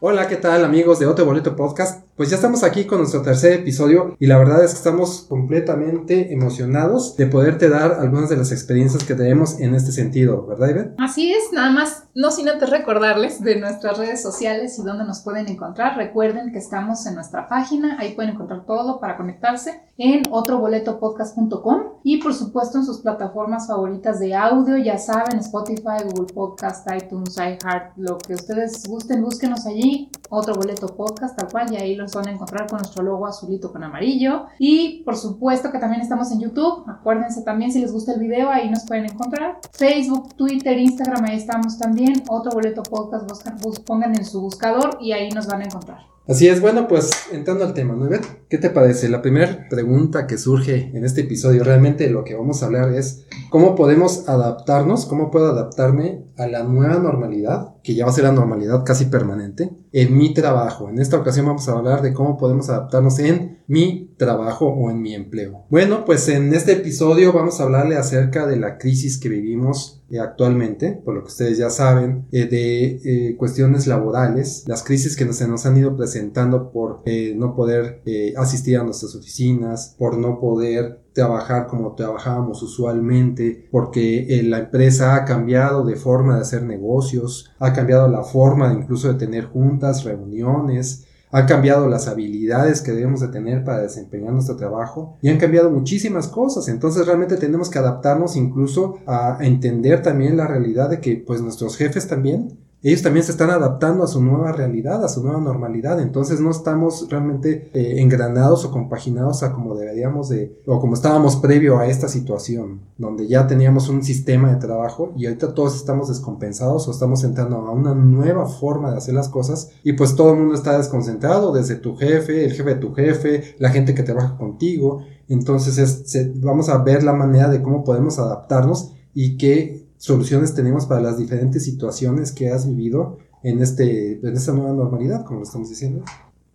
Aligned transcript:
Hola, 0.00 0.28
¿qué 0.28 0.36
tal 0.36 0.64
amigos 0.64 1.00
de 1.00 1.06
Otro 1.06 1.24
Boleto 1.24 1.56
Podcast? 1.56 2.07
Pues 2.18 2.30
ya 2.30 2.34
estamos 2.34 2.64
aquí 2.64 2.84
con 2.84 2.98
nuestro 2.98 3.22
tercer 3.22 3.52
episodio 3.52 4.16
y 4.18 4.26
la 4.26 4.38
verdad 4.38 4.64
es 4.64 4.72
que 4.72 4.78
estamos 4.78 5.26
completamente 5.28 6.32
emocionados 6.32 7.16
de 7.16 7.28
poderte 7.28 7.68
dar 7.68 7.92
algunas 8.00 8.28
de 8.28 8.36
las 8.36 8.50
experiencias 8.50 9.04
que 9.04 9.14
tenemos 9.14 9.60
en 9.60 9.76
este 9.76 9.92
sentido, 9.92 10.44
¿verdad, 10.44 10.70
Ivette? 10.70 10.94
Así 10.98 11.32
es, 11.32 11.52
nada 11.52 11.70
más, 11.70 12.08
no 12.16 12.32
sin 12.32 12.48
antes 12.48 12.70
recordarles 12.70 13.40
de 13.40 13.60
nuestras 13.60 13.98
redes 13.98 14.20
sociales 14.20 14.76
y 14.80 14.82
dónde 14.82 15.04
nos 15.04 15.20
pueden 15.20 15.46
encontrar. 15.46 15.96
Recuerden 15.96 16.50
que 16.50 16.58
estamos 16.58 17.06
en 17.06 17.14
nuestra 17.14 17.46
página, 17.46 17.96
ahí 18.00 18.16
pueden 18.16 18.32
encontrar 18.32 18.66
todo 18.66 18.98
para 18.98 19.16
conectarse 19.16 19.80
en 19.96 20.22
otroboletopodcast.com 20.28 22.00
y 22.02 22.20
por 22.20 22.34
supuesto 22.34 22.78
en 22.78 22.84
sus 22.84 22.98
plataformas 22.98 23.68
favoritas 23.68 24.18
de 24.18 24.34
audio, 24.34 24.76
ya 24.76 24.98
saben, 24.98 25.38
Spotify, 25.38 26.02
Google 26.04 26.32
Podcast, 26.34 26.84
iTunes, 26.90 27.36
iHeart, 27.36 27.96
lo 27.96 28.18
que 28.18 28.34
ustedes 28.34 28.88
gusten, 28.88 29.22
búsquenos 29.22 29.66
allí, 29.66 30.10
otro 30.30 30.54
boleto 30.54 30.88
podcast, 30.88 31.36
tal 31.36 31.48
cual, 31.50 31.72
y 31.72 31.76
ahí 31.76 31.94
los 31.94 32.07
van 32.14 32.28
a 32.28 32.30
encontrar 32.32 32.68
con 32.68 32.78
nuestro 32.78 33.02
logo 33.02 33.26
azulito 33.26 33.72
con 33.72 33.82
amarillo. 33.84 34.46
Y 34.58 35.02
por 35.04 35.16
supuesto 35.16 35.70
que 35.72 35.78
también 35.78 36.02
estamos 36.02 36.30
en 36.32 36.40
YouTube, 36.40 36.84
acuérdense 36.88 37.42
también 37.42 37.72
si 37.72 37.80
les 37.80 37.92
gusta 37.92 38.12
el 38.12 38.20
video, 38.20 38.50
ahí 38.50 38.68
nos 38.70 38.84
pueden 38.86 39.04
encontrar. 39.06 39.58
Facebook, 39.72 40.34
Twitter, 40.36 40.78
Instagram, 40.78 41.24
ahí 41.24 41.36
estamos 41.36 41.78
también. 41.78 42.22
Otro 42.28 42.52
boleto 42.52 42.82
podcast, 42.82 43.28
buscan, 43.28 43.56
bus- 43.58 43.80
pongan 43.80 44.14
en 44.16 44.24
su 44.24 44.40
buscador 44.40 44.98
y 45.00 45.12
ahí 45.12 45.30
nos 45.30 45.46
van 45.46 45.62
a 45.62 45.64
encontrar. 45.64 46.17
Así 46.28 46.46
es, 46.46 46.60
bueno, 46.60 46.88
pues 46.88 47.10
entrando 47.32 47.64
al 47.64 47.72
tema, 47.72 47.94
¿no? 47.94 48.06
¿Qué 48.50 48.58
te 48.58 48.68
parece? 48.68 49.08
La 49.08 49.22
primera 49.22 49.66
pregunta 49.70 50.26
que 50.26 50.36
surge 50.36 50.90
en 50.94 51.06
este 51.06 51.22
episodio, 51.22 51.64
realmente 51.64 52.10
lo 52.10 52.22
que 52.22 52.34
vamos 52.34 52.62
a 52.62 52.66
hablar 52.66 52.92
es 52.92 53.24
cómo 53.48 53.74
podemos 53.74 54.28
adaptarnos, 54.28 55.06
cómo 55.06 55.30
puedo 55.30 55.46
adaptarme 55.46 56.26
a 56.36 56.46
la 56.46 56.64
nueva 56.64 56.98
normalidad, 56.98 57.76
que 57.82 57.94
ya 57.94 58.04
va 58.04 58.10
a 58.10 58.14
ser 58.14 58.24
la 58.24 58.32
normalidad 58.32 58.84
casi 58.84 59.06
permanente, 59.06 59.70
en 59.90 60.18
mi 60.18 60.34
trabajo. 60.34 60.90
En 60.90 60.98
esta 60.98 61.16
ocasión 61.16 61.46
vamos 61.46 61.66
a 61.66 61.72
hablar 61.72 62.02
de 62.02 62.12
cómo 62.12 62.36
podemos 62.36 62.68
adaptarnos 62.68 63.18
en 63.20 63.62
mi 63.66 64.07
trabajo 64.18 64.66
o 64.66 64.90
en 64.90 65.00
mi 65.00 65.14
empleo. 65.14 65.64
Bueno, 65.70 66.04
pues 66.04 66.28
en 66.28 66.52
este 66.52 66.72
episodio 66.72 67.32
vamos 67.32 67.60
a 67.60 67.64
hablarle 67.64 67.96
acerca 67.96 68.46
de 68.46 68.56
la 68.56 68.76
crisis 68.76 69.18
que 69.18 69.28
vivimos 69.28 70.02
eh, 70.10 70.18
actualmente, 70.18 70.92
por 71.04 71.14
lo 71.14 71.22
que 71.22 71.28
ustedes 71.28 71.58
ya 71.58 71.70
saben, 71.70 72.26
eh, 72.32 72.46
de 72.46 73.00
eh, 73.04 73.36
cuestiones 73.36 73.86
laborales, 73.86 74.64
las 74.66 74.82
crisis 74.82 75.16
que 75.16 75.32
se 75.32 75.48
nos 75.48 75.66
han 75.66 75.76
ido 75.76 75.96
presentando 75.96 76.70
por 76.72 77.02
eh, 77.06 77.34
no 77.36 77.54
poder 77.54 78.02
eh, 78.06 78.34
asistir 78.36 78.76
a 78.76 78.84
nuestras 78.84 79.14
oficinas, 79.14 79.94
por 79.98 80.18
no 80.18 80.40
poder 80.40 81.00
trabajar 81.18 81.66
como 81.66 81.96
trabajábamos 81.96 82.62
usualmente, 82.62 83.68
porque 83.72 84.38
eh, 84.38 84.42
la 84.44 84.58
empresa 84.58 85.16
ha 85.16 85.24
cambiado 85.24 85.84
de 85.84 85.96
forma 85.96 86.36
de 86.36 86.42
hacer 86.42 86.62
negocios, 86.62 87.50
ha 87.58 87.72
cambiado 87.72 88.08
la 88.08 88.22
forma 88.22 88.72
incluso 88.72 89.08
de 89.08 89.18
tener 89.18 89.46
juntas, 89.46 90.04
reuniones, 90.04 91.07
ha 91.30 91.46
cambiado 91.46 91.88
las 91.88 92.08
habilidades 92.08 92.80
que 92.80 92.92
debemos 92.92 93.20
de 93.20 93.28
tener 93.28 93.64
para 93.64 93.80
desempeñar 93.80 94.32
nuestro 94.32 94.56
trabajo 94.56 95.16
y 95.20 95.28
han 95.28 95.38
cambiado 95.38 95.70
muchísimas 95.70 96.28
cosas. 96.28 96.68
Entonces 96.68 97.06
realmente 97.06 97.36
tenemos 97.36 97.70
que 97.70 97.78
adaptarnos 97.78 98.36
incluso 98.36 98.98
a 99.06 99.38
entender 99.40 100.02
también 100.02 100.36
la 100.36 100.46
realidad 100.46 100.90
de 100.90 101.00
que 101.00 101.16
pues 101.16 101.40
nuestros 101.40 101.76
jefes 101.76 102.08
también 102.08 102.58
ellos 102.82 103.02
también 103.02 103.24
se 103.24 103.32
están 103.32 103.50
adaptando 103.50 104.04
a 104.04 104.06
su 104.06 104.22
nueva 104.22 104.52
realidad, 104.52 105.04
a 105.04 105.08
su 105.08 105.22
nueva 105.22 105.40
normalidad. 105.40 106.00
Entonces 106.00 106.40
no 106.40 106.50
estamos 106.50 107.08
realmente 107.10 107.70
eh, 107.74 108.00
engranados 108.00 108.64
o 108.64 108.70
compaginados 108.70 109.42
a 109.42 109.52
como 109.52 109.74
deberíamos 109.74 110.28
de, 110.28 110.60
o 110.66 110.78
como 110.80 110.94
estábamos 110.94 111.36
previo 111.36 111.78
a 111.78 111.86
esta 111.86 112.06
situación, 112.08 112.82
donde 112.96 113.26
ya 113.26 113.46
teníamos 113.48 113.88
un 113.88 114.02
sistema 114.04 114.50
de 114.52 114.56
trabajo 114.60 115.12
y 115.16 115.26
ahorita 115.26 115.54
todos 115.54 115.74
estamos 115.74 116.08
descompensados 116.08 116.86
o 116.86 116.90
estamos 116.92 117.24
entrando 117.24 117.56
a 117.56 117.72
una 117.72 117.94
nueva 117.94 118.46
forma 118.46 118.92
de 118.92 118.98
hacer 118.98 119.14
las 119.14 119.28
cosas 119.28 119.70
y 119.82 119.94
pues 119.94 120.14
todo 120.14 120.32
el 120.34 120.38
mundo 120.38 120.54
está 120.54 120.76
desconcentrado, 120.78 121.52
desde 121.52 121.74
tu 121.76 121.96
jefe, 121.96 122.44
el 122.44 122.52
jefe 122.52 122.70
de 122.70 122.76
tu 122.76 122.94
jefe, 122.94 123.56
la 123.58 123.70
gente 123.70 123.94
que 123.94 124.02
trabaja 124.04 124.36
contigo. 124.36 125.00
Entonces 125.28 125.78
es- 125.78 126.02
se- 126.10 126.32
vamos 126.36 126.68
a 126.68 126.78
ver 126.78 127.02
la 127.02 127.12
manera 127.12 127.48
de 127.48 127.60
cómo 127.60 127.82
podemos 127.82 128.18
adaptarnos 128.20 128.92
y 129.14 129.36
qué 129.36 129.87
soluciones 129.98 130.54
tenemos 130.54 130.86
para 130.86 131.02
las 131.02 131.18
diferentes 131.18 131.64
situaciones 131.64 132.32
que 132.32 132.48
has 132.50 132.66
vivido 132.66 133.18
en, 133.42 133.60
este, 133.60 134.12
en 134.26 134.34
esta 134.34 134.52
nueva 134.52 134.72
normalidad, 134.72 135.24
como 135.24 135.40
lo 135.40 135.44
estamos 135.44 135.68
diciendo. 135.68 136.04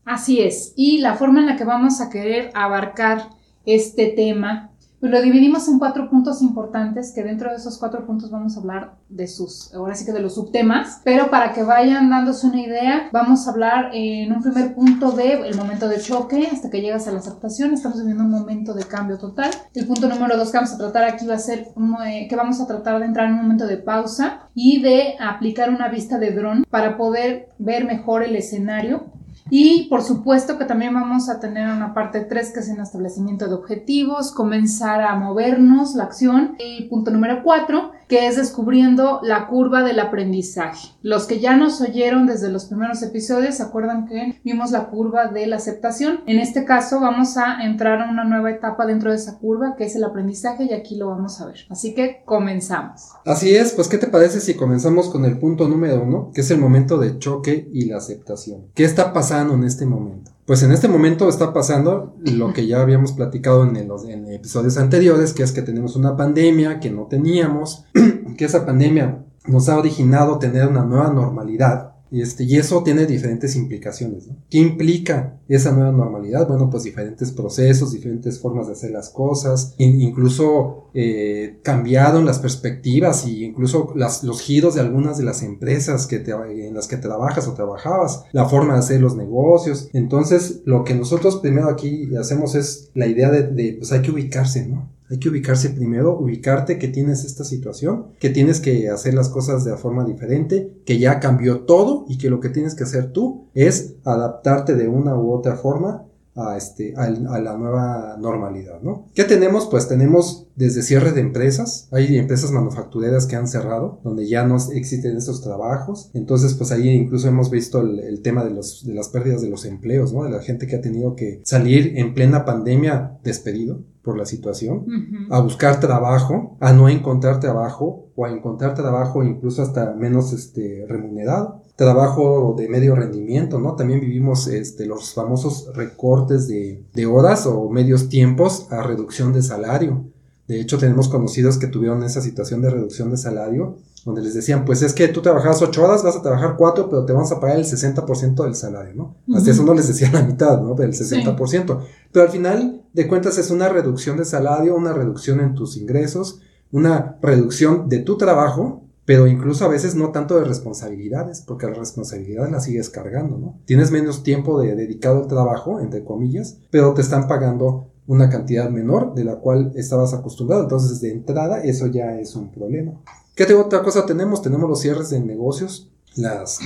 Así 0.05 0.41
es. 0.41 0.73
Y 0.75 0.99
la 0.99 1.15
forma 1.15 1.39
en 1.39 1.45
la 1.45 1.55
que 1.55 1.63
vamos 1.63 2.01
a 2.01 2.09
querer 2.09 2.49
abarcar 2.53 3.29
este 3.65 4.07
tema, 4.07 4.71
pues 5.03 5.11
lo 5.11 5.21
dividimos 5.21 5.67
en 5.67 5.79
cuatro 5.79 6.09
puntos 6.09 6.41
importantes, 6.41 7.11
que 7.13 7.23
dentro 7.23 7.49
de 7.49 7.57
esos 7.57 7.77
cuatro 7.77 8.05
puntos 8.05 8.31
vamos 8.31 8.55
a 8.55 8.61
hablar 8.61 8.93
de 9.09 9.27
sus, 9.27 9.73
ahora 9.73 9.95
sí 9.95 10.05
que 10.05 10.13
de 10.13 10.21
los 10.21 10.35
subtemas, 10.35 11.01
pero 11.03 11.29
para 11.29 11.51
que 11.51 11.61
vayan 11.61 12.09
dándose 12.09 12.47
una 12.47 12.61
idea, 12.61 13.09
vamos 13.11 13.45
a 13.45 13.51
hablar 13.51 13.89
en 13.91 14.31
un 14.31 14.41
primer 14.41 14.73
punto 14.73 15.11
de 15.11 15.45
el 15.45 15.57
momento 15.57 15.89
de 15.89 15.99
choque 15.99 16.47
hasta 16.49 16.69
que 16.69 16.79
llegas 16.79 17.05
a 17.09 17.11
la 17.11 17.19
aceptación, 17.19 17.73
estamos 17.73 17.99
viviendo 17.99 18.23
un 18.23 18.31
momento 18.31 18.73
de 18.73 18.85
cambio 18.85 19.17
total. 19.17 19.51
El 19.73 19.87
punto 19.87 20.07
número 20.07 20.37
dos 20.37 20.51
que 20.51 20.57
vamos 20.59 20.71
a 20.71 20.77
tratar 20.77 21.03
aquí 21.03 21.25
va 21.25 21.35
a 21.35 21.39
ser 21.39 21.67
eh, 22.07 22.27
que 22.29 22.35
vamos 22.37 22.61
a 22.61 22.65
tratar 22.65 23.01
de 23.01 23.05
entrar 23.05 23.27
en 23.27 23.33
un 23.33 23.41
momento 23.41 23.67
de 23.67 23.75
pausa 23.75 24.47
y 24.55 24.81
de 24.81 25.17
aplicar 25.19 25.69
una 25.69 25.89
vista 25.89 26.17
de 26.17 26.31
dron 26.31 26.63
para 26.69 26.95
poder 26.95 27.49
ver 27.57 27.83
mejor 27.83 28.23
el 28.23 28.37
escenario 28.37 29.11
y 29.55 29.83
por 29.83 30.01
supuesto 30.01 30.57
que 30.57 30.65
también 30.65 30.95
vamos 30.95 31.29
a 31.29 31.39
tener 31.39 31.69
una 31.69 31.93
parte 31.93 32.21
3 32.21 32.53
que 32.53 32.61
es 32.61 32.69
el 32.69 32.79
establecimiento 32.79 33.47
de 33.47 33.53
objetivos, 33.53 34.31
comenzar 34.31 35.01
a 35.01 35.15
movernos, 35.15 35.93
la 35.93 36.05
acción. 36.05 36.55
Y 36.57 36.85
punto 36.85 37.11
número 37.11 37.43
4 37.43 37.91
que 38.07 38.27
es 38.27 38.35
descubriendo 38.35 39.19
la 39.23 39.47
curva 39.47 39.83
del 39.83 39.99
aprendizaje. 39.99 40.89
Los 41.01 41.25
que 41.25 41.39
ya 41.39 41.55
nos 41.55 41.81
oyeron 41.81 42.27
desde 42.27 42.49
los 42.49 42.65
primeros 42.65 43.01
episodios, 43.01 43.55
¿se 43.55 43.63
acuerdan 43.63 44.07
que 44.07 44.39
vimos 44.43 44.71
la 44.71 44.87
curva 44.89 45.27
de 45.27 45.47
la 45.47 45.57
aceptación? 45.57 46.21
En 46.25 46.39
este 46.39 46.65
caso 46.65 46.99
vamos 46.99 47.37
a 47.37 47.63
entrar 47.63 48.01
a 48.01 48.09
una 48.09 48.23
nueva 48.23 48.51
etapa 48.51 48.85
dentro 48.85 49.11
de 49.11 49.17
esa 49.17 49.37
curva 49.37 49.75
que 49.77 49.85
es 49.85 49.95
el 49.95 50.03
aprendizaje 50.03 50.65
y 50.65 50.73
aquí 50.73 50.95
lo 50.95 51.07
vamos 51.07 51.39
a 51.41 51.45
ver. 51.45 51.59
Así 51.69 51.93
que 51.93 52.23
comenzamos. 52.25 53.11
Así 53.25 53.55
es, 53.55 53.73
pues 53.73 53.87
¿qué 53.87 53.97
te 53.97 54.07
parece 54.07 54.39
si 54.39 54.55
comenzamos 54.55 55.09
con 55.09 55.25
el 55.25 55.37
punto 55.37 55.67
número 55.67 56.01
uno, 56.01 56.31
que 56.33 56.41
es 56.41 56.51
el 56.51 56.59
momento 56.59 56.97
de 56.97 57.19
choque 57.19 57.69
y 57.73 57.85
la 57.85 57.97
aceptación? 57.97 58.67
¿Qué 58.73 58.83
está 58.83 59.13
pasando 59.13 59.53
en 59.53 59.63
este 59.63 59.85
momento? 59.85 60.32
Pues 60.45 60.61
en 60.61 60.73
este 60.73 60.89
momento 60.89 61.29
está 61.29 61.53
pasando 61.53 62.17
lo 62.19 62.51
que 62.51 62.67
ya 62.67 62.81
habíamos 62.81 63.13
platicado 63.13 63.63
en, 63.63 63.87
los 63.87 64.03
episodios 64.05 64.77
anteriores, 64.77 65.33
que 65.33 65.43
es 65.43 65.53
que 65.53 65.61
tenemos 65.61 65.95
una 65.95 66.17
pandemia 66.17 66.81
que 66.81 66.91
no 66.91 67.07
teníamos, 67.07 67.85
que 68.37 68.45
esa 68.45 68.65
pandemia 68.65 69.23
nos 69.47 69.69
ha 69.69 69.77
originado 69.77 70.39
tener 70.39 70.67
una 70.67 70.83
nueva 70.83 71.13
normalidad. 71.13 71.92
Y, 72.13 72.21
este, 72.21 72.43
y 72.43 72.57
eso 72.57 72.83
tiene 72.83 73.07
diferentes 73.07 73.55
implicaciones. 73.55 74.27
¿no? 74.27 74.35
¿Qué 74.49 74.59
implica 74.59 75.39
esa 75.47 75.71
nueva 75.71 75.91
normalidad? 75.91 76.47
Bueno, 76.47 76.69
pues 76.69 76.83
diferentes 76.83 77.31
procesos, 77.31 77.91
diferentes 77.91 78.39
formas 78.39 78.67
de 78.67 78.73
hacer 78.73 78.91
las 78.91 79.09
cosas, 79.09 79.73
in- 79.79 79.99
incluso 79.99 80.89
eh, 80.93 81.57
cambiaron 81.63 82.23
las 82.25 82.37
perspectivas 82.37 83.25
y 83.25 83.43
incluso 83.43 83.93
las, 83.95 84.23
los 84.23 84.41
giros 84.41 84.75
de 84.75 84.81
algunas 84.81 85.17
de 85.17 85.23
las 85.23 85.41
empresas 85.41 86.05
que 86.05 86.17
en 86.17 86.73
las 86.75 86.87
que 86.87 86.97
trabajas 86.97 87.47
o 87.47 87.53
trabajabas, 87.55 88.25
la 88.31 88.45
forma 88.47 88.73
de 88.73 88.79
hacer 88.79 89.01
los 89.01 89.15
negocios. 89.17 89.89
Entonces, 89.93 90.61
lo 90.65 90.83
que 90.83 90.93
nosotros 90.93 91.37
primero 91.37 91.67
aquí 91.67 92.15
hacemos 92.15 92.53
es 92.53 92.91
la 92.93 93.07
idea 93.07 93.31
de, 93.31 93.43
de 93.47 93.73
pues 93.79 93.91
hay 93.91 94.03
que 94.03 94.11
ubicarse, 94.11 94.67
¿no? 94.67 94.87
Hay 95.13 95.19
que 95.19 95.29
ubicarse 95.29 95.69
primero, 95.69 96.17
ubicarte 96.17 96.79
que 96.79 96.87
tienes 96.87 97.23
esta 97.23 97.43
situación, 97.43 98.07
que 98.19 98.31
tienes 98.31 98.59
que 98.59 98.89
hacer 98.89 99.13
las 99.13 99.29
cosas 99.29 99.63
de 99.63 99.77
forma 99.77 100.05
diferente, 100.05 100.73
que 100.87 100.97
ya 100.97 101.19
cambió 101.19 101.65
todo 101.65 102.05
y 102.09 102.17
que 102.17 102.31
lo 102.31 102.39
que 102.39 102.49
tienes 102.49 102.73
que 102.73 102.81
hacer 102.81 103.11
tú 103.11 103.45
es 103.53 103.93
adaptarte 104.05 104.73
de 104.73 104.87
una 104.87 105.15
u 105.15 105.31
otra 105.31 105.55
forma 105.55 106.07
a, 106.35 106.57
este, 106.57 106.95
a, 106.95 107.09
la 107.09 107.57
nueva 107.57 108.17
normalidad, 108.19 108.81
¿no? 108.81 109.07
¿Qué 109.13 109.23
tenemos? 109.23 109.67
Pues 109.67 109.87
tenemos 109.87 110.47
desde 110.55 110.81
cierre 110.81 111.11
de 111.11 111.21
empresas, 111.21 111.87
hay 111.91 112.17
empresas 112.17 112.51
manufactureras 112.51 113.25
que 113.25 113.35
han 113.35 113.47
cerrado, 113.47 113.99
donde 114.03 114.27
ya 114.27 114.45
no 114.45 114.57
existen 114.71 115.17
esos 115.17 115.41
trabajos, 115.41 116.11
entonces 116.13 116.53
pues 116.53 116.71
ahí 116.71 116.89
incluso 116.89 117.27
hemos 117.27 117.49
visto 117.49 117.81
el, 117.81 118.21
tema 118.21 118.43
de, 118.43 118.51
los, 118.51 118.85
de 118.85 118.93
las 118.93 119.09
pérdidas 119.09 119.41
de 119.41 119.49
los 119.49 119.65
empleos, 119.65 120.13
¿no? 120.13 120.23
De 120.23 120.31
la 120.31 120.41
gente 120.41 120.67
que 120.67 120.75
ha 120.75 120.81
tenido 120.81 121.15
que 121.15 121.41
salir 121.43 121.97
en 121.97 122.13
plena 122.13 122.45
pandemia 122.45 123.17
despedido 123.23 123.81
por 124.03 124.17
la 124.17 124.25
situación, 124.25 124.85
a 125.29 125.39
buscar 125.39 125.79
trabajo, 125.79 126.57
a 126.59 126.73
no 126.73 126.89
encontrar 126.89 127.39
trabajo 127.39 128.09
o 128.15 128.25
a 128.25 128.31
encontrar 128.31 128.75
trabajo 128.75 129.23
incluso 129.23 129.61
hasta 129.61 129.93
menos 129.93 130.33
este, 130.33 130.85
remunerado 130.89 131.62
trabajo 131.75 132.55
de 132.57 132.69
medio 132.69 132.95
rendimiento, 132.95 133.59
¿no? 133.59 133.75
También 133.75 133.99
vivimos 133.99 134.47
este, 134.47 134.85
los 134.85 135.13
famosos 135.13 135.71
recortes 135.73 136.47
de, 136.47 136.83
de, 136.93 137.05
horas 137.05 137.45
o 137.47 137.69
medios 137.69 138.09
tiempos 138.09 138.67
a 138.71 138.83
reducción 138.83 139.33
de 139.33 139.41
salario. 139.41 140.05
De 140.47 140.59
hecho, 140.59 140.77
tenemos 140.77 141.09
conocidos 141.09 141.57
que 141.57 141.67
tuvieron 141.67 142.03
esa 142.03 142.21
situación 142.21 142.61
de 142.61 142.69
reducción 142.69 143.09
de 143.09 143.17
salario, 143.17 143.77
donde 144.05 144.21
les 144.21 144.33
decían, 144.33 144.65
pues 144.65 144.81
es 144.81 144.93
que 144.93 145.07
tú 145.07 145.21
trabajabas 145.21 145.61
ocho 145.61 145.83
horas, 145.83 146.03
vas 146.03 146.17
a 146.17 146.21
trabajar 146.21 146.55
cuatro, 146.57 146.89
pero 146.89 147.05
te 147.05 147.13
vamos 147.13 147.31
a 147.31 147.39
pagar 147.39 147.57
el 147.57 147.65
60% 147.65 148.43
del 148.43 148.53
salario, 148.53 148.93
¿no? 148.93 149.15
Hasta 149.35 149.51
eso 149.51 149.63
no 149.63 149.73
les 149.73 149.87
decía 149.87 150.11
la 150.11 150.21
mitad, 150.21 150.61
¿no? 150.61 150.75
Del 150.75 150.91
60%. 150.91 151.79
Pero 152.11 152.25
al 152.25 152.31
final 152.31 152.83
de 152.91 153.07
cuentas 153.07 153.37
es 153.37 153.49
una 153.49 153.69
reducción 153.69 154.17
de 154.17 154.25
salario, 154.25 154.75
una 154.75 154.93
reducción 154.93 155.39
en 155.39 155.55
tus 155.55 155.77
ingresos, 155.77 156.41
una 156.71 157.17
reducción 157.21 157.87
de 157.87 157.99
tu 157.99 158.17
trabajo 158.17 158.82
pero 159.05 159.27
incluso 159.27 159.65
a 159.65 159.69
veces 159.69 159.95
no 159.95 160.11
tanto 160.11 160.37
de 160.37 160.45
responsabilidades, 160.45 161.41
porque 161.41 161.67
la 161.67 161.73
responsabilidad 161.73 162.49
la 162.49 162.59
sigues 162.59 162.89
cargando, 162.89 163.37
¿no? 163.37 163.59
Tienes 163.65 163.91
menos 163.91 164.23
tiempo 164.23 164.61
de 164.61 164.75
dedicado 164.75 165.21
al 165.21 165.27
trabajo, 165.27 165.79
entre 165.79 166.03
comillas, 166.03 166.57
pero 166.71 166.93
te 166.93 167.01
están 167.01 167.27
pagando 167.27 167.87
una 168.07 168.29
cantidad 168.29 168.69
menor 168.69 169.13
de 169.15 169.23
la 169.23 169.37
cual 169.37 169.71
estabas 169.75 170.13
acostumbrado, 170.13 170.63
entonces 170.63 171.01
de 171.01 171.11
entrada 171.11 171.63
eso 171.63 171.87
ya 171.87 172.19
es 172.19 172.35
un 172.35 172.51
problema. 172.51 172.93
¿Qué 173.35 173.51
otra 173.53 173.81
cosa 173.81 174.05
tenemos? 174.05 174.41
Tenemos 174.41 174.69
los 174.69 174.79
cierres 174.79 175.09
de 175.09 175.19
negocios, 175.19 175.89
las 176.15 176.59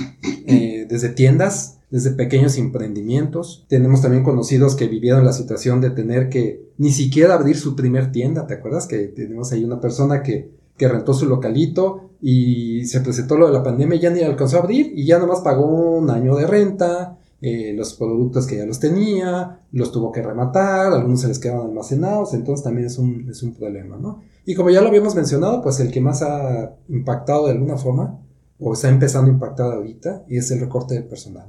eh, 0.48 0.86
desde 0.90 1.10
tiendas, 1.10 1.78
desde 1.90 2.12
pequeños 2.12 2.58
emprendimientos. 2.58 3.66
Tenemos 3.70 4.02
también 4.02 4.24
conocidos 4.24 4.76
que 4.76 4.88
vivieron 4.88 5.24
la 5.24 5.32
situación 5.32 5.80
de 5.80 5.92
tener 5.92 6.30
que 6.30 6.68
ni 6.78 6.92
siquiera 6.92 7.36
abrir 7.36 7.58
su 7.58 7.76
primer 7.76 8.12
tienda. 8.12 8.48
¿Te 8.48 8.56
acuerdas 8.56 8.88
que 8.88 9.08
tenemos 9.08 9.52
ahí 9.52 9.64
una 9.64 9.80
persona 9.80 10.24
que 10.24 10.52
que 10.78 10.88
rentó 10.88 11.14
su 11.14 11.28
localito 11.28 12.12
y 12.22 12.86
se 12.86 13.02
presentó 13.02 13.38
lo 13.38 13.48
de 13.48 13.54
la 13.54 13.64
pandemia 13.64 13.98
y 13.98 14.02
ya 14.02 14.10
ni 14.10 14.22
alcanzó 14.22 14.58
a 14.58 14.62
abrir 14.62 14.94
y 14.96 15.06
ya 15.06 15.20
nomás 15.20 15.42
pagó 15.42 15.66
un 15.66 16.10
año 16.10 16.36
de 16.36 16.48
renta, 16.48 17.18
eh, 17.42 17.74
los 17.76 17.94
productos 17.94 18.48
que 18.48 18.58
ya 18.58 18.66
los 18.66 18.80
tenía, 18.80 19.62
los 19.72 19.92
tuvo 19.92 20.12
que 20.12 20.24
rematar, 20.24 20.92
algunos 20.94 21.22
se 21.22 21.28
les 21.28 21.40
quedaban 21.40 21.68
almacenados, 21.68 22.34
entonces 22.34 22.64
también 22.64 22.88
es 22.88 22.98
un, 22.98 23.30
es 23.30 23.44
un 23.44 23.54
problema, 23.54 23.98
¿no? 23.98 24.22
Y 24.46 24.56
como 24.56 24.70
ya 24.70 24.82
lo 24.82 24.88
habíamos 24.88 25.14
mencionado, 25.14 25.62
pues 25.62 25.80
el 25.80 25.92
que 25.92 26.02
más 26.02 26.22
ha 26.24 26.76
impactado 26.88 27.46
de 27.46 27.52
alguna 27.52 27.78
forma 27.78 28.20
o 28.60 28.74
está 28.74 28.90
empezando 28.90 29.30
a 29.30 29.34
impactar 29.34 29.72
ahorita 29.72 30.26
y 30.28 30.38
es 30.38 30.50
el 30.52 30.62
recorte 30.62 30.96
de 30.96 31.02
personal. 31.02 31.48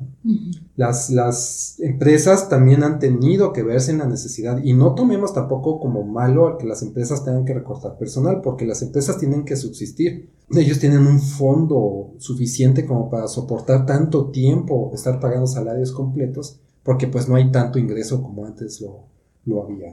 Las, 0.79 1.11
las 1.11 1.75
empresas 1.81 2.49
también 2.49 2.85
han 2.85 3.01
tenido 3.01 3.53
que 3.53 3.65
verse 3.65 3.91
en 3.91 3.99
la 3.99 4.07
necesidad 4.07 4.63
y 4.63 4.75
no 4.75 4.95
tomemos 4.95 5.35
tampoco 5.35 5.81
como 5.81 6.05
malo 6.05 6.57
que 6.57 6.69
las 6.69 6.83
empresas 6.83 7.25
tengan 7.25 7.45
que 7.45 7.53
recortar 7.53 7.99
personal 7.99 8.43
porque 8.43 8.65
las 8.65 8.81
empresas 8.83 9.19
tienen 9.19 9.45
que 9.45 9.57
subsistir. 9.57 10.31
Ellos 10.51 10.79
tienen 10.79 11.05
un 11.05 11.19
fondo 11.19 12.13
suficiente 12.19 12.87
como 12.87 13.11
para 13.11 13.27
soportar 13.27 13.87
tanto 13.87 14.31
tiempo 14.31 14.93
estar 14.95 15.19
pagando 15.19 15.49
salarios 15.49 15.91
completos 15.91 16.61
porque 16.85 17.09
pues 17.09 17.29
no 17.29 17.35
hay 17.35 17.51
tanto 17.51 17.81
ingreso 17.81 18.23
como 18.23 18.47
antes 18.47 18.81
lo, 18.81 19.07
lo 19.47 19.65
había. 19.65 19.93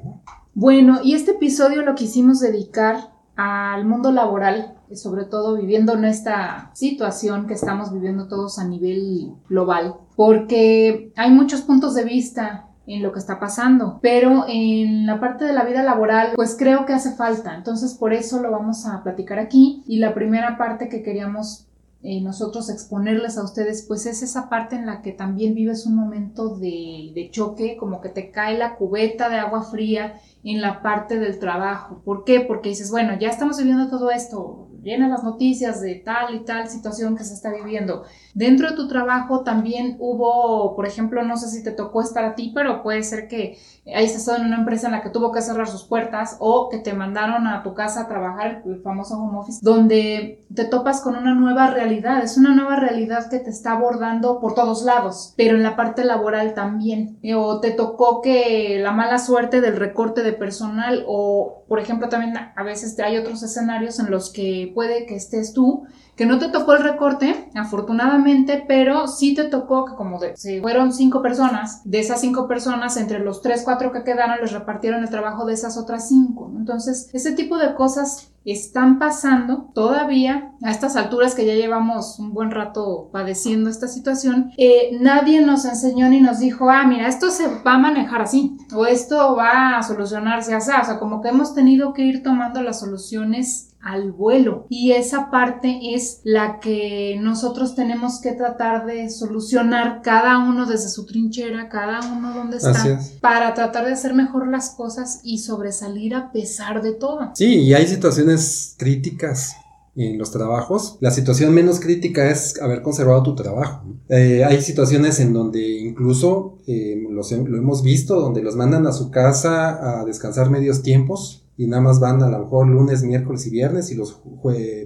Bueno, 0.53 0.99
y 1.03 1.15
este 1.15 1.31
episodio 1.31 1.81
lo 1.81 1.95
quisimos 1.95 2.41
dedicar 2.41 3.14
al 3.35 3.85
mundo 3.85 4.11
laboral, 4.11 4.75
sobre 4.93 5.25
todo 5.25 5.57
viviendo 5.57 5.93
en 5.93 6.05
esta 6.05 6.71
situación 6.73 7.47
que 7.47 7.53
estamos 7.53 7.91
viviendo 7.91 8.27
todos 8.27 8.59
a 8.59 8.67
nivel 8.67 9.33
global, 9.49 9.95
porque 10.15 11.11
hay 11.15 11.31
muchos 11.31 11.61
puntos 11.61 11.95
de 11.95 12.05
vista 12.05 12.69
en 12.87 13.01
lo 13.01 13.11
que 13.11 13.19
está 13.19 13.39
pasando, 13.39 13.99
pero 14.01 14.45
en 14.47 15.05
la 15.05 15.19
parte 15.19 15.45
de 15.45 15.53
la 15.53 15.63
vida 15.63 15.81
laboral, 15.81 16.33
pues 16.35 16.55
creo 16.57 16.85
que 16.85 16.93
hace 16.93 17.15
falta, 17.15 17.55
entonces 17.55 17.95
por 17.95 18.13
eso 18.13 18.41
lo 18.41 18.51
vamos 18.51 18.85
a 18.85 19.01
platicar 19.03 19.39
aquí. 19.39 19.83
Y 19.87 19.97
la 19.97 20.13
primera 20.13 20.57
parte 20.57 20.87
que 20.87 21.01
queríamos 21.01 21.64
eh, 22.07 22.21
nosotros 22.21 22.69
exponerles 22.69 23.35
a 23.35 23.43
ustedes, 23.43 23.83
pues 23.87 24.05
es 24.05 24.21
esa 24.21 24.47
parte 24.47 24.75
en 24.75 24.85
la 24.85 25.01
que 25.01 25.11
también 25.11 25.55
vives 25.55 25.87
un 25.87 25.95
momento 25.95 26.55
de, 26.55 27.11
de 27.15 27.29
choque, 27.31 27.77
como 27.77 27.99
que 27.99 28.09
te 28.09 28.29
cae 28.29 28.59
la 28.59 28.75
cubeta 28.75 29.27
de 29.27 29.37
agua 29.37 29.63
fría 29.63 30.21
en 30.43 30.61
la 30.61 30.83
parte 30.83 31.17
del 31.17 31.39
trabajo. 31.39 32.03
¿Por 32.05 32.23
qué? 32.23 32.41
Porque 32.41 32.69
dices, 32.69 32.91
bueno, 32.91 33.17
ya 33.19 33.29
estamos 33.29 33.57
viviendo 33.57 33.89
todo 33.89 34.11
esto, 34.11 34.69
llena 34.83 35.09
las 35.09 35.23
noticias 35.23 35.81
de 35.81 35.95
tal 35.95 36.35
y 36.35 36.45
tal 36.45 36.69
situación 36.69 37.17
que 37.17 37.23
se 37.23 37.33
está 37.33 37.51
viviendo. 37.51 38.03
Dentro 38.35 38.69
de 38.69 38.75
tu 38.75 38.89
trabajo 38.89 39.43
también 39.45 39.95
hubo, 39.97 40.75
por 40.75 40.85
ejemplo, 40.85 41.23
no 41.23 41.37
sé 41.37 41.47
si 41.47 41.63
te 41.63 41.71
tocó 41.71 42.01
estar 42.01 42.25
a 42.25 42.35
ti, 42.35 42.51
pero 42.53 42.83
puede 42.83 43.01
ser 43.01 43.29
que 43.29 43.57
hayas 43.95 44.13
estado 44.13 44.39
en 44.39 44.47
una 44.47 44.57
empresa 44.57 44.87
en 44.87 44.91
la 44.91 45.01
que 45.01 45.09
tuvo 45.09 45.31
que 45.31 45.41
cerrar 45.41 45.69
sus 45.69 45.85
puertas 45.85 46.35
o 46.39 46.67
que 46.67 46.79
te 46.79 46.91
mandaron 46.91 47.47
a 47.47 47.63
tu 47.63 47.73
casa 47.73 48.01
a 48.01 48.07
trabajar, 48.09 48.61
el 48.65 48.81
famoso 48.81 49.15
home 49.15 49.37
office, 49.37 49.59
donde 49.61 50.45
te 50.53 50.65
topas 50.65 50.99
con 50.99 51.15
una 51.15 51.33
nueva 51.33 51.71
realidad. 51.71 52.21
Es 52.25 52.35
una 52.35 52.53
nueva 52.53 52.75
realidad 52.75 53.29
que 53.29 53.39
te 53.39 53.51
está 53.51 53.71
abordando 53.71 54.41
por 54.41 54.53
todos 54.53 54.83
lados, 54.83 55.33
pero 55.37 55.55
en 55.55 55.63
la 55.63 55.77
parte 55.77 56.03
laboral 56.03 56.53
también. 56.53 57.17
O 57.37 57.61
te 57.61 57.71
tocó 57.71 58.21
que 58.21 58.79
la 58.83 58.91
mala 58.91 59.17
suerte 59.17 59.61
del 59.61 59.77
recorte 59.77 60.23
de 60.23 60.33
personal 60.33 61.05
o, 61.07 61.63
por 61.69 61.79
ejemplo, 61.79 62.09
también 62.09 62.33
a 62.53 62.63
veces 62.63 62.99
hay 62.99 63.17
otros 63.17 63.43
escenarios 63.43 63.97
en 63.99 64.11
los 64.11 64.29
que 64.29 64.73
puede 64.75 65.05
que 65.05 65.15
estés 65.15 65.53
tú 65.53 65.85
que 66.15 66.25
no 66.25 66.39
te 66.39 66.49
tocó 66.49 66.73
el 66.73 66.83
recorte, 66.83 67.49
afortunadamente, 67.55 68.63
pero 68.67 69.07
sí 69.07 69.33
te 69.33 69.45
tocó 69.45 69.85
que 69.85 69.95
como 69.95 70.19
de, 70.19 70.35
si 70.37 70.61
fueron 70.61 70.93
cinco 70.93 71.21
personas, 71.21 71.81
de 71.83 71.99
esas 71.99 72.21
cinco 72.21 72.47
personas, 72.47 72.97
entre 72.97 73.19
los 73.19 73.41
tres, 73.41 73.63
cuatro 73.63 73.91
que 73.91 74.03
quedaron, 74.03 74.37
les 74.41 74.53
repartieron 74.53 75.03
el 75.03 75.09
trabajo 75.09 75.45
de 75.45 75.53
esas 75.53 75.77
otras 75.77 76.07
cinco. 76.07 76.51
Entonces, 76.55 77.09
ese 77.13 77.33
tipo 77.33 77.57
de 77.57 77.75
cosas 77.75 78.31
están 78.45 78.99
pasando 78.99 79.71
todavía 79.73 80.51
a 80.61 80.69
estas 80.69 80.95
alturas 80.95 81.33
que 81.33 81.45
ya 81.45 81.55
llevamos 81.55 82.19
un 82.19 82.33
buen 82.33 82.51
rato 82.51 83.09
padeciendo 83.11 83.69
esta 83.69 83.87
situación. 83.87 84.51
Eh, 84.57 84.97
nadie 85.01 85.41
nos 85.41 85.65
enseñó 85.65 86.07
ni 86.09 86.21
nos 86.21 86.39
dijo, 86.39 86.69
ah, 86.69 86.85
mira, 86.85 87.07
esto 87.07 87.31
se 87.31 87.47
va 87.47 87.73
a 87.73 87.79
manejar 87.79 88.21
así 88.21 88.55
o 88.73 88.85
esto 88.85 89.35
va 89.35 89.77
a 89.77 89.83
solucionarse 89.83 90.53
así. 90.53 90.71
O 90.79 90.85
sea, 90.85 90.99
como 90.99 91.21
que 91.21 91.29
hemos 91.29 91.55
tenido 91.55 91.93
que 91.93 92.03
ir 92.03 92.21
tomando 92.21 92.61
las 92.61 92.79
soluciones 92.79 93.64
al 93.85 94.11
vuelo. 94.11 94.65
Y 94.67 94.91
esa 94.91 95.29
parte 95.29 95.79
es 95.93 96.19
la 96.23 96.59
que 96.59 97.17
nosotros 97.21 97.75
tenemos 97.75 98.19
que 98.19 98.31
tratar 98.31 98.87
de 98.87 99.11
solucionar 99.11 100.01
cada 100.01 100.39
uno 100.39 100.65
desde 100.65 100.89
su 100.89 101.05
trinchera, 101.05 101.69
cada 101.69 101.99
uno 102.11 102.33
donde 102.33 102.57
está, 102.57 102.99
para 103.21 103.53
tratar 103.53 103.85
de 103.85 103.93
hacer 103.93 104.15
mejor 104.15 104.47
las 104.47 104.71
cosas 104.71 105.21
y 105.23 105.37
sobresalir 105.37 106.15
a 106.15 106.31
pesar 106.31 106.81
de 106.81 106.93
todo. 106.93 107.31
Sí, 107.35 107.61
y 107.61 107.73
hay 107.75 107.85
situaciones 107.85 108.75
críticas 108.77 109.55
en 109.95 110.17
los 110.17 110.31
trabajos. 110.31 110.97
La 110.99 111.11
situación 111.11 111.53
menos 111.53 111.79
crítica 111.79 112.31
es 112.31 112.59
haber 112.59 112.81
conservado 112.81 113.21
tu 113.21 113.35
trabajo. 113.35 113.85
Eh, 114.09 114.43
hay 114.43 114.63
situaciones 114.63 115.19
en 115.19 115.31
donde 115.31 115.61
incluso 115.61 116.57
eh, 116.65 116.97
lo 117.07 117.21
hemos 117.57 117.83
visto, 117.83 118.19
donde 118.19 118.41
los 118.41 118.55
mandan 118.55 118.87
a 118.87 118.91
su 118.91 119.11
casa 119.11 119.99
a 119.99 120.05
descansar 120.05 120.49
medios 120.49 120.81
tiempos 120.81 121.44
y 121.57 121.67
nada 121.67 121.81
más 121.81 121.99
van 121.99 122.21
a 122.21 122.29
lo 122.29 122.39
mejor 122.39 122.67
lunes, 122.67 123.03
miércoles 123.03 123.47
y 123.47 123.49
viernes 123.49 123.91
y 123.91 123.95
los 123.95 124.21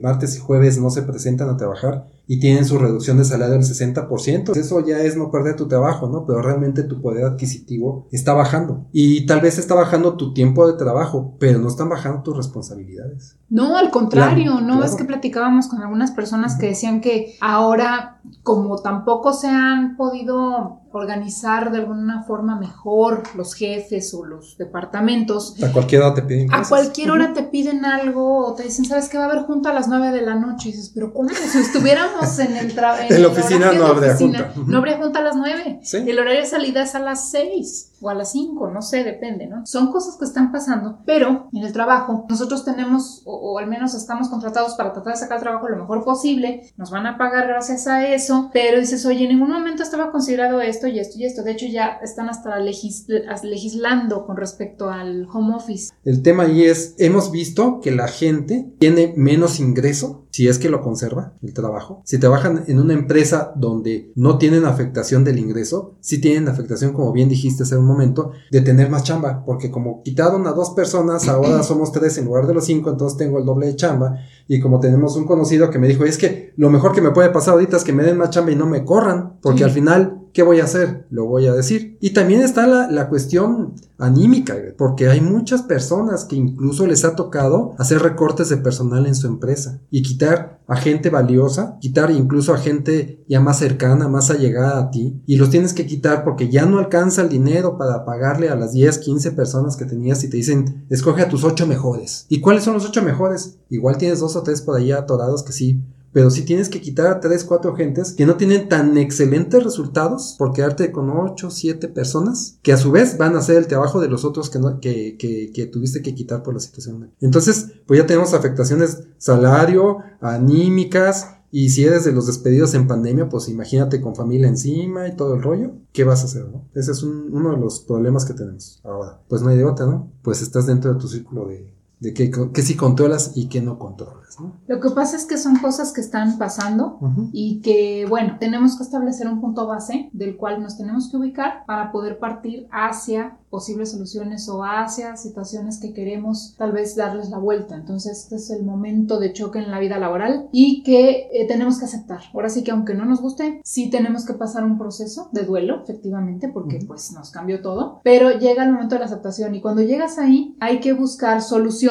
martes 0.01 0.35
y 0.37 0.39
jueves 0.39 0.79
no 0.79 0.89
se 0.89 1.01
presentan 1.01 1.49
a 1.49 1.57
trabajar 1.57 2.07
y 2.31 2.39
tienen 2.39 2.63
su 2.63 2.77
reducción 2.77 3.17
de 3.17 3.25
salario 3.25 3.55
del 3.55 3.63
60%. 3.63 4.55
Eso 4.55 4.85
ya 4.85 4.99
es 4.99 5.17
no 5.17 5.31
perder 5.31 5.55
tu 5.55 5.67
trabajo, 5.67 6.07
¿no? 6.07 6.27
Pero 6.27 6.43
realmente 6.43 6.83
tu 6.83 7.01
poder 7.01 7.25
adquisitivo 7.25 8.07
está 8.11 8.33
bajando. 8.33 8.85
Y 8.91 9.25
tal 9.25 9.41
vez 9.41 9.57
está 9.57 9.73
bajando 9.73 10.15
tu 10.15 10.31
tiempo 10.31 10.67
de 10.67 10.77
trabajo, 10.77 11.35
pero 11.39 11.57
no 11.57 11.67
están 11.67 11.89
bajando 11.89 12.21
tus 12.21 12.37
responsabilidades. 12.37 13.35
No, 13.49 13.77
al 13.77 13.89
contrario, 13.89 14.61
no 14.61 14.83
es 14.83 14.95
que 14.95 15.05
platicábamos 15.05 15.69
con 15.69 15.81
algunas 15.81 16.11
personas 16.11 16.55
que 16.55 16.67
decían 16.67 17.01
que 17.01 17.35
ahora, 17.41 18.21
como 18.43 18.77
tampoco 18.77 19.33
se 19.33 19.47
han 19.47 19.97
podido 19.97 20.81
organizar 20.91 21.71
de 21.71 21.79
alguna 21.79 22.23
forma 22.23 22.59
mejor 22.59 23.23
los 23.35 23.53
jefes 23.53 24.13
o 24.13 24.25
los 24.25 24.57
departamentos. 24.57 25.55
A 25.63 25.71
cualquier 25.71 26.01
hora 26.01 26.15
te 26.15 26.21
piden 26.23 26.53
A 26.53 26.63
cualquier 26.67 27.11
hora 27.11 27.33
te 27.33 27.43
piden 27.43 27.85
algo 27.85 28.47
o 28.47 28.53
te 28.55 28.63
dicen, 28.63 28.85
¿sabes 28.85 29.09
qué 29.09 29.17
va 29.17 29.25
a 29.25 29.31
haber 29.31 29.43
junta 29.43 29.69
a 29.69 29.73
las 29.73 29.87
9 29.87 30.11
de 30.11 30.21
la 30.21 30.35
noche? 30.35 30.69
Y 30.69 30.71
dices, 30.71 30.91
pero 30.93 31.13
¿cómo? 31.13 31.29
Si 31.29 31.57
estuviéramos 31.57 32.18
en 32.39 32.57
el 32.57 32.73
trabajo. 32.73 33.03
En, 33.09 33.21
la 33.21 33.27
oficina 33.29 33.71
no 33.71 33.85
habría 33.85 34.15
junta. 34.15 34.53
No 34.65 34.77
habría 34.77 34.97
junta 34.97 35.19
a 35.19 35.23
las 35.23 35.35
9. 35.35 35.79
El 35.93 36.19
horario 36.19 36.41
de 36.41 36.47
salida 36.47 36.83
es 36.83 36.95
a 36.95 36.99
las 36.99 37.29
6. 37.31 37.88
O 38.01 38.09
a 38.09 38.13
las 38.13 38.31
5, 38.31 38.69
no 38.69 38.81
sé, 38.81 39.03
depende, 39.03 39.47
¿no? 39.47 39.65
Son 39.65 39.91
cosas 39.91 40.17
que 40.17 40.25
están 40.25 40.51
pasando, 40.51 40.99
pero 41.05 41.49
en 41.53 41.63
el 41.63 41.73
trabajo 41.73 42.25
nosotros 42.29 42.65
tenemos, 42.65 43.21
o, 43.25 43.57
al 43.59 43.67
menos 43.67 43.93
estamos 43.93 44.29
contratados 44.29 44.75
para 44.75 44.93
tratar 44.93 45.13
de 45.13 45.19
sacar 45.19 45.37
el 45.37 45.43
trabajo 45.43 45.67
lo 45.67 45.77
mejor 45.77 46.03
posible, 46.03 46.71
nos 46.77 46.91
van 46.91 47.05
a 47.05 47.17
pagar 47.17 47.47
gracias 47.47 47.87
a 47.87 48.07
eso, 48.07 48.49
pero 48.53 48.79
dices, 48.79 49.05
oye, 49.05 49.23
en 49.23 49.29
ningún 49.29 49.51
momento 49.51 49.83
estaba 49.83 50.11
considerado 50.11 50.61
esto 50.61 50.87
y 50.87 50.99
esto 50.99 51.17
y 51.17 51.25
esto. 51.25 51.43
De 51.43 51.51
hecho, 51.51 51.65
ya 51.65 51.99
están 52.01 52.29
hasta 52.29 52.57
legislando 52.59 54.25
con 54.25 54.37
respecto 54.37 54.89
al 54.89 55.27
home 55.31 55.55
office. 55.55 55.91
El 56.03 56.21
tema 56.21 56.43
ahí 56.43 56.63
es, 56.63 56.95
hemos 56.97 57.31
visto 57.31 57.79
que 57.81 57.91
la 57.91 58.07
gente 58.07 58.73
tiene 58.79 59.13
menos 59.15 59.59
ingreso 59.59 60.25
si 60.31 60.47
es 60.47 60.59
que 60.59 60.69
lo 60.69 60.81
conserva 60.81 61.33
el 61.41 61.53
trabajo. 61.53 62.01
Si 62.05 62.17
trabajan 62.17 62.63
en 62.67 62.79
una 62.79 62.93
empresa 62.93 63.51
donde 63.55 64.11
no 64.15 64.37
tienen 64.37 64.65
afectación 64.65 65.23
del 65.23 65.39
ingreso, 65.39 65.97
sí 66.01 66.21
tienen 66.21 66.47
afectación, 66.47 66.93
como 66.93 67.11
bien 67.11 67.29
dijiste 67.29 67.63
un 67.75 67.85
momento, 67.89 68.31
de 68.51 68.61
tener 68.61 68.89
más 68.89 69.03
chamba, 69.03 69.43
porque 69.45 69.69
como 69.69 70.01
quitaron 70.03 70.47
a 70.47 70.51
dos 70.51 70.71
personas, 70.71 71.27
ahora 71.27 71.63
somos 71.63 71.91
tres 71.91 72.17
en 72.17 72.25
lugar 72.25 72.47
de 72.47 72.53
los 72.53 72.65
cinco, 72.65 72.89
entonces 72.89 73.17
tengo 73.17 73.39
el 73.39 73.45
doble 73.45 73.67
de 73.67 73.75
chamba. 73.75 74.15
Y 74.51 74.59
como 74.59 74.79
tenemos 74.79 75.15
un 75.15 75.25
conocido 75.25 75.69
que 75.69 75.77
me 75.77 75.87
dijo, 75.87 76.03
es 76.03 76.17
que 76.17 76.53
lo 76.57 76.71
mejor 76.71 76.91
que 76.91 77.01
me 77.01 77.11
puede 77.11 77.29
pasar 77.29 77.53
ahorita 77.53 77.77
es 77.77 77.83
que 77.83 77.93
me 77.93 78.03
den 78.03 78.17
más 78.17 78.31
chamba 78.31 78.51
y 78.51 78.55
no 78.55 78.65
me 78.65 78.83
corran, 78.83 79.37
porque 79.41 79.63
al 79.63 79.69
final 79.69 80.19
¿Qué 80.33 80.43
voy 80.43 80.59
a 80.59 80.65
hacer? 80.65 81.07
Lo 81.09 81.25
voy 81.25 81.47
a 81.47 81.53
decir. 81.53 81.97
Y 82.01 82.11
también 82.11 82.41
está 82.41 82.67
la, 82.67 83.09
cuestión 83.09 83.73
anímica, 83.97 84.55
porque 84.77 85.09
hay 85.09 85.21
muchas 85.21 85.63
personas 85.63 86.25
que 86.25 86.35
incluso 86.35 86.85
les 86.85 87.03
ha 87.03 87.15
tocado 87.15 87.73
hacer 87.79 88.01
recortes 88.01 88.49
de 88.49 88.57
personal 88.57 89.07
en 89.07 89.15
su 89.15 89.27
empresa 89.27 89.81
y 89.89 90.03
quitar 90.03 90.61
a 90.67 90.75
gente 90.75 91.09
valiosa, 91.09 91.77
quitar 91.81 92.11
incluso 92.11 92.53
a 92.53 92.59
gente 92.59 93.23
ya 93.27 93.39
más 93.39 93.57
cercana, 93.57 94.07
más 94.07 94.29
allegada 94.29 94.79
a 94.79 94.91
ti, 94.91 95.21
y 95.25 95.37
los 95.37 95.49
tienes 95.49 95.73
que 95.73 95.87
quitar 95.87 96.23
porque 96.23 96.49
ya 96.49 96.65
no 96.65 96.77
alcanza 96.77 97.23
el 97.23 97.29
dinero 97.29 97.77
para 97.77 98.05
pagarle 98.05 98.49
a 98.49 98.55
las 98.55 98.73
10, 98.73 98.99
15 98.99 99.31
personas 99.31 99.75
que 99.75 99.85
tenías 99.85 100.23
y 100.23 100.29
te 100.29 100.37
dicen, 100.37 100.85
escoge 100.89 101.23
a 101.23 101.29
tus 101.29 101.43
8 101.43 101.65
mejores. 101.65 102.27
¿Y 102.29 102.39
cuáles 102.39 102.63
son 102.63 102.75
los 102.75 102.85
8 102.85 103.01
mejores? 103.01 103.58
Igual 103.69 103.97
tienes 103.97 104.19
dos 104.19 104.35
o 104.35 104.43
tres 104.43 104.61
por 104.61 104.77
ahí 104.77 104.91
atorados 104.91 105.43
que 105.43 105.51
sí 105.51 105.81
pero 106.11 106.31
si 106.31 106.43
tienes 106.43 106.69
que 106.69 106.81
quitar 106.81 107.07
a 107.07 107.19
3, 107.19 107.43
4 107.43 107.75
gentes 107.75 108.13
que 108.13 108.25
no 108.25 108.35
tienen 108.35 108.67
tan 108.67 108.97
excelentes 108.97 109.63
resultados 109.63 110.35
por 110.37 110.53
quedarte 110.53 110.91
con 110.91 111.09
8, 111.09 111.49
7 111.51 111.87
personas, 111.89 112.57
que 112.61 112.73
a 112.73 112.77
su 112.77 112.91
vez 112.91 113.17
van 113.17 113.35
a 113.35 113.39
hacer 113.39 113.57
el 113.57 113.67
trabajo 113.67 113.99
de 114.01 114.07
los 114.07 114.25
otros 114.25 114.49
que, 114.49 114.59
no, 114.59 114.79
que, 114.79 115.17
que, 115.17 115.51
que 115.53 115.65
tuviste 115.67 116.01
que 116.01 116.15
quitar 116.15 116.41
por 116.41 116.53
la 116.53 116.59
situación. 116.59 117.11
Entonces, 117.21 117.67
pues 117.85 117.99
ya 117.99 118.07
tenemos 118.07 118.33
afectaciones 118.33 119.03
salario, 119.17 119.99
anímicas, 120.21 121.35
y 121.51 121.69
si 121.69 121.83
eres 121.83 122.05
de 122.05 122.11
los 122.11 122.27
despedidos 122.27 122.75
en 122.75 122.87
pandemia, 122.87 123.27
pues 123.27 123.49
imagínate 123.49 124.01
con 124.01 124.15
familia 124.15 124.47
encima 124.47 125.07
y 125.07 125.15
todo 125.15 125.33
el 125.33 125.41
rollo, 125.41 125.71
¿qué 125.93 126.03
vas 126.03 126.21
a 126.21 126.25
hacer, 126.25 126.47
no? 126.47 126.67
Ese 126.75 126.91
es 126.91 127.01
uno 127.01 127.51
de 127.51 127.57
los 127.57 127.79
problemas 127.79 128.23
que 128.25 128.35
tenemos 128.35 128.79
ahora. 128.83 129.19
Pues 129.27 129.41
no 129.41 129.49
hay 129.49 129.57
de 129.57 129.65
otra, 129.65 129.87
¿no? 129.87 130.11
Pues 130.21 130.43
estás 130.43 130.67
dentro 130.67 130.93
de 130.93 130.99
tu 130.99 131.07
círculo 131.07 131.47
de, 131.47 131.73
de 131.99 132.13
qué, 132.13 132.31
qué 132.53 132.61
sí 132.61 132.75
controlas 132.75 133.33
y 133.35 133.47
qué 133.47 133.61
no 133.61 133.77
controlas. 133.77 134.39
¿no? 134.39 134.59
Lo 134.67 134.79
que 134.79 134.89
pasa 134.91 135.17
es 135.17 135.25
que 135.25 135.37
son 135.37 135.57
cosas 135.57 135.91
que 135.91 136.01
están 136.01 136.37
pasando 136.37 136.99
y 137.33 137.59
que, 137.61 138.05
bueno, 138.07 138.37
tenemos 138.39 138.77
que 138.77 138.83
establecer 138.83 139.27
un 139.27 139.41
punto 139.41 139.67
base 139.67 140.09
del 140.13 140.37
cual 140.37 140.61
nos 140.61 140.77
tenemos 140.77 141.09
que 141.09 141.17
ubicar 141.17 141.65
para 141.65 141.91
poder 141.91 142.19
partir 142.19 142.67
hacia 142.71 143.37
posibles 143.49 143.91
soluciones 143.91 144.47
o 144.47 144.63
hacia 144.63 145.17
situaciones 145.17 145.79
que 145.79 145.93
queremos 145.93 146.55
tal 146.57 146.71
vez 146.71 146.95
darles 146.95 147.29
la 147.29 147.39
vuelta. 147.39 147.75
Entonces, 147.75 148.19
este 148.19 148.35
es 148.35 148.49
el 148.51 148.63
momento 148.63 149.19
de 149.19 149.33
choque 149.33 149.59
en 149.59 149.71
la 149.71 149.79
vida 149.79 149.97
laboral 149.97 150.47
y 150.51 150.83
que 150.83 151.29
eh, 151.33 151.47
tenemos 151.47 151.79
que 151.79 151.85
aceptar. 151.85 152.21
Ahora 152.33 152.49
sí 152.49 152.63
que 152.63 152.71
aunque 152.71 152.93
no 152.93 153.05
nos 153.05 153.21
guste, 153.21 153.59
sí 153.63 153.89
tenemos 153.89 154.25
que 154.25 154.33
pasar 154.33 154.63
un 154.63 154.77
proceso 154.77 155.29
de 155.31 155.43
duelo, 155.43 155.81
efectivamente, 155.83 156.47
porque 156.47 156.79
pues 156.85 157.11
nos 157.11 157.31
cambió 157.31 157.61
todo, 157.61 158.01
pero 158.03 158.37
llega 158.37 158.63
el 158.63 158.71
momento 158.71 158.95
de 158.95 158.99
la 158.99 159.05
aceptación 159.07 159.55
y 159.55 159.61
cuando 159.61 159.81
llegas 159.81 160.19
ahí 160.19 160.55
hay 160.59 160.79
que 160.79 160.93
buscar 160.93 161.41
soluciones. 161.41 161.88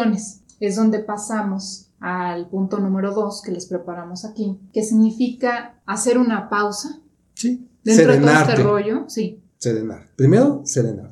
Es 0.60 0.76
donde 0.76 0.98
pasamos 1.00 1.90
al 2.00 2.48
punto 2.48 2.78
número 2.78 3.12
dos 3.12 3.42
que 3.42 3.52
les 3.52 3.66
preparamos 3.66 4.24
aquí, 4.24 4.58
que 4.72 4.82
significa 4.82 5.80
hacer 5.86 6.18
una 6.18 6.48
pausa. 6.48 7.00
Sí. 7.34 7.68
Dentro 7.84 8.12
de 8.12 8.18
todo 8.18 8.30
este 8.30 8.56
rollo, 8.56 9.04
sí. 9.08 9.40
Serenar. 9.58 10.08
Primero, 10.16 10.62
serenar. 10.64 11.10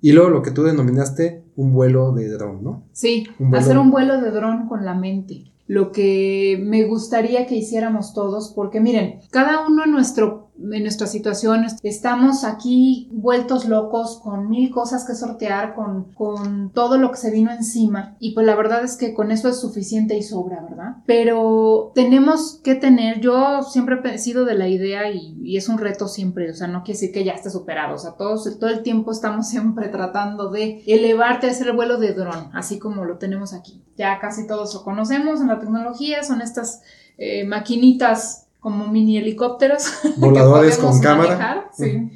Y 0.00 0.12
luego 0.12 0.30
lo 0.30 0.42
que 0.42 0.52
tú 0.52 0.62
denominaste 0.62 1.44
un 1.56 1.74
vuelo 1.74 2.12
de 2.12 2.28
dron, 2.30 2.64
¿no? 2.64 2.84
Sí, 2.92 3.26
hacer 3.52 3.76
un 3.76 3.90
vuelo 3.90 4.20
de 4.20 4.30
dron 4.30 4.66
con 4.66 4.86
la 4.86 4.94
mente. 4.94 5.52
Lo 5.66 5.92
que 5.92 6.58
me 6.64 6.84
gustaría 6.84 7.46
que 7.46 7.56
hiciéramos 7.56 8.14
todos, 8.14 8.52
porque 8.56 8.80
miren, 8.80 9.20
cada 9.30 9.66
uno 9.66 9.84
en 9.84 9.92
nuestro 9.92 10.39
en 10.60 10.82
nuestras 10.82 11.12
situaciones. 11.12 11.76
Estamos 11.82 12.44
aquí 12.44 13.08
vueltos 13.12 13.66
locos 13.66 14.20
con 14.22 14.48
mil 14.48 14.70
cosas 14.70 15.04
que 15.04 15.14
sortear, 15.14 15.74
con, 15.74 16.12
con 16.12 16.70
todo 16.70 16.98
lo 16.98 17.10
que 17.10 17.16
se 17.16 17.30
vino 17.30 17.50
encima. 17.50 18.16
Y 18.20 18.32
pues 18.34 18.46
la 18.46 18.54
verdad 18.54 18.84
es 18.84 18.96
que 18.96 19.14
con 19.14 19.30
eso 19.30 19.48
es 19.48 19.60
suficiente 19.60 20.16
y 20.16 20.22
sobra, 20.22 20.60
¿verdad? 20.62 20.96
Pero 21.06 21.92
tenemos 21.94 22.60
que 22.62 22.74
tener, 22.74 23.20
yo 23.20 23.62
siempre 23.62 24.00
he 24.04 24.18
sido 24.18 24.44
de 24.44 24.54
la 24.54 24.68
idea 24.68 25.10
y, 25.10 25.36
y 25.42 25.56
es 25.56 25.68
un 25.68 25.78
reto 25.78 26.08
siempre, 26.08 26.50
o 26.50 26.54
sea, 26.54 26.66
no 26.66 26.82
quiere 26.82 26.98
decir 26.98 27.12
que 27.12 27.24
ya 27.24 27.32
esté 27.32 27.50
superado, 27.50 27.94
o 27.94 27.98
sea, 27.98 28.12
todos, 28.12 28.58
todo 28.58 28.70
el 28.70 28.82
tiempo 28.82 29.12
estamos 29.12 29.48
siempre 29.50 29.88
tratando 29.88 30.50
de 30.50 30.82
elevarte 30.86 31.46
a 31.46 31.50
hacer 31.50 31.68
el 31.68 31.76
vuelo 31.76 31.98
de 31.98 32.12
dron, 32.12 32.50
así 32.52 32.78
como 32.78 33.04
lo 33.04 33.18
tenemos 33.18 33.52
aquí. 33.52 33.82
Ya 33.96 34.18
casi 34.18 34.46
todos 34.46 34.74
lo 34.74 34.82
conocemos 34.82 35.40
en 35.40 35.48
la 35.48 35.58
tecnología, 35.58 36.22
son 36.22 36.40
estas 36.40 36.82
eh, 37.18 37.44
maquinitas 37.44 38.46
como 38.60 38.86
mini 38.86 39.18
helicópteros. 39.18 39.84
Voladores 40.18 40.78
con 40.78 41.00
cámara. 41.00 41.70
sí 41.76 42.10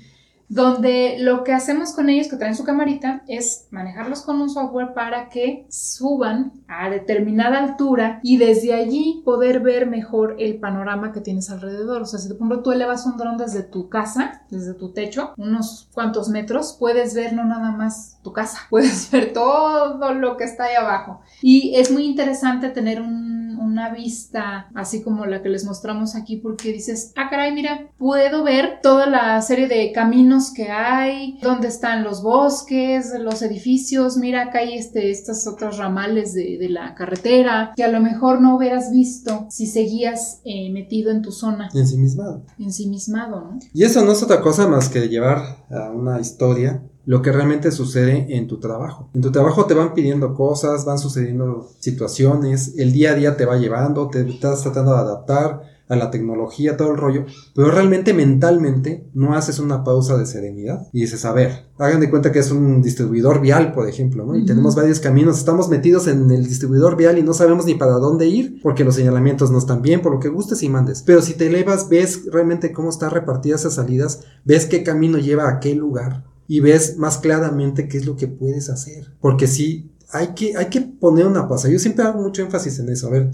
donde 0.49 1.17
lo 1.19 1.43
que 1.43 1.53
hacemos 1.53 1.93
con 1.93 2.09
ellos 2.09 2.29
que 2.29 2.37
traen 2.37 2.55
su 2.55 2.65
camarita 2.65 3.23
es 3.27 3.67
manejarlos 3.71 4.23
con 4.23 4.41
un 4.41 4.51
software 4.51 4.93
para 4.95 5.29
que 5.29 5.67
suban 5.71 6.53
a 6.69 6.91
determinada 6.91 7.59
altura 7.59 8.21
y 8.23 8.37
desde 8.37 8.75
allí 8.75 9.23
poder 9.25 9.61
ver 9.61 9.87
mejor 9.87 10.37
el 10.39 10.61
panorama 10.61 11.13
que 11.13 11.21
tienes 11.21 11.51
alrededor. 11.51 12.03
O 12.03 12.07
sea, 12.07 12.21
si 12.21 12.29
de 12.29 12.35
ejemplo 12.35 12.63
tú 12.63 12.73
elevas 12.73 13.07
un 13.07 13.17
dron 13.17 13.37
desde 13.39 13.63
tu 13.63 13.89
casa, 13.89 14.43
desde 14.51 14.75
tu 14.75 14.93
techo, 14.93 15.33
unos 15.37 15.89
cuantos 15.93 16.29
metros, 16.29 16.77
puedes 16.79 17.15
ver 17.15 17.33
no 17.33 17.45
nada 17.45 17.73
más 17.73 18.19
tu 18.23 18.33
casa, 18.33 18.59
puedes 18.71 19.11
ver 19.11 19.33
todo 19.33 20.15
lo 20.15 20.37
que 20.37 20.45
está 20.45 20.65
ahí 20.65 20.77
abajo. 20.77 21.21
Y 21.41 21.75
es 21.77 21.91
muy 21.91 22.05
interesante 22.05 22.69
tener 22.69 23.01
una 23.75 23.93
vista 23.93 24.69
así 24.73 25.03
como 25.03 25.27
la 25.27 25.43
que 25.43 25.49
les 25.49 25.65
mostramos 25.65 26.15
aquí 26.15 26.37
porque 26.37 26.73
dices, 26.73 27.13
ah 27.17 27.29
caray, 27.29 27.53
mira, 27.53 27.89
puedo 27.99 28.45
ver 28.45 28.79
toda 28.83 29.07
la 29.07 29.43
serie 29.43 29.67
de 29.67 29.91
caminos 29.91 30.53
que 30.53 30.71
hay, 30.71 31.41
dónde 31.43 31.67
están 31.67 32.05
los 32.05 32.23
bosques, 32.23 33.13
los 33.19 33.43
edificios, 33.43 34.17
mira 34.17 34.43
acá 34.43 34.61
hay 34.61 34.75
este, 34.75 35.11
estas 35.11 35.49
otras 35.49 35.77
ramales 35.77 36.35
de, 36.35 36.65
la 36.65 36.95
carretera 36.95 37.73
que 37.77 37.85
a 37.85 37.89
lo 37.89 38.01
mejor 38.01 38.41
no 38.41 38.57
hubieras 38.57 38.91
visto 38.91 39.47
si 39.51 39.67
seguías 39.67 40.41
eh, 40.45 40.71
metido 40.73 41.11
en 41.11 41.21
tu 41.21 41.33
zona. 41.33 41.69
Ensimismado. 41.75 42.43
Ensimismado, 42.59 43.41
¿no? 43.41 43.59
Y 43.73 43.83
eso 43.83 44.05
no 44.05 44.13
es 44.13 44.23
otra 44.23 44.41
cosa 44.41 44.69
más 44.69 44.89
que 44.89 45.09
llevar 45.09 45.67
a 45.71 45.91
una 45.91 46.21
historia 46.21 46.81
lo 47.07 47.23
que 47.23 47.33
realmente 47.33 47.71
sucede 47.71 48.37
en 48.37 48.47
tu 48.47 48.59
trabajo. 48.59 49.11
En 49.15 49.21
tu 49.21 49.33
trabajo 49.33 49.67
te 49.67 49.75
van 49.75 49.95
pidiendo 49.95 50.35
cosas, 50.35 50.85
van 50.85 50.99
sucediendo 50.99 51.69
situaciones, 51.79 52.75
el 52.79 52.93
día 52.93 53.13
a 53.13 53.15
día 53.15 53.37
te 53.37 53.47
va 53.47 53.57
llevando, 53.57 54.09
te 54.09 54.29
estás 54.29 54.63
tratando 54.63 54.93
de 54.93 54.99
adaptar 54.99 55.75
a 55.89 55.97
la 55.97 56.11
tecnología, 56.11 56.77
todo 56.77 56.93
el 56.93 56.97
rollo, 56.97 57.27
pero 57.55 57.71
realmente 57.71 58.15
mentalmente 58.15 59.07
no 59.13 59.35
haces 59.35 59.59
una 59.59 59.85
pausa 59.85 60.17
de 60.17 60.25
serenidad 60.25 60.89
y 60.93 61.03
dices, 61.03 61.25
a 61.25 61.33
ver, 61.33 61.67
hagan 61.79 62.01
de 62.01 62.09
cuenta 62.09 62.33
que 62.33 62.39
es 62.39 62.51
un 62.51 62.81
distribuidor 62.81 63.41
vial, 63.41 63.73
por 63.73 63.89
ejemplo, 63.89 64.25
¿no? 64.25 64.37
Y 64.37 64.47
tenemos 64.47 64.75
varios 64.75 65.01
caminos, 65.01 65.39
estamos 65.39 65.69
metidos 65.69 66.07
en 66.07 66.31
el 66.31 66.47
distribuidor 66.47 66.97
vial 66.97 67.19
y 67.19 67.23
no 67.23 67.35
sabemos 67.35 67.67
ni 67.67 67.75
para 67.75 67.93
dónde 67.93 68.27
ir 68.27 68.61
porque 68.63 68.85
los 68.85 68.95
señalamientos 68.95 69.51
no 69.51 69.59
están 69.59 69.83
bien, 69.83 70.01
por 70.01 70.13
lo 70.13 70.21
que 70.21 70.29
gustes 70.29 70.63
y 70.63 70.71
mandes. 70.71 71.03
Pero 71.03 71.21
si 71.21 71.35
te 71.35 71.49
elevas, 71.49 71.89
ves 71.89 72.23
realmente 72.33 72.73
cómo 72.73 72.89
están 72.89 73.11
repartidas 73.11 73.61
esas 73.61 73.75
salidas, 73.75 74.23
ves 74.45 74.67
qué 74.67 74.83
camino 74.83 75.19
lleva 75.19 75.49
a 75.49 75.61
qué 75.61 75.75
lugar 75.75 76.25
y 76.47 76.61
ves 76.61 76.99
más 76.99 77.19
claramente 77.19 77.89
qué 77.89 77.99
es 77.99 78.07
lo 78.07 78.17
que 78.17 78.29
puedes 78.29 78.69
hacer. 78.71 79.13
Porque 79.21 79.47
sí, 79.47 79.91
hay 80.11 80.29
que, 80.29 80.57
hay 80.57 80.67
que 80.67 80.81
poner 80.81 81.27
una 81.27 81.49
pausa. 81.49 81.69
Yo 81.69 81.79
siempre 81.79 82.05
hago 82.05 82.23
mucho 82.23 82.43
énfasis 82.43 82.79
en 82.79 82.89
eso. 82.89 83.09
A 83.09 83.11
ver, 83.11 83.31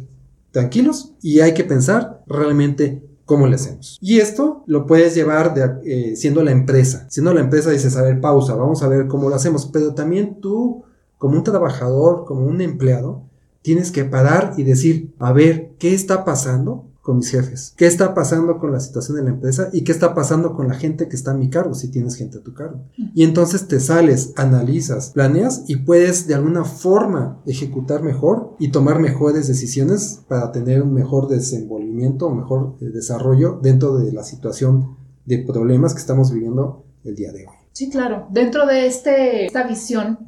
tranquilos 0.50 1.14
y 1.20 1.40
hay 1.40 1.54
que 1.54 1.64
pensar 1.64 2.22
realmente 2.26 3.02
cómo 3.24 3.46
le 3.46 3.54
hacemos. 3.54 3.98
Y 4.00 4.18
esto 4.18 4.64
lo 4.66 4.86
puedes 4.86 5.14
llevar 5.14 5.54
de, 5.54 5.70
eh, 5.84 6.16
siendo 6.16 6.42
la 6.42 6.50
empresa. 6.50 7.06
Siendo 7.08 7.32
la 7.32 7.40
empresa 7.40 7.70
dices, 7.70 7.96
a 7.96 8.02
ver, 8.02 8.20
pausa, 8.20 8.54
vamos 8.54 8.82
a 8.82 8.88
ver 8.88 9.06
cómo 9.06 9.28
lo 9.28 9.36
hacemos. 9.36 9.66
Pero 9.66 9.94
también 9.94 10.40
tú, 10.40 10.82
como 11.18 11.36
un 11.36 11.44
trabajador, 11.44 12.24
como 12.24 12.46
un 12.46 12.60
empleado, 12.60 13.22
tienes 13.62 13.92
que 13.92 14.04
parar 14.04 14.54
y 14.56 14.64
decir, 14.64 15.14
a 15.18 15.32
ver, 15.32 15.72
¿qué 15.78 15.94
está 15.94 16.24
pasando? 16.24 16.89
Con 17.02 17.16
mis 17.16 17.30
jefes. 17.30 17.72
¿Qué 17.76 17.86
está 17.86 18.14
pasando 18.14 18.58
con 18.58 18.72
la 18.72 18.80
situación 18.80 19.16
de 19.16 19.24
la 19.24 19.30
empresa 19.30 19.70
y 19.72 19.84
qué 19.84 19.92
está 19.92 20.14
pasando 20.14 20.54
con 20.54 20.68
la 20.68 20.74
gente 20.74 21.08
que 21.08 21.16
está 21.16 21.30
a 21.30 21.34
mi 21.34 21.48
cargo 21.48 21.74
si 21.74 21.88
tienes 21.88 22.16
gente 22.16 22.38
a 22.38 22.42
tu 22.42 22.54
cargo? 22.54 22.82
Y 23.14 23.24
entonces 23.24 23.68
te 23.68 23.80
sales, 23.80 24.32
analizas, 24.36 25.10
planeas 25.10 25.64
y 25.66 25.76
puedes 25.76 26.26
de 26.26 26.34
alguna 26.34 26.64
forma 26.64 27.40
ejecutar 27.46 28.02
mejor 28.02 28.56
y 28.58 28.70
tomar 28.70 29.00
mejores 29.00 29.48
decisiones 29.48 30.20
para 30.28 30.52
tener 30.52 30.82
un 30.82 30.92
mejor 30.92 31.28
desenvolvimiento 31.28 32.26
o 32.26 32.34
mejor 32.34 32.76
eh, 32.80 32.86
desarrollo 32.86 33.58
dentro 33.62 33.98
de 33.98 34.12
la 34.12 34.22
situación 34.22 34.96
de 35.24 35.38
problemas 35.38 35.94
que 35.94 36.00
estamos 36.00 36.32
viviendo 36.32 36.84
el 37.04 37.14
día 37.14 37.32
de 37.32 37.46
hoy. 37.46 37.54
Sí, 37.72 37.88
claro. 37.88 38.26
Dentro 38.30 38.66
de 38.66 38.86
este, 38.86 39.46
esta 39.46 39.66
visión, 39.66 40.18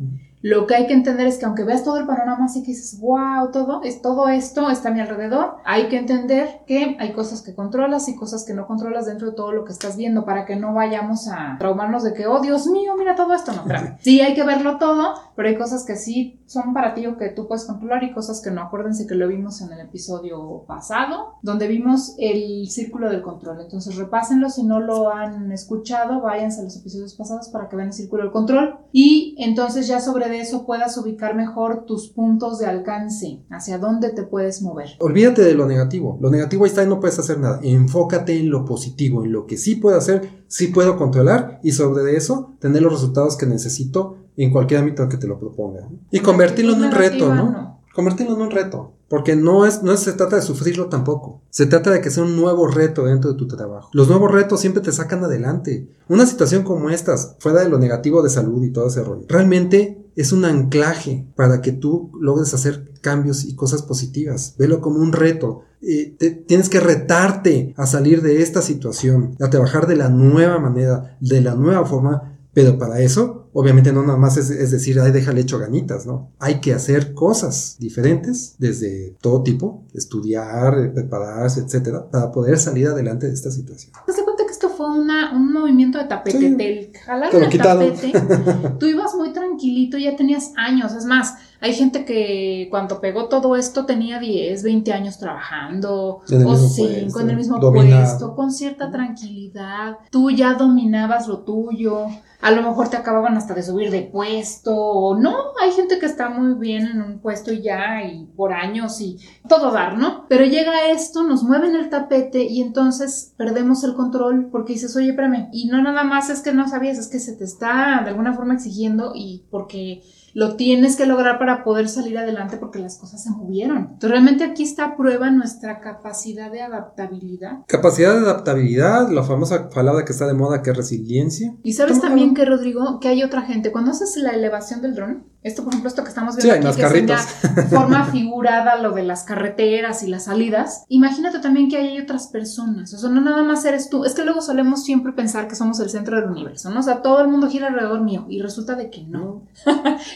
lo 0.43 0.67
que 0.67 0.75
hay 0.75 0.87
que 0.87 0.93
entender 0.93 1.27
es 1.29 1.39
que 1.39 1.47
aunque 1.47 1.65
veas 1.65 1.85
todo 1.85 1.99
el 1.99 2.07
panorama 2.07 2.47
así 2.47 2.63
que 2.63 2.73
dices, 2.73 2.99
wow, 3.01 3.51
todo, 3.53 3.83
es, 3.85 4.03
todo 4.03 4.29
esto 4.29 4.69
está 4.71 4.89
a 4.89 4.93
mi 4.93 5.01
alrededor, 5.01 5.57
hay 5.65 5.89
que 5.89 5.97
entender 5.97 6.61
que 6.67 6.97
hay 6.99 7.13
cosas 7.13 7.43
que 7.43 7.55
controlas 7.55 8.09
y 8.09 8.17
cosas 8.17 8.45
que 8.45 8.53
no 8.53 8.67
controlas 8.67 9.07
dentro 9.07 9.31
de 9.31 9.37
todo 9.37 9.53
lo 9.53 9.65
que 9.65 9.73
estás 9.73 9.97
viendo 9.97 10.25
para 10.25 10.45
que 10.45 10.57
no 10.57 10.75
vayamos 10.75 11.29
a 11.29 11.57
traumarnos 11.59 12.03
de 12.03 12.13
que, 12.13 12.27
oh 12.27 12.41
Dios 12.41 12.67
mío, 12.67 12.95
mira 12.99 13.15
todo 13.15 13.33
esto. 13.35 13.53
No, 13.53 13.63
espérame. 13.63 13.97
Sí, 14.01 14.21
hay 14.21 14.35
que 14.35 14.43
verlo 14.43 14.79
todo, 14.79 15.15
pero 15.37 15.49
hay 15.49 15.57
cosas 15.57 15.85
que 15.85 15.97
sí 15.97 16.41
son 16.47 16.75
para 16.75 16.95
ti 16.95 17.07
o 17.07 17.17
que 17.17 17.29
tú 17.31 17.47
puedes 17.47 17.65
controlar 17.65 18.03
y 18.05 18.13
cosas 18.13 18.41
que 18.41 18.51
no. 18.51 18.63
Acuérdense 18.63 19.07
que 19.07 19.15
lo 19.15 19.29
vimos 19.29 19.61
en 19.61 19.73
el 19.73 19.81
episodio 19.81 20.65
pasado, 20.67 21.35
donde 21.43 21.69
vimos 21.69 22.15
el 22.19 22.69
círculo 22.69 23.11
del 23.11 23.23
control. 23.23 23.61
Entonces 23.61 23.97
repásenlo 23.97 24.51
si 24.51 24.65
no 24.65 24.81
lo 24.81 25.11
han 25.11 25.53
escuchado, 25.53 26.21
váyanse 26.21 26.61
a 26.61 26.65
los 26.65 26.77
episodios 26.77 27.15
pasados 27.15 27.49
para 27.49 27.69
que 27.69 27.77
vean 27.77 27.89
el 27.89 27.95
círculo 27.95 28.23
del 28.23 28.33
control 28.33 28.77
y 28.93 29.35
entonces 29.39 29.87
ya 29.87 30.01
sobre 30.01 30.23
eso 30.41 30.67
puedas 30.67 30.97
ubicar 30.99 31.35
mejor 31.35 31.85
tus 31.85 32.09
puntos 32.09 32.59
de 32.59 32.67
alcance, 32.67 33.45
hacia 33.51 33.79
dónde 33.79 34.11
te 34.11 34.23
puedes 34.23 34.63
mover. 34.63 34.91
Olvídate 35.01 35.43
de 35.43 35.55
lo 35.55 35.67
negativo. 35.67 36.19
Lo 36.21 36.31
negativo 36.31 36.65
ahí 36.65 36.71
está 36.71 36.85
y 36.85 36.89
no 36.89 37.01
puedes 37.01 37.19
hacer 37.19 37.39
nada. 37.39 37.61
Enfócate 37.63 38.39
en 38.39 38.51
lo 38.51 38.65
positivo, 38.65 39.25
en 39.25 39.33
lo 39.33 39.47
que 39.47 39.57
sí 39.57 39.77
puedo 39.77 39.97
hacer, 39.97 40.45
sí 40.49 40.69
puedo 40.69 40.97
controlar 40.97 41.61
y 41.63 41.73
sobre 41.73 42.17
eso 42.17 42.55
tener 42.61 42.83
los 42.83 42.93
resultados 42.93 43.37
que 43.37 43.47
necesito 43.47 44.22
en 44.37 44.51
cualquier 44.51 44.81
ámbito 44.81 45.09
que 45.09 45.17
te 45.17 45.27
lo 45.27 45.39
proponga. 45.39 45.89
Y 46.11 46.21
convertirlo 46.21 46.75
en 46.75 46.85
un 46.85 46.93
reto, 46.93 47.35
¿no? 47.35 47.81
Convertirlo 47.95 48.35
en 48.37 48.43
un 48.43 48.51
reto. 48.51 48.93
Porque 49.09 49.37
no, 49.37 49.67
es, 49.67 49.83
no 49.83 49.95
se 49.99 50.15
trata 50.15 50.37
de 50.37 50.43
sufrirlo 50.43 50.87
tampoco. 50.87 51.43
Se 51.51 51.67
trata 51.67 51.91
de 51.91 52.01
que 52.01 52.11
sea 52.11 52.23
un 52.23 52.35
nuevo 52.35 52.67
reto 52.67 53.05
dentro 53.05 53.33
de 53.33 53.39
tu 53.39 53.47
trabajo. 53.47 53.91
Los 53.93 54.09
nuevos 54.09 54.33
retos 54.33 54.61
siempre 54.61 54.83
te 54.83 54.91
sacan 54.91 55.23
adelante. 55.23 55.87
Una 56.09 56.25
situación 56.25 56.63
como 56.63 56.89
estas, 56.89 57.37
fuera 57.39 57.63
de 57.63 57.69
lo 57.69 57.79
negativo 57.79 58.23
de 58.23 58.31
salud 58.31 58.65
y 58.65 58.71
todo 58.71 58.87
ese 58.87 59.05
rollo, 59.05 59.27
realmente 59.29 60.03
es 60.17 60.33
un 60.33 60.47
anclaje 60.47 61.27
para 61.37 61.61
que 61.61 61.73
tú 61.73 62.11
logres 62.21 62.55
hacer 62.55 62.93
cambios 63.03 63.45
y 63.45 63.55
cosas 63.55 63.83
positivas. 63.83 64.55
Velo 64.57 64.81
como 64.81 65.01
un 65.01 65.13
reto. 65.13 65.61
Eh, 65.83 66.17
tienes 66.47 66.71
que 66.71 66.81
retarte 66.81 67.75
a 67.77 67.85
salir 67.85 68.23
de 68.23 68.41
esta 68.41 68.63
situación, 68.63 69.37
a 69.41 69.51
trabajar 69.51 69.87
de 69.87 69.97
la 69.97 70.09
nueva 70.09 70.59
manera, 70.59 71.19
de 71.21 71.43
la 71.43 71.55
nueva 71.55 71.85
forma, 71.85 72.39
pero 72.55 72.79
para 72.79 73.01
eso, 73.01 73.42
obviamente 73.53 73.93
no 73.93 74.03
nada 74.03 74.19
más 74.19 74.37
es, 74.37 74.71
decir, 74.71 75.01
ay, 75.01 75.13
déjale 75.13 75.41
hecho 75.41 75.59
ganitas, 75.59 76.07
¿no? 76.07 76.33
Hay 76.39 76.61
que 76.61 76.73
hacer 76.73 77.15
cosas 77.15 77.77
diferentes 77.79 78.55
desde 78.59 79.17
todo 79.21 79.43
tipo, 79.43 79.85
estudiar, 79.95 80.93
prepararse, 80.95 81.61
etcétera, 81.61 82.11
para 82.11 82.31
poder 82.33 82.59
salir 82.59 82.87
adelante 82.87 83.27
de 83.27 83.35
esta 83.35 83.51
situación. 83.51 83.93
¿Te 84.07 84.25
cuenta 84.25 84.45
que 84.47 84.53
esto 84.53 84.69
fue 84.71 84.91
una, 84.91 85.35
un 85.35 85.53
movimiento 85.53 85.99
de 85.99 86.05
tapete? 86.05 86.39
Sí, 86.39 86.55
del 86.55 86.93
jalar 87.05 87.35
el 87.35 87.59
tapete, 87.59 88.13
tú 88.79 88.87
ibas 88.87 89.15
muy 89.15 89.33
tranquilito, 89.53 89.99
ya 89.99 90.17
tenías 90.17 90.53
años, 90.57 90.93
es 90.95 91.05
más, 91.05 91.37
hay 91.61 91.75
gente 91.75 92.05
que 92.05 92.67
cuando 92.71 93.01
pegó 93.01 93.29
todo 93.29 93.55
esto 93.55 93.87
tenía 93.87 94.19
10, 94.19 94.65
20 94.65 94.93
años 94.93 95.19
trabajando, 95.19 96.23
o 96.45 96.57
5 96.57 97.21
en 97.21 97.31
el 97.31 97.37
mismo 97.37 97.61
puesto, 97.61 98.35
con 98.35 98.51
cierta 98.51 98.91
tranquilidad. 98.91 99.99
Tú 100.11 100.31
ya 100.31 100.55
dominabas 100.55 101.29
lo 101.29 101.45
tuyo. 101.45 102.07
A 102.41 102.51
lo 102.51 102.63
mejor 102.63 102.89
te 102.89 102.97
acababan 102.97 103.37
hasta 103.37 103.55
de 103.55 103.63
subir 103.63 103.93
de 103.93 104.03
puesto, 104.03 104.75
o 104.75 105.17
no, 105.17 105.33
hay 105.63 105.71
gente 105.71 106.01
que 106.01 106.07
está 106.07 106.29
muy 106.29 106.55
bien 106.55 106.89
en 106.89 107.01
un 107.01 107.21
puesto 107.21 107.53
y 107.53 107.63
ya, 107.63 108.03
y 108.03 108.25
por 108.35 108.53
años 108.53 109.01
y 109.01 109.17
todo 109.49 109.71
dar, 109.71 109.97
¿no? 109.97 110.27
Pero 110.29 110.45
llega 110.45 110.91
esto, 110.91 111.23
nos 111.23 111.45
mueven 111.45 111.77
el 111.77 111.89
tapete 111.89 112.43
y 112.43 112.61
entonces 112.61 113.33
perdemos 113.37 113.85
el 113.85 113.95
control 113.95 114.49
porque 114.51 114.73
dices, 114.73 114.97
oye, 114.97 115.11
espérame, 115.11 115.51
y 115.53 115.69
no 115.69 115.81
nada 115.81 116.03
más 116.03 116.31
es 116.31 116.41
que 116.41 116.53
no 116.53 116.67
sabías, 116.67 116.99
es 116.99 117.07
que 117.07 117.21
se 117.21 117.37
te 117.37 117.45
está 117.45 118.01
de 118.03 118.11
alguna 118.11 118.35
forma 118.35 118.55
exigiendo 118.55 119.13
y 119.15 119.45
porque 119.53 120.03
lo 120.35 120.57
tienes 120.57 120.97
que 120.97 121.05
lograr 121.05 121.39
para 121.39 121.63
poder 121.63 121.89
salir 121.89 122.17
adelante 122.17 122.57
porque 122.57 122.79
las 122.79 122.97
cosas 122.97 123.23
se 123.23 123.31
movieron. 123.31 123.77
Entonces, 123.79 124.11
realmente 124.11 124.45
aquí 124.45 124.63
está 124.63 124.87
a 124.87 124.97
prueba 124.97 125.31
nuestra 125.31 125.81
capacidad 125.81 126.51
de 126.51 126.63
adaptabilidad. 126.63 127.59
Capacidad 127.69 128.15
de 128.15 128.21
adaptabilidad, 128.21 129.11
la 129.11 129.23
famosa 129.23 129.69
palabra 129.69 130.07
que 130.07 130.13
está 130.13 130.27
de 130.27 130.33
moda 130.33 130.63
que 130.63 130.71
es 130.71 130.77
resiliencia. 130.77 131.55
Y 131.63 131.75
sabes 131.75 132.01
también 132.01 132.35
que, 132.35 132.47
Rodrigo, 132.47 132.99
que 132.99 133.09
hay 133.09 133.23
otra 133.23 133.43
gente. 133.43 133.71
Cuando 133.71 133.91
haces 133.91 134.17
la 134.17 134.31
elevación 134.31 134.81
del 134.81 134.95
dron, 134.95 135.32
esto, 135.43 135.65
por 135.65 135.73
ejemplo, 135.73 135.89
esto 135.89 136.05
que 136.05 136.09
estamos 136.09 136.37
viendo 136.37 136.69
aquí, 136.69 136.81
que 136.81 137.13
es 137.13 137.71
forma 137.71 138.05
figurada 138.05 138.77
lo 138.77 138.93
de 138.93 139.03
las 139.03 139.25
carreteras 139.25 140.05
y 140.05 140.07
las 140.07 140.25
salidas, 140.25 140.85
imagínate 140.89 141.41
también 141.41 141.69
que 141.69 141.79
hay 141.79 141.99
otras 141.99 142.29
personas. 142.29 142.95
O 142.95 142.99
sea, 142.99 143.11
no 143.11 143.21
nada 143.21 143.43
más 143.43 143.65
eres 143.65 143.91
tú. 143.91 144.05
Es 144.05 144.15
que 144.15 144.25
luego 144.25 144.41
solemos 144.41 144.85
siempre 144.85 145.13
pensar 145.13 145.49
que 145.49 145.57
somos 145.57 145.81
el 145.81 145.91
centro 145.91 146.21
del 146.21 146.31
universo, 146.31 146.71
¿no? 146.71 146.81
O 146.81 146.83
sea, 146.83 147.03
todo 147.03 147.21
el 147.21 147.29
mundo 147.29 147.51
gira 147.51 147.67
alrededor 147.67 148.03
mío 148.03 148.27
y 148.29 148.41
resulta 148.41 148.77
de 148.77 148.89
que 148.89 149.03
no. 149.03 149.43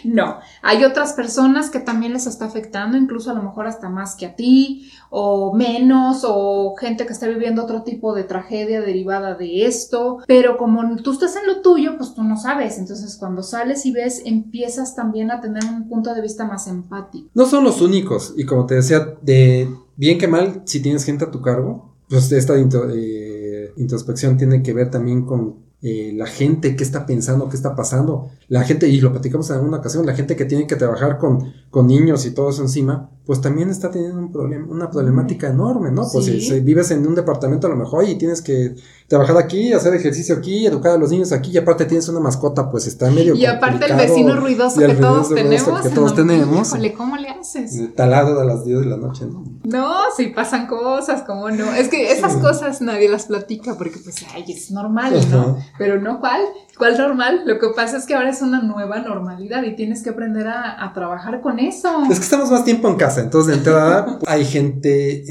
no. 0.05 0.39
Hay 0.63 0.85
otras 0.85 1.13
personas 1.15 1.71
que 1.71 1.81
también 1.81 2.13
les 2.13 2.27
está 2.27 2.45
afectando, 2.45 2.97
incluso 2.97 3.33
a 3.33 3.35
lo 3.35 3.43
mejor 3.43 3.67
hasta 3.67 3.89
más 3.89 4.15
que 4.15 4.27
a 4.27 4.37
ti, 4.37 4.93
o 5.11 5.55
menos, 5.55 6.23
o 6.27 6.75
gente 6.77 7.07
que 7.07 7.13
está 7.13 7.27
viviendo 7.29 7.65
otro 7.65 7.83
tipo 7.83 8.15
de 8.15 8.25
tragedia 8.25 8.81
derivada 8.81 9.35
de 9.35 9.67
esto. 9.67 10.19
Pero 10.27 10.57
como 10.57 10.97
tú 10.97 11.13
estás 11.13 11.37
en 11.37 11.47
lo 11.47 11.63
tuyo, 11.63 11.97
pues 11.97 12.15
tú 12.15 12.23
no 12.23 12.37
sabes. 12.37 12.79
Entonces, 12.79 13.17
cuando 13.17 13.43
sales 13.43 13.87
y 13.87 13.93
ves, 13.93 14.23
empiezas 14.25 14.95
también 14.95 15.31
a 15.31 15.41
tener 15.41 15.65
un 15.65 15.89
punto 15.89 16.15
de 16.15 16.23
vista 16.23 16.45
más 16.45 16.67
empático. 16.67 17.29
No 17.35 17.47
son 17.47 17.65
los 17.65 17.81
únicos, 17.81 18.35
y 18.37 18.45
como 18.45 18.67
te 18.67 18.77
decía, 18.77 19.15
de 19.23 19.69
bien 19.97 20.19
que 20.19 20.29
mal, 20.29 20.63
si 20.65 20.81
tienes 20.81 21.05
gente 21.05 21.25
a 21.25 21.31
tu 21.31 21.41
cargo, 21.41 21.95
pues 22.09 22.31
esta 22.31 22.55
eh, 22.57 23.73
introspección 23.77 24.37
tiene 24.37 24.63
que 24.63 24.73
ver 24.73 24.91
también 24.91 25.25
con 25.25 25.67
eh, 25.83 26.13
la 26.15 26.27
gente, 26.27 26.77
qué 26.77 26.85
está 26.85 27.07
pensando, 27.07 27.49
qué 27.49 27.57
está 27.57 27.75
pasando. 27.75 28.31
La 28.49 28.65
gente, 28.65 28.89
y 28.89 29.01
lo 29.01 29.13
platicamos 29.13 29.51
en 29.51 29.61
una 29.61 29.79
ocasión, 29.79 30.07
la 30.07 30.15
gente 30.15 30.37
que 30.37 30.45
tiene 30.45 30.67
que 30.67 30.77
trabajar 30.77 31.19
con, 31.19 31.53
con 31.71 31.87
niños 31.87 32.27
y 32.27 32.33
todo 32.33 32.51
eso 32.51 32.63
encima, 32.63 33.11
pues 33.27 33.41
también 33.41 33.71
está 33.71 33.91
teniendo 33.91 34.19
un 34.19 34.31
problema, 34.31 34.67
una 34.69 34.89
problemática 34.89 35.49
enorme, 35.49 35.91
¿no? 35.91 36.07
Pues 36.13 36.27
si, 36.27 36.61
vives 36.61 36.93
en 36.93 37.05
un 37.05 37.17
departamento 37.17 37.67
a 37.67 37.71
lo 37.71 37.77
mejor 37.77 38.09
y 38.09 38.15
tienes 38.15 38.41
que 38.41 38.77
trabajar 39.09 39.37
aquí, 39.37 39.73
hacer 39.73 39.95
ejercicio 39.95 40.37
aquí, 40.37 40.65
educar 40.65 40.93
a 40.93 40.97
los 40.97 41.11
niños 41.11 41.33
aquí 41.33 41.51
y 41.51 41.59
aparte 41.59 41.87
tienes 41.87 42.09
una 42.09 42.21
mascota, 42.21 42.71
pues 42.71 42.87
está 42.87 43.11
medio 43.11 43.35
Y 43.35 43.45
aparte 43.45 43.87
el 43.87 43.97
vecino 43.97 44.37
ruidoso 44.37 44.79
que 44.79 44.95
todos 44.95 45.35
tenemos. 45.35 45.81
Que 45.81 45.91
todos 45.91 46.15
tenemos. 46.15 46.73
¿cómo 46.97 47.17
le 47.17 47.31
haces? 47.31 47.95
Talado 47.97 48.41
a 48.41 48.45
las 48.45 48.65
10 48.65 48.81
de 48.81 48.87
la 48.87 48.97
noche, 48.97 49.27
¿no? 49.27 49.45
No, 49.65 49.95
si 50.17 50.29
pasan 50.29 50.69
cosas, 50.69 51.23
¿cómo 51.27 51.51
no? 51.51 51.75
Es 51.75 51.89
que 51.89 52.13
esas 52.13 52.37
cosas 52.37 52.81
nadie 52.81 53.09
las 53.09 53.27
platica 53.27 53.75
porque 53.77 53.99
pues, 53.99 54.25
ay, 54.35 54.45
es 54.49 54.71
normal, 54.71 55.15
¿no? 55.33 55.59
Pero 55.79 56.01
no, 56.01 56.21
¿cuál? 56.21 56.43
¿Cuál 56.79 56.99
normal? 56.99 57.43
Lo 57.47 57.59
que 57.59 57.69
pasa 57.75 57.97
es 57.97 58.05
que 58.05 58.15
ahora 58.15 58.31
es 58.31 58.43
una 58.43 58.61
nueva 58.61 59.01
normalidad 59.01 59.63
y 59.63 59.75
tienes 59.75 60.03
que 60.03 60.11
aprender 60.11 60.47
a, 60.47 60.93
trabajar 60.95 61.41
con 61.41 61.59
eso. 61.59 62.05
Es 62.11 62.19
que 62.19 62.25
estamos 62.25 62.51
más 62.51 62.65
tiempo 62.65 62.89
en 62.89 62.97
casa, 62.97 63.16
entonces 63.23 63.53
de 63.53 63.59
entrada 63.59 64.19
hay 64.27 64.45
gente, 64.45 65.25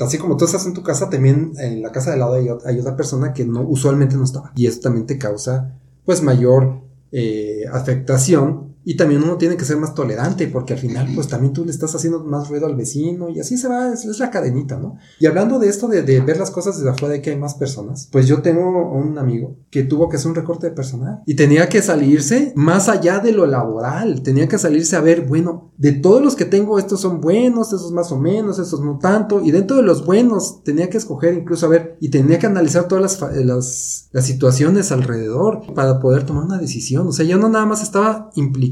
así 0.00 0.18
como 0.18 0.36
tú 0.36 0.44
estás 0.44 0.66
en 0.66 0.74
tu 0.74 0.82
casa, 0.82 1.10
también 1.10 1.52
en 1.58 1.82
la 1.82 1.92
casa 1.92 2.12
de 2.12 2.18
lado 2.18 2.34
hay, 2.34 2.78
otra 2.78 2.96
persona 2.96 3.32
que 3.32 3.44
no 3.44 3.62
usualmente 3.62 4.16
no 4.16 4.24
estaba. 4.24 4.52
Y 4.56 4.66
eso 4.66 4.80
también 4.80 5.06
te 5.06 5.18
causa 5.18 5.74
pues 6.04 6.22
mayor 6.22 6.80
eh, 7.12 7.64
afectación 7.72 8.69
y 8.84 8.96
también 8.96 9.22
uno 9.22 9.36
tiene 9.36 9.56
que 9.56 9.64
ser 9.64 9.76
más 9.76 9.94
tolerante 9.94 10.46
porque 10.46 10.72
al 10.72 10.78
final 10.78 11.08
pues 11.14 11.28
también 11.28 11.52
tú 11.52 11.64
le 11.64 11.70
estás 11.70 11.94
haciendo 11.94 12.24
más 12.24 12.48
ruido 12.48 12.66
al 12.66 12.76
vecino 12.76 13.28
y 13.28 13.38
así 13.38 13.56
se 13.56 13.68
va, 13.68 13.92
es, 13.92 14.18
la 14.18 14.30
cadenita, 14.30 14.78
¿no? 14.78 14.96
Y 15.18 15.26
hablando 15.26 15.58
de 15.58 15.68
esto 15.68 15.88
de, 15.88 16.02
ver 16.02 16.38
las 16.38 16.50
cosas 16.50 16.76
desde 16.76 16.90
afuera 16.90 17.14
de 17.14 17.22
que 17.22 17.30
hay 17.30 17.38
más 17.38 17.54
personas, 17.54 18.08
pues 18.10 18.26
yo 18.26 18.42
tengo 18.42 18.90
un 18.92 19.18
amigo 19.18 19.56
que 19.70 19.82
tuvo 19.82 20.08
que 20.08 20.16
hacer 20.16 20.28
un 20.28 20.34
recorte 20.34 20.68
de 20.68 20.74
personal 20.74 21.22
y 21.26 21.34
tenía 21.34 21.68
que 21.68 21.82
salirse 21.82 22.52
más 22.56 22.88
allá 22.88 23.18
de 23.18 23.32
lo 23.32 23.46
laboral, 23.46 24.22
tenía 24.22 24.48
que 24.48 24.58
salirse 24.58 24.96
a 24.96 25.00
ver, 25.00 25.26
bueno, 25.26 25.72
de 25.76 25.92
todos 25.92 26.22
los 26.22 26.36
que 26.36 26.44
tengo 26.44 26.78
estos 26.78 27.00
son 27.00 27.20
buenos, 27.20 27.68
esos 27.72 27.92
más 27.92 28.12
o 28.12 28.18
menos, 28.18 28.58
esos 28.58 28.80
no 28.80 28.98
tanto 28.98 29.40
y 29.42 29.50
dentro 29.50 29.76
de 29.76 29.82
los 29.82 30.04
buenos 30.04 30.62
tenía 30.64 30.88
que 30.88 30.98
escoger 30.98 31.34
incluso 31.34 31.66
a 31.66 31.70
ver 31.70 31.96
y 32.00 32.10
tenía 32.10 32.38
que 32.38 32.46
analizar 32.46 32.88
todas 32.88 33.20
las, 33.20 33.44
las, 33.44 34.08
las 34.12 34.26
situaciones 34.26 34.92
alrededor 34.92 35.74
para 35.74 36.00
poder 36.00 36.24
tomar 36.24 36.44
una 36.44 36.58
decisión, 36.58 37.06
o 37.06 37.12
sea, 37.12 37.26
yo 37.26 37.36
no 37.36 37.48
nada 37.48 37.66
más 37.66 37.82
estaba 37.82 38.30
implicado 38.34 38.69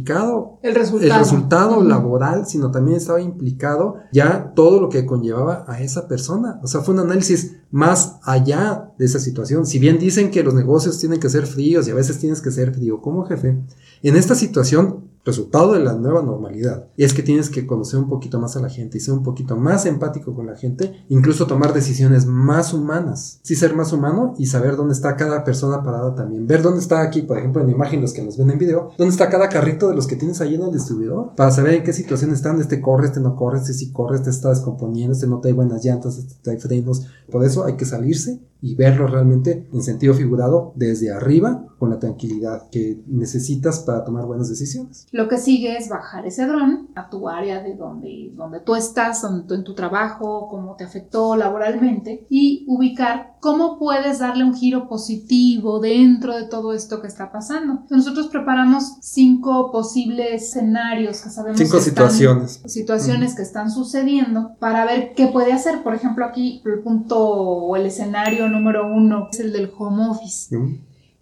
el 0.63 0.75
resultado, 0.75 1.83
laboral, 1.83 2.47
sino 2.47 2.71
también 2.71 2.97
estaba 2.97 3.21
implicado 3.21 3.97
ya 4.13 4.53
todo 4.55 4.81
lo 4.81 4.89
que 4.89 5.07
conllevaba 5.07 5.65
a 5.67 5.81
esa 5.81 6.09
persona. 6.09 6.61
O 6.63 6.67
sea, 6.67 6.81
fue 6.81 6.95
un 6.95 7.01
análisis 7.01 7.57
más 7.71 8.19
allá 8.23 8.93
de 8.99 9.05
esa 9.05 9.19
situación. 9.19 9.67
Si 9.67 9.79
bien 9.79 9.99
dicen 9.99 10.31
que 10.31 10.43
los 10.43 10.55
negocios 10.55 10.99
tienen 10.99 11.21
que 11.21 11.29
ser 11.29 11.47
fríos 11.47 11.87
y 11.89 11.91
a 11.91 11.95
veces 11.95 12.19
tienes 12.19 12.41
que 12.41 12.51
ser 12.51 12.75
frío 12.75 13.01
como 13.01 13.25
jefe, 13.25 13.59
en 14.03 14.17
esta 14.17 14.35
situación 14.35 15.08
resultado 15.29 15.75
de 15.75 15.81
la 15.81 15.95
nueva 15.95 16.23
normalidad. 16.23 16.89
Y 16.97 17.05
es 17.05 17.15
que 17.15 17.23
tienes 17.23 17.51
que 17.51 17.67
conocer 17.67 18.01
un 18.01 18.09
poquito 18.09 18.41
más 18.41 18.57
a 18.57 18.61
la 18.61 18.69
gente 18.69 18.99
y 18.99 19.01
ser 19.01 19.15
un 19.15 19.23
poquito 19.23 19.57
más 19.57 19.87
empático 19.87 20.35
con 20.35 20.47
la 20.47 20.57
gente, 20.57 21.05
incluso 21.09 21.47
tomar 21.47 21.73
decisiones 21.73 22.27
más 22.27 22.75
humanas. 22.75 23.39
Sí 23.43 23.55
ser 23.55 23.77
más 23.77 23.93
humano 23.93 24.35
y 24.39 24.47
saber 24.47 24.77
dónde 24.77 24.95
está 24.95 25.17
cada 25.17 25.45
persona 25.45 25.83
parada 25.83 26.15
también. 26.15 26.47
Ver 26.47 26.63
dónde 26.63 26.81
está 26.81 27.03
aquí, 27.03 27.23
por 27.23 27.39
ejemplo, 27.39 27.63
en 27.63 27.71
imagen 27.71 28.01
los 28.01 28.13
que 28.13 28.23
nos 28.23 28.37
ven 28.37 28.51
en 28.51 28.59
video, 28.59 28.91
dónde 28.99 29.13
está 29.13 29.29
cada 29.29 29.49
carrito 29.49 29.89
de 29.89 29.95
los 29.95 30.07
que 30.07 30.17
tienes 30.17 30.41
ahí 30.41 30.55
en 30.55 30.63
el 30.63 30.73
distribuidor, 30.73 31.35
para 31.37 31.51
saber 31.51 31.75
en 31.75 31.85
qué 31.85 31.93
situación 31.93 32.33
están, 32.33 32.61
este 32.61 32.81
corre, 32.81 33.07
este 33.07 33.21
no 33.21 33.37
corre, 33.37 33.59
este 33.59 33.75
sí 33.75 33.93
corre, 33.93 34.17
este 34.17 34.31
está 34.31 34.49
descomponiendo, 34.49 35.13
este 35.13 35.27
no 35.27 35.41
trae 35.41 35.53
buenas 35.53 35.85
llantas, 35.85 36.19
este 36.19 36.35
trae 36.43 36.59
frenos. 36.59 37.07
Por 37.31 37.45
eso 37.45 37.65
hay 37.65 37.77
que 37.77 37.85
salirse 37.85 38.41
y 38.61 38.75
verlo 38.75 39.07
realmente 39.07 39.69
en 39.73 39.83
sentido 39.83 40.15
figurado 40.15 40.73
desde 40.75 41.13
arriba 41.13 41.67
con 41.79 41.91
la 41.91 41.99
tranquilidad 41.99 42.69
que 42.71 43.01
necesitas 43.07 43.81
para 43.81 44.05
tomar 44.05 44.27
buenas 44.27 44.49
decisiones. 44.49 45.07
Lo 45.19 45.27
que 45.27 45.37
sigue 45.37 45.77
es 45.77 45.89
bajar 45.89 46.27
ese 46.27 46.47
dron 46.47 46.91
a 46.95 47.11
tu 47.11 47.29
área 47.29 47.61
de 47.61 47.75
donde, 47.75 48.31
donde 48.37 48.61
tú 48.61 48.77
estás, 48.77 49.25
en 49.25 49.65
tu 49.65 49.75
trabajo, 49.75 50.47
cómo 50.49 50.77
te 50.77 50.85
afectó 50.85 51.35
laboralmente 51.35 52.25
y 52.31 52.65
ubicar 52.69 53.35
cómo 53.41 53.81
puedes 53.81 54.21
darle 54.21 54.45
un 54.45 54.55
giro 54.55 54.89
positivo 54.89 55.81
dentro 55.81 56.37
de 56.37 56.47
todo 56.47 56.73
esto 56.73 57.01
que 57.03 57.09
está 57.09 57.33
pasando. 57.33 57.85
Nosotros 57.91 58.29
preparamos 58.29 58.99
cinco 59.01 59.73
posibles 59.73 60.41
escenarios 60.41 61.21
que 61.21 61.31
sabemos 61.31 61.59
cinco 61.59 61.81
situaciones. 61.81 62.63
situaciones 62.67 63.35
que 63.35 63.43
están 63.43 63.73
sucediendo 63.73 64.55
para 64.61 64.85
ver 64.85 65.15
qué 65.17 65.27
puede 65.27 65.53
hacer. 65.53 65.83
Por 65.83 65.97
ejemplo, 65.97 66.25
aquí 66.27 66.63
el 66.65 66.79
punto 66.79 67.19
o 67.19 67.75
el 67.75 67.87
escenario 67.87 68.49
número 68.49 68.87
uno 68.87 69.27
es 69.33 69.41
el 69.41 69.53
del 69.53 69.73
home 69.77 70.11
office. 70.11 70.57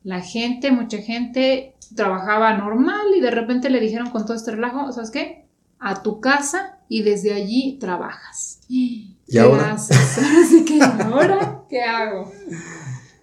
La 0.07 0.21
gente, 0.21 0.71
mucha 0.71 0.99
gente 0.99 1.75
trabajaba 1.97 2.57
normal 2.57 3.09
y 3.17 3.21
de 3.21 3.33
repente 3.33 3.71
le 3.71 3.81
dijeron 3.81 4.11
con 4.11 4.25
todo 4.25 4.37
este 4.37 4.53
relajo, 4.53 4.93
¿sabes 4.93 5.11
qué? 5.11 5.49
A 5.81 6.05
tu 6.05 6.21
casa 6.21 6.79
y 6.89 7.03
desde 7.03 7.35
allí 7.35 7.77
trabajas. 7.81 8.61
¿Y 8.69 9.17
¿Qué 9.29 9.41
ahora? 9.41 9.73
Así 9.73 10.65
que 10.65 10.81
ahora, 10.81 11.65
¿qué 11.69 11.83
hago? 11.83 12.31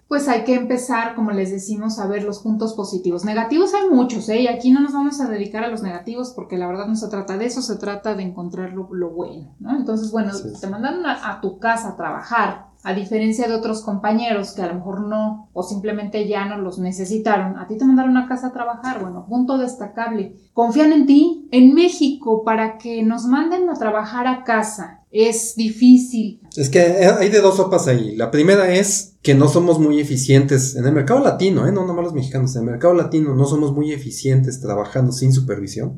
Pues 0.08 0.28
hay 0.28 0.44
que 0.44 0.56
empezar, 0.56 1.14
como 1.14 1.30
les 1.30 1.50
decimos, 1.50 1.98
a 1.98 2.06
ver 2.06 2.22
los 2.22 2.40
puntos 2.40 2.74
positivos. 2.74 3.24
Negativos 3.24 3.72
hay 3.72 3.88
muchos, 3.88 4.28
¿eh? 4.28 4.42
Y 4.42 4.48
aquí 4.48 4.70
no 4.70 4.80
nos 4.80 4.92
vamos 4.92 5.18
a 5.22 5.28
dedicar 5.30 5.64
a 5.64 5.68
los 5.68 5.82
negativos 5.82 6.34
porque 6.36 6.58
la 6.58 6.66
verdad 6.66 6.86
no 6.86 6.96
se 6.96 7.08
trata 7.08 7.38
de 7.38 7.46
eso, 7.46 7.62
se 7.62 7.76
trata 7.76 8.14
de 8.14 8.24
encontrar 8.24 8.74
lo, 8.74 8.84
bueno, 9.08 9.56
¿no? 9.58 9.74
Entonces, 9.74 10.12
bueno, 10.12 10.32
te 10.60 10.66
mandaron 10.66 11.06
a, 11.06 11.40
tu 11.40 11.58
casa 11.58 11.88
a 11.88 11.96
trabajar 11.96 12.73
a 12.84 12.94
diferencia 12.94 13.48
de 13.48 13.54
otros 13.54 13.82
compañeros 13.82 14.52
que 14.52 14.60
a 14.62 14.68
lo 14.68 14.74
mejor 14.74 15.00
no 15.08 15.48
o 15.54 15.62
simplemente 15.62 16.28
ya 16.28 16.44
no 16.44 16.58
los 16.58 16.78
necesitaron, 16.78 17.58
a 17.58 17.66
ti 17.66 17.78
te 17.78 17.84
mandaron 17.86 18.16
a 18.18 18.28
casa 18.28 18.48
a 18.48 18.52
trabajar, 18.52 19.00
bueno, 19.00 19.26
punto 19.26 19.56
destacable. 19.56 20.36
Confían 20.52 20.92
en 20.92 21.06
ti. 21.06 21.48
En 21.50 21.74
México, 21.74 22.44
para 22.44 22.78
que 22.78 23.02
nos 23.02 23.24
manden 23.24 23.70
a 23.70 23.74
trabajar 23.74 24.26
a 24.26 24.44
casa, 24.44 25.00
es 25.10 25.54
difícil. 25.56 26.40
Es 26.56 26.68
que 26.68 26.80
hay 26.80 27.30
de 27.30 27.40
dos 27.40 27.56
sopas 27.56 27.88
ahí. 27.88 28.16
La 28.16 28.30
primera 28.30 28.74
es 28.74 29.16
que 29.22 29.34
no 29.34 29.48
somos 29.48 29.78
muy 29.78 30.00
eficientes 30.00 30.76
en 30.76 30.84
el 30.84 30.92
mercado 30.92 31.20
latino, 31.20 31.66
¿eh? 31.66 31.72
no 31.72 31.86
nomás 31.86 32.04
los 32.04 32.14
mexicanos, 32.14 32.54
en 32.56 32.64
el 32.64 32.70
mercado 32.72 32.92
latino 32.92 33.34
no 33.34 33.46
somos 33.46 33.72
muy 33.72 33.92
eficientes 33.92 34.60
trabajando 34.60 35.12
sin 35.12 35.32
supervisión. 35.32 35.96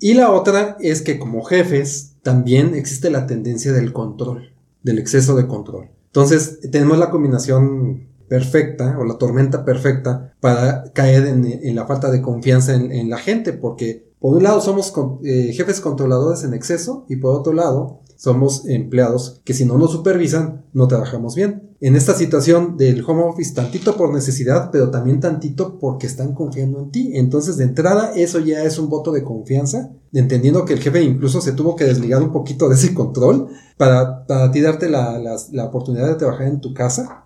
Y 0.00 0.14
la 0.14 0.30
otra 0.30 0.78
es 0.80 1.02
que 1.02 1.18
como 1.18 1.42
jefes 1.42 2.16
también 2.22 2.74
existe 2.74 3.10
la 3.10 3.26
tendencia 3.26 3.72
del 3.72 3.92
control, 3.92 4.54
del 4.82 4.98
exceso 4.98 5.36
de 5.36 5.46
control. 5.46 5.90
Entonces, 6.16 6.60
tenemos 6.70 6.96
la 6.96 7.10
combinación 7.10 8.08
perfecta 8.26 8.96
o 8.98 9.04
la 9.04 9.18
tormenta 9.18 9.66
perfecta 9.66 10.32
para 10.40 10.90
caer 10.94 11.26
en, 11.26 11.76
la 11.76 11.84
falta 11.84 12.10
de 12.10 12.22
confianza 12.22 12.74
en, 12.74 13.10
la 13.10 13.18
gente, 13.18 13.52
porque 13.52 14.08
por 14.18 14.34
un 14.34 14.42
lado 14.42 14.62
somos 14.62 14.94
eh, 15.24 15.52
jefes 15.52 15.82
controladores 15.82 16.42
en 16.42 16.54
exceso 16.54 17.04
y 17.10 17.16
por 17.16 17.38
otro 17.38 17.52
lado 17.52 18.00
somos 18.16 18.66
empleados 18.66 19.42
que 19.44 19.52
si 19.52 19.66
no 19.66 19.76
nos 19.76 19.92
supervisan 19.92 20.64
no 20.72 20.88
trabajamos 20.88 21.34
bien. 21.34 21.65
En 21.80 21.94
esta 21.94 22.14
situación 22.14 22.76
del 22.76 23.04
home 23.06 23.24
office, 23.24 23.54
tantito 23.54 23.96
por 23.96 24.12
necesidad, 24.12 24.70
pero 24.70 24.90
también 24.90 25.20
tantito 25.20 25.78
porque 25.78 26.06
están 26.06 26.32
confiando 26.34 26.78
en 26.78 26.90
ti. 26.90 27.10
Entonces, 27.14 27.58
de 27.58 27.64
entrada, 27.64 28.12
eso 28.14 28.38
ya 28.38 28.62
es 28.62 28.78
un 28.78 28.88
voto 28.88 29.12
de 29.12 29.22
confianza, 29.22 29.90
entendiendo 30.12 30.64
que 30.64 30.72
el 30.72 30.80
jefe 30.80 31.02
incluso 31.02 31.40
se 31.40 31.52
tuvo 31.52 31.76
que 31.76 31.84
desligar 31.84 32.22
un 32.22 32.32
poquito 32.32 32.68
de 32.68 32.76
ese 32.76 32.94
control 32.94 33.48
para, 33.76 34.26
para 34.26 34.50
ti 34.50 34.60
darte 34.60 34.88
la, 34.88 35.18
la, 35.18 35.64
oportunidad 35.64 36.08
de 36.08 36.14
trabajar 36.14 36.46
en 36.46 36.60
tu 36.60 36.72
casa, 36.72 37.24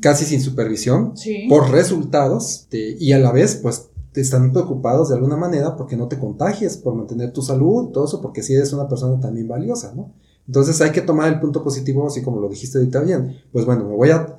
casi 0.00 0.24
sin 0.24 0.40
supervisión, 0.40 1.12
por 1.48 1.70
resultados, 1.70 2.68
y 2.72 3.12
a 3.12 3.18
la 3.18 3.32
vez, 3.32 3.56
pues 3.56 3.88
están 4.20 4.52
preocupados 4.52 5.08
de 5.08 5.16
alguna 5.16 5.36
manera 5.36 5.76
porque 5.76 5.96
no 5.96 6.08
te 6.08 6.18
contagies, 6.18 6.76
por 6.76 6.94
mantener 6.94 7.32
tu 7.32 7.42
salud, 7.42 7.90
todo 7.90 8.04
eso, 8.04 8.20
porque 8.20 8.42
si 8.42 8.54
eres 8.54 8.72
una 8.72 8.88
persona 8.88 9.20
también 9.20 9.48
valiosa, 9.48 9.92
¿no? 9.94 10.12
Entonces 10.48 10.80
hay 10.80 10.90
que 10.90 11.02
tomar 11.02 11.32
el 11.32 11.38
punto 11.38 11.62
positivo, 11.62 12.06
así 12.06 12.22
como 12.22 12.40
lo 12.40 12.48
dijiste 12.48 12.78
ahorita 12.78 13.00
bien. 13.02 13.36
Pues 13.52 13.64
bueno, 13.64 13.84
me 13.84 13.94
voy 13.94 14.10
a, 14.10 14.34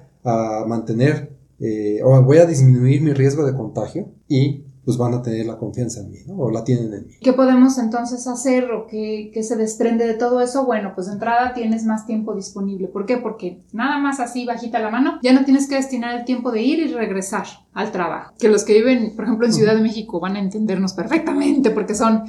mantener 0.67 1.37
eh, 1.59 2.01
o 2.03 2.21
voy 2.21 2.39
a 2.39 2.45
disminuir 2.45 3.01
mi 3.01 3.13
riesgo 3.13 3.45
de 3.45 3.55
contagio 3.55 4.11
y 4.27 4.65
pues 4.83 4.97
van 4.97 5.13
a 5.13 5.21
tener 5.21 5.45
la 5.45 5.57
confianza 5.57 6.01
en 6.01 6.11
mí, 6.11 6.17
¿no? 6.25 6.35
O 6.35 6.51
la 6.51 6.63
tienen 6.63 6.91
en 6.91 7.05
mí. 7.05 7.13
¿Qué 7.21 7.31
podemos 7.33 7.77
entonces 7.77 8.25
hacer 8.27 8.71
o 8.71 8.87
qué, 8.87 9.31
se 9.43 9.55
desprende 9.55 10.07
de 10.07 10.15
todo 10.15 10.41
eso? 10.41 10.65
Bueno, 10.65 10.93
pues 10.95 11.05
de 11.05 11.13
entrada 11.13 11.53
tienes 11.53 11.85
más 11.85 12.07
tiempo 12.07 12.33
disponible. 12.33 12.87
¿Por 12.87 13.05
qué? 13.05 13.17
Porque 13.17 13.61
nada 13.71 13.99
más 13.99 14.19
así 14.19 14.45
bajita 14.45 14.79
la 14.79 14.89
mano, 14.89 15.19
ya 15.21 15.31
no 15.31 15.45
tienes 15.45 15.69
que 15.69 15.75
destinar 15.75 16.15
el 16.15 16.25
tiempo 16.25 16.51
de 16.51 16.63
ir 16.63 16.79
y 16.79 16.91
regresar 16.91 17.45
al 17.73 17.91
trabajo. 17.91 18.33
Que 18.39 18.49
los 18.49 18.63
que 18.63 18.73
viven, 18.73 19.15
por 19.15 19.25
ejemplo, 19.25 19.45
en 19.45 19.53
Ciudad 19.53 19.75
de 19.75 19.81
México 19.81 20.19
van 20.19 20.37
a 20.37 20.39
entendernos 20.39 20.93
perfectamente 20.93 21.69
porque 21.69 21.93
son 21.93 22.23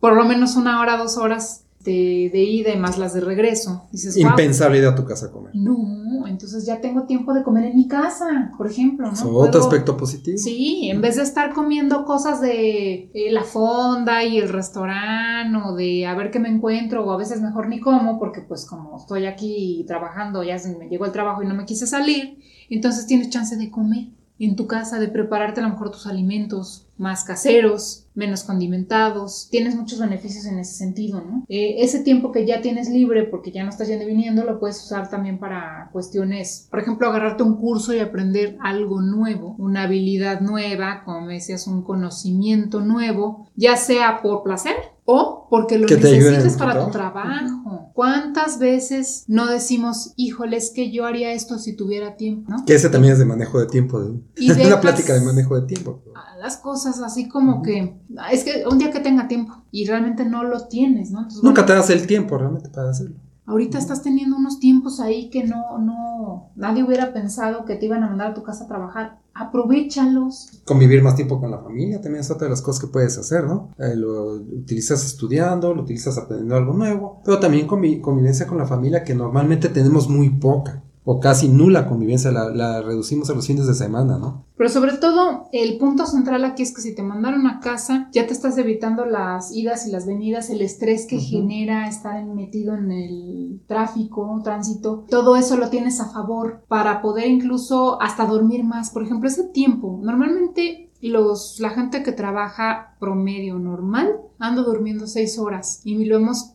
por 0.00 0.14
lo 0.14 0.24
menos 0.24 0.56
una 0.56 0.80
hora, 0.80 0.96
dos 0.96 1.18
horas 1.18 1.65
de, 1.92 2.42
ida 2.42 2.72
y 2.72 2.78
más 2.78 2.98
las 2.98 3.14
de 3.14 3.20
regreso. 3.20 3.88
Impensable 4.16 4.78
ir 4.78 4.86
a 4.86 4.94
tu 4.94 5.04
casa 5.04 5.26
a 5.26 5.30
comer. 5.30 5.52
No, 5.54 6.26
entonces 6.26 6.66
ya 6.66 6.80
tengo 6.80 7.04
tiempo 7.04 7.32
de 7.34 7.42
comer 7.42 7.64
en 7.64 7.76
mi 7.76 7.88
casa, 7.88 8.52
por 8.56 8.66
ejemplo. 8.66 9.10
¿no? 9.10 9.30
otro 9.30 9.60
aspecto 9.60 9.96
positivo. 9.96 10.38
Sí, 10.38 10.88
en 10.90 11.00
vez 11.00 11.16
de 11.16 11.22
estar 11.22 11.52
comiendo 11.52 12.04
cosas 12.04 12.40
de 12.40 13.10
eh, 13.14 13.30
la 13.30 13.44
fonda 13.44 14.24
y 14.24 14.38
el 14.38 14.48
restaurante 14.48 15.58
o 15.64 15.74
de 15.74 16.06
a 16.06 16.14
ver 16.14 16.30
qué 16.30 16.38
me 16.38 16.48
encuentro 16.48 17.04
o 17.04 17.12
a 17.12 17.16
veces 17.16 17.40
mejor 17.40 17.68
ni 17.68 17.80
como 17.80 18.18
porque 18.18 18.40
pues 18.40 18.66
como 18.66 18.96
estoy 18.96 19.26
aquí 19.26 19.84
trabajando, 19.86 20.42
ya 20.42 20.56
me 20.78 20.88
llegó 20.88 21.04
el 21.04 21.12
trabajo 21.12 21.42
y 21.42 21.46
no 21.46 21.54
me 21.54 21.64
quise 21.64 21.86
salir, 21.86 22.38
entonces 22.68 23.06
tienes 23.06 23.30
chance 23.30 23.56
de 23.56 23.70
comer 23.70 24.08
en 24.38 24.56
tu 24.56 24.66
casa, 24.66 24.98
de 24.98 25.08
prepararte 25.08 25.60
a 25.60 25.64
lo 25.64 25.70
mejor 25.70 25.90
tus 25.90 26.06
alimentos 26.06 26.86
más 26.98 27.24
caseros, 27.24 28.06
menos 28.14 28.44
condimentados, 28.44 29.48
tienes 29.50 29.76
muchos 29.76 29.98
beneficios 29.98 30.46
en 30.46 30.58
ese 30.58 30.74
sentido, 30.74 31.20
¿no? 31.20 31.44
Eh, 31.48 31.76
ese 31.78 32.02
tiempo 32.02 32.32
que 32.32 32.46
ya 32.46 32.62
tienes 32.62 32.88
libre 32.88 33.24
porque 33.24 33.52
ya 33.52 33.64
no 33.64 33.70
estás 33.70 33.88
yendo 33.88 34.04
y 34.04 34.08
viniendo, 34.08 34.44
lo 34.44 34.58
puedes 34.58 34.82
usar 34.82 35.10
también 35.10 35.38
para 35.38 35.90
cuestiones, 35.92 36.66
por 36.70 36.80
ejemplo, 36.80 37.08
agarrarte 37.08 37.42
un 37.42 37.56
curso 37.56 37.94
y 37.94 37.98
aprender 37.98 38.56
algo 38.62 39.02
nuevo, 39.02 39.54
una 39.58 39.82
habilidad 39.82 40.40
nueva, 40.40 41.02
como 41.04 41.28
decías, 41.28 41.66
un 41.66 41.82
conocimiento 41.82 42.80
nuevo, 42.80 43.48
ya 43.56 43.76
sea 43.76 44.22
por 44.22 44.42
placer 44.42 44.95
o 45.06 45.46
porque 45.48 45.78
lo 45.78 45.86
necesites 45.86 46.56
para 46.56 46.84
tu 46.84 46.90
trabajo. 46.90 47.90
¿Cuántas 47.94 48.58
veces 48.58 49.24
no 49.28 49.46
decimos, 49.46 50.12
híjole, 50.16 50.56
es 50.56 50.70
que 50.70 50.90
yo 50.90 51.06
haría 51.06 51.32
esto 51.32 51.58
si 51.58 51.74
tuviera 51.74 52.16
tiempo? 52.16 52.52
Que 52.66 52.74
ese 52.74 52.90
también 52.90 53.14
es 53.14 53.18
de 53.18 53.24
manejo 53.24 53.58
de 53.58 53.66
tiempo, 53.66 54.00
de, 54.00 54.20
una 54.66 54.80
plática 54.80 55.14
de 55.14 55.24
manejo 55.24 55.58
de 55.58 55.66
tiempo. 55.66 56.02
Las 56.38 56.58
cosas 56.58 57.00
así 57.00 57.28
como 57.28 57.62
que 57.62 57.96
es 58.30 58.44
que 58.44 58.64
un 58.70 58.78
día 58.78 58.90
que 58.90 59.00
tenga 59.00 59.28
tiempo 59.28 59.64
y 59.70 59.86
realmente 59.86 60.24
no 60.24 60.44
lo 60.44 60.66
tienes, 60.66 61.10
¿no? 61.10 61.26
Nunca 61.42 61.64
te 61.64 61.72
das 61.72 61.88
el 61.90 62.06
tiempo 62.06 62.36
realmente 62.36 62.68
para 62.68 62.90
hacerlo. 62.90 63.16
Ahorita 63.46 63.78
estás 63.78 64.02
teniendo 64.02 64.36
unos 64.36 64.58
tiempos 64.58 64.98
ahí 64.98 65.30
que 65.30 65.44
no, 65.44 65.78
no, 65.78 66.50
nadie 66.56 66.82
hubiera 66.82 67.12
pensado 67.12 67.64
que 67.64 67.76
te 67.76 67.86
iban 67.86 68.02
a 68.02 68.08
mandar 68.08 68.32
a 68.32 68.34
tu 68.34 68.42
casa 68.42 68.64
a 68.64 68.66
trabajar. 68.66 69.20
Aprovechalos. 69.38 70.62
Convivir 70.64 71.02
más 71.02 71.14
tiempo 71.14 71.38
con 71.38 71.50
la 71.50 71.58
familia 71.58 72.00
también 72.00 72.20
es 72.20 72.30
otra 72.30 72.46
de 72.46 72.50
las 72.50 72.62
cosas 72.62 72.80
que 72.80 72.90
puedes 72.90 73.18
hacer, 73.18 73.44
¿no? 73.44 73.70
Eh, 73.78 73.94
lo 73.94 74.32
utilizas 74.34 75.04
estudiando, 75.04 75.74
lo 75.74 75.82
utilizas 75.82 76.16
aprendiendo 76.16 76.56
algo 76.56 76.72
nuevo, 76.72 77.20
pero 77.24 77.38
también 77.38 77.66
convivencia 77.66 78.46
con 78.46 78.58
la 78.58 78.66
familia 78.66 79.04
que 79.04 79.14
normalmente 79.14 79.68
tenemos 79.68 80.08
muy 80.08 80.30
poca 80.30 80.82
o 81.08 81.20
casi 81.20 81.48
nula 81.48 81.86
convivencia, 81.86 82.32
la, 82.32 82.82
reducimos 82.82 83.30
a 83.30 83.34
los 83.34 83.46
fines 83.46 83.68
de 83.68 83.74
semana, 83.74 84.18
¿no? 84.18 84.44
Pero 84.56 84.68
sobre 84.68 84.94
todo, 84.94 85.48
el 85.52 85.78
punto 85.78 86.04
central 86.04 86.44
aquí 86.44 86.64
es 86.64 86.74
que 86.74 86.82
si 86.82 86.96
te 86.96 87.04
mandaron 87.04 87.46
a 87.46 87.60
casa, 87.60 88.08
ya 88.12 88.26
te 88.26 88.32
estás 88.32 88.58
evitando 88.58 89.04
las 89.04 89.52
idas 89.52 89.86
y 89.86 89.92
las 89.92 90.04
venidas, 90.04 90.50
el 90.50 90.62
estrés 90.62 91.06
que 91.06 91.20
genera 91.20 91.86
estar 91.88 92.24
metido 92.24 92.74
en 92.74 92.90
el 92.90 93.60
tráfico, 93.68 94.40
tránsito, 94.42 95.04
todo 95.08 95.36
eso 95.36 95.56
lo 95.56 95.70
tienes 95.70 96.00
a 96.00 96.10
favor 96.10 96.64
para 96.66 97.00
poder 97.00 97.28
incluso 97.28 98.02
hasta 98.02 98.26
dormir 98.26 98.64
más. 98.64 98.90
Por 98.90 99.04
ejemplo, 99.04 99.28
ese 99.28 99.44
tiempo, 99.44 100.00
normalmente 100.02 100.90
los, 101.02 101.60
la 101.60 101.70
gente 101.70 102.02
que 102.02 102.10
trabaja 102.10 102.96
promedio 102.98 103.60
normal 103.60 104.16
ando 104.38 104.64
durmiendo 104.64 105.06
seis 105.06 105.38
horas 105.38 105.80
y 105.84 106.04
lo 106.04 106.16
hemos 106.16 106.52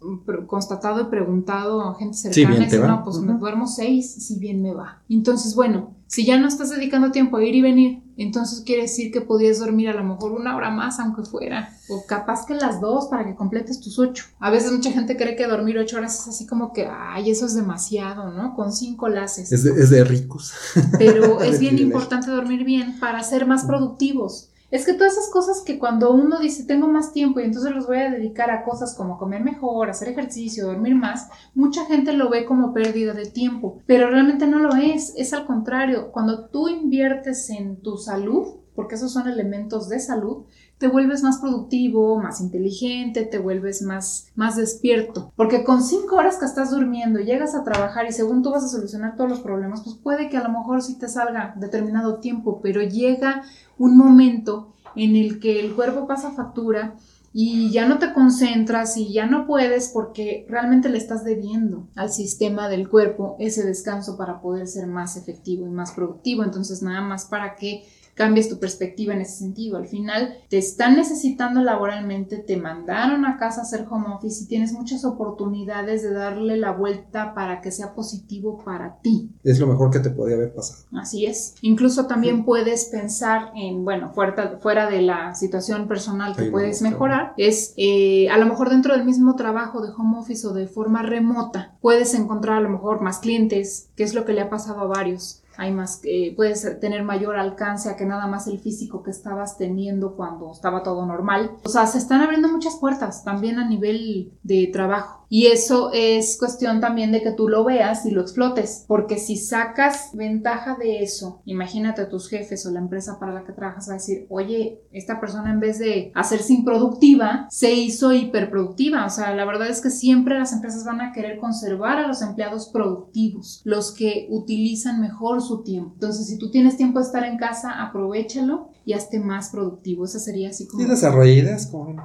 constatado 0.47 1.01
y 1.01 1.05
preguntado 1.05 1.81
a 1.81 1.95
gente 1.95 2.17
cercana 2.17 2.67
y 2.67 2.77
no, 2.77 3.03
pues 3.03 3.17
me 3.17 3.33
duermo 3.33 3.67
seis, 3.67 4.11
si 4.11 4.37
bien 4.39 4.61
me 4.61 4.73
va. 4.73 5.01
Entonces, 5.09 5.55
bueno, 5.55 5.95
si 6.11 6.25
ya 6.25 6.37
no 6.37 6.47
estás 6.47 6.69
dedicando 6.69 7.11
tiempo 7.11 7.37
a 7.37 7.43
ir 7.43 7.55
y 7.55 7.61
venir, 7.61 8.03
entonces 8.17 8.63
quiere 8.65 8.81
decir 8.81 9.13
que 9.13 9.21
podías 9.21 9.59
dormir 9.59 9.87
a 9.87 9.93
lo 9.93 10.03
mejor 10.03 10.33
una 10.33 10.57
hora 10.57 10.69
más, 10.69 10.99
aunque 10.99 11.23
fuera, 11.23 11.69
o 11.87 12.05
capaz 12.05 12.45
que 12.45 12.53
las 12.53 12.81
dos 12.81 13.07
para 13.07 13.25
que 13.25 13.35
completes 13.35 13.79
tus 13.79 13.97
ocho. 13.97 14.25
A 14.39 14.51
veces 14.51 14.73
mucha 14.73 14.91
gente 14.91 15.15
cree 15.15 15.37
que 15.37 15.47
dormir 15.47 15.77
ocho 15.77 15.97
horas 15.97 16.19
es 16.19 16.27
así 16.27 16.45
como 16.45 16.73
que, 16.73 16.85
ay, 16.85 17.31
eso 17.31 17.45
es 17.45 17.55
demasiado, 17.55 18.29
¿no? 18.31 18.53
Con 18.55 18.73
cinco 18.73 19.07
laces. 19.07 19.53
Es 19.53 19.63
de, 19.63 19.71
es 19.71 19.89
de 19.89 20.03
ricos. 20.03 20.53
Pero 20.99 21.41
es 21.43 21.59
bien 21.59 21.79
importante 21.79 22.29
dormir 22.29 22.65
bien 22.65 22.99
para 22.99 23.23
ser 23.23 23.47
más 23.47 23.63
productivos. 23.63 24.50
Es 24.71 24.85
que 24.85 24.93
todas 24.93 25.13
esas 25.13 25.29
cosas 25.29 25.61
que 25.61 25.77
cuando 25.77 26.13
uno 26.13 26.39
dice 26.39 26.63
tengo 26.63 26.87
más 26.87 27.11
tiempo 27.11 27.39
y 27.39 27.43
entonces 27.43 27.75
los 27.75 27.87
voy 27.87 27.97
a 27.97 28.09
dedicar 28.09 28.49
a 28.49 28.63
cosas 28.63 28.95
como 28.95 29.17
comer 29.17 29.43
mejor, 29.43 29.89
hacer 29.89 30.07
ejercicio, 30.07 30.65
dormir 30.65 30.95
más, 30.95 31.29
mucha 31.53 31.85
gente 31.85 32.13
lo 32.13 32.29
ve 32.29 32.45
como 32.45 32.73
pérdida 32.73 33.13
de 33.13 33.25
tiempo, 33.25 33.79
pero 33.85 34.09
realmente 34.09 34.47
no 34.47 34.59
lo 34.59 34.73
es, 34.75 35.13
es 35.17 35.33
al 35.33 35.45
contrario, 35.45 36.11
cuando 36.13 36.45
tú 36.45 36.69
inviertes 36.69 37.49
en 37.49 37.81
tu 37.81 37.97
salud, 37.97 38.61
porque 38.75 38.95
esos 38.95 39.11
son 39.11 39.27
elementos 39.27 39.89
de 39.89 39.99
salud, 39.99 40.43
te 40.77 40.87
vuelves 40.87 41.21
más 41.21 41.37
productivo, 41.37 42.19
más 42.19 42.41
inteligente, 42.41 43.23
te 43.23 43.37
vuelves 43.37 43.81
más, 43.81 44.27
más 44.35 44.55
despierto. 44.55 45.31
Porque 45.35 45.63
con 45.63 45.83
cinco 45.83 46.15
horas 46.15 46.37
que 46.37 46.45
estás 46.45 46.71
durmiendo 46.71 47.19
llegas 47.19 47.53
a 47.53 47.63
trabajar 47.63 48.07
y 48.07 48.11
según 48.11 48.41
tú 48.41 48.51
vas 48.51 48.63
a 48.63 48.69
solucionar 48.69 49.15
todos 49.15 49.29
los 49.29 49.39
problemas, 49.41 49.81
pues 49.83 49.95
puede 49.95 50.29
que 50.29 50.37
a 50.37 50.43
lo 50.43 50.49
mejor 50.49 50.81
sí 50.81 50.97
te 50.97 51.07
salga 51.07 51.53
determinado 51.57 52.19
tiempo, 52.19 52.61
pero 52.61 52.81
llega 52.81 53.43
un 53.77 53.97
momento 53.97 54.73
en 54.95 55.15
el 55.15 55.39
que 55.39 55.59
el 55.59 55.73
cuerpo 55.73 56.07
pasa 56.07 56.31
factura 56.31 56.95
y 57.33 57.71
ya 57.71 57.87
no 57.87 57.97
te 57.97 58.13
concentras 58.13 58.97
y 58.97 59.13
ya 59.13 59.25
no 59.25 59.47
puedes 59.47 59.89
porque 59.89 60.45
realmente 60.49 60.89
le 60.89 60.97
estás 60.97 61.23
debiendo 61.23 61.87
al 61.95 62.11
sistema 62.11 62.67
del 62.67 62.89
cuerpo 62.89 63.37
ese 63.39 63.63
descanso 63.63 64.17
para 64.17 64.41
poder 64.41 64.67
ser 64.67 64.87
más 64.87 65.15
efectivo 65.15 65.65
y 65.65 65.69
más 65.69 65.91
productivo. 65.93 66.43
Entonces 66.43 66.81
nada 66.81 67.01
más 67.01 67.25
para 67.25 67.55
que 67.55 67.85
cambies 68.15 68.49
tu 68.49 68.59
perspectiva 68.59 69.13
en 69.13 69.21
ese 69.21 69.37
sentido. 69.37 69.77
Al 69.77 69.87
final 69.87 70.37
te 70.49 70.57
están 70.57 70.95
necesitando 70.95 71.61
laboralmente, 71.61 72.37
te 72.37 72.57
mandaron 72.57 73.25
a 73.25 73.37
casa 73.37 73.61
a 73.61 73.63
hacer 73.63 73.85
home 73.89 74.07
office 74.13 74.43
y 74.43 74.47
tienes 74.47 74.73
muchas 74.73 75.05
oportunidades 75.05 76.03
de 76.03 76.13
darle 76.13 76.57
la 76.57 76.71
vuelta 76.71 77.33
para 77.33 77.61
que 77.61 77.71
sea 77.71 77.93
positivo 77.93 78.61
para 78.63 78.99
ti. 79.01 79.29
Es 79.43 79.59
lo 79.59 79.67
mejor 79.67 79.91
que 79.91 79.99
te 79.99 80.09
podía 80.09 80.35
haber 80.35 80.53
pasado. 80.53 80.83
Así 80.93 81.25
es. 81.25 81.55
Incluso 81.61 82.07
también 82.07 82.45
puedes 82.45 82.85
pensar 82.85 83.51
en, 83.55 83.83
bueno, 83.83 84.11
fuera, 84.13 84.59
fuera 84.59 84.89
de 84.89 85.01
la 85.01 85.35
situación 85.35 85.87
personal 85.87 86.35
que 86.35 86.45
puedes 86.45 86.81
mejorar, 86.81 87.33
es 87.37 87.73
eh, 87.77 88.29
a 88.29 88.37
lo 88.37 88.45
mejor 88.45 88.69
dentro 88.69 88.95
del 88.95 89.05
mismo 89.05 89.35
trabajo 89.35 89.81
de 89.81 89.91
home 89.91 90.19
office 90.19 90.47
o 90.47 90.53
de 90.53 90.67
forma 90.67 91.01
remota, 91.01 91.75
puedes 91.81 92.13
encontrar 92.13 92.57
a 92.57 92.61
lo 92.61 92.69
mejor 92.69 93.01
más 93.01 93.19
clientes, 93.19 93.89
que 93.95 94.03
es 94.03 94.13
lo 94.13 94.25
que 94.25 94.33
le 94.33 94.41
ha 94.41 94.49
pasado 94.49 94.81
a 94.81 94.85
varios 94.85 95.43
hay 95.61 95.71
más, 95.71 96.01
eh, 96.05 96.33
puedes 96.35 96.79
tener 96.79 97.03
mayor 97.03 97.37
alcance 97.37 97.87
a 97.87 97.95
que 97.95 98.03
nada 98.03 98.25
más 98.25 98.47
el 98.47 98.57
físico 98.57 99.03
que 99.03 99.11
estabas 99.11 99.59
teniendo 99.59 100.15
cuando 100.15 100.51
estaba 100.51 100.81
todo 100.81 101.05
normal. 101.05 101.51
O 101.63 101.69
sea, 101.69 101.85
se 101.85 101.99
están 101.99 102.21
abriendo 102.21 102.47
muchas 102.47 102.77
puertas 102.77 103.23
también 103.23 103.59
a 103.59 103.67
nivel 103.67 104.33
de 104.41 104.71
trabajo. 104.73 105.20
Y 105.33 105.47
eso 105.47 105.91
es 105.93 106.37
cuestión 106.37 106.81
también 106.81 107.13
de 107.13 107.21
que 107.21 107.31
tú 107.31 107.47
lo 107.47 107.63
veas 107.63 108.05
y 108.05 108.11
lo 108.11 108.19
explotes, 108.19 108.83
porque 108.85 109.17
si 109.17 109.37
sacas 109.37 110.09
ventaja 110.13 110.75
de 110.75 111.03
eso, 111.03 111.41
imagínate 111.45 112.01
a 112.01 112.09
tus 112.09 112.27
jefes 112.27 112.65
o 112.65 112.71
la 112.71 112.81
empresa 112.81 113.17
para 113.17 113.33
la 113.33 113.45
que 113.45 113.53
trabajas 113.53 113.87
va 113.87 113.93
a 113.93 113.95
decir, 113.95 114.25
oye, 114.27 114.81
esta 114.91 115.21
persona 115.21 115.49
en 115.49 115.61
vez 115.61 115.79
de 115.79 116.11
hacerse 116.15 116.51
improductiva, 116.51 117.47
se 117.49 117.71
hizo 117.71 118.11
hiperproductiva. 118.11 119.05
O 119.05 119.09
sea, 119.09 119.33
la 119.33 119.45
verdad 119.45 119.69
es 119.69 119.79
que 119.79 119.89
siempre 119.89 120.37
las 120.37 120.51
empresas 120.51 120.83
van 120.83 120.99
a 120.99 121.13
querer 121.13 121.39
conservar 121.39 121.97
a 121.97 122.07
los 122.07 122.21
empleados 122.21 122.67
productivos, 122.67 123.61
los 123.63 123.93
que 123.93 124.27
utilizan 124.29 124.99
mejor 124.99 125.41
su 125.41 125.63
tiempo. 125.63 125.91
Entonces, 125.93 126.27
si 126.27 126.37
tú 126.37 126.51
tienes 126.51 126.75
tiempo 126.75 126.99
de 126.99 127.05
estar 127.05 127.23
en 127.23 127.37
casa, 127.37 127.81
aprovechalo 127.81 128.70
y 128.85 128.93
hazte 128.93 129.19
más 129.19 129.49
productivo. 129.49 130.05
Esa 130.05 130.19
sería 130.19 130.49
así 130.49 130.67
como... 130.67 130.83
Y 130.83 130.87
desarrolla 130.87 131.31
ideas, 131.31 131.67
como 131.67 131.95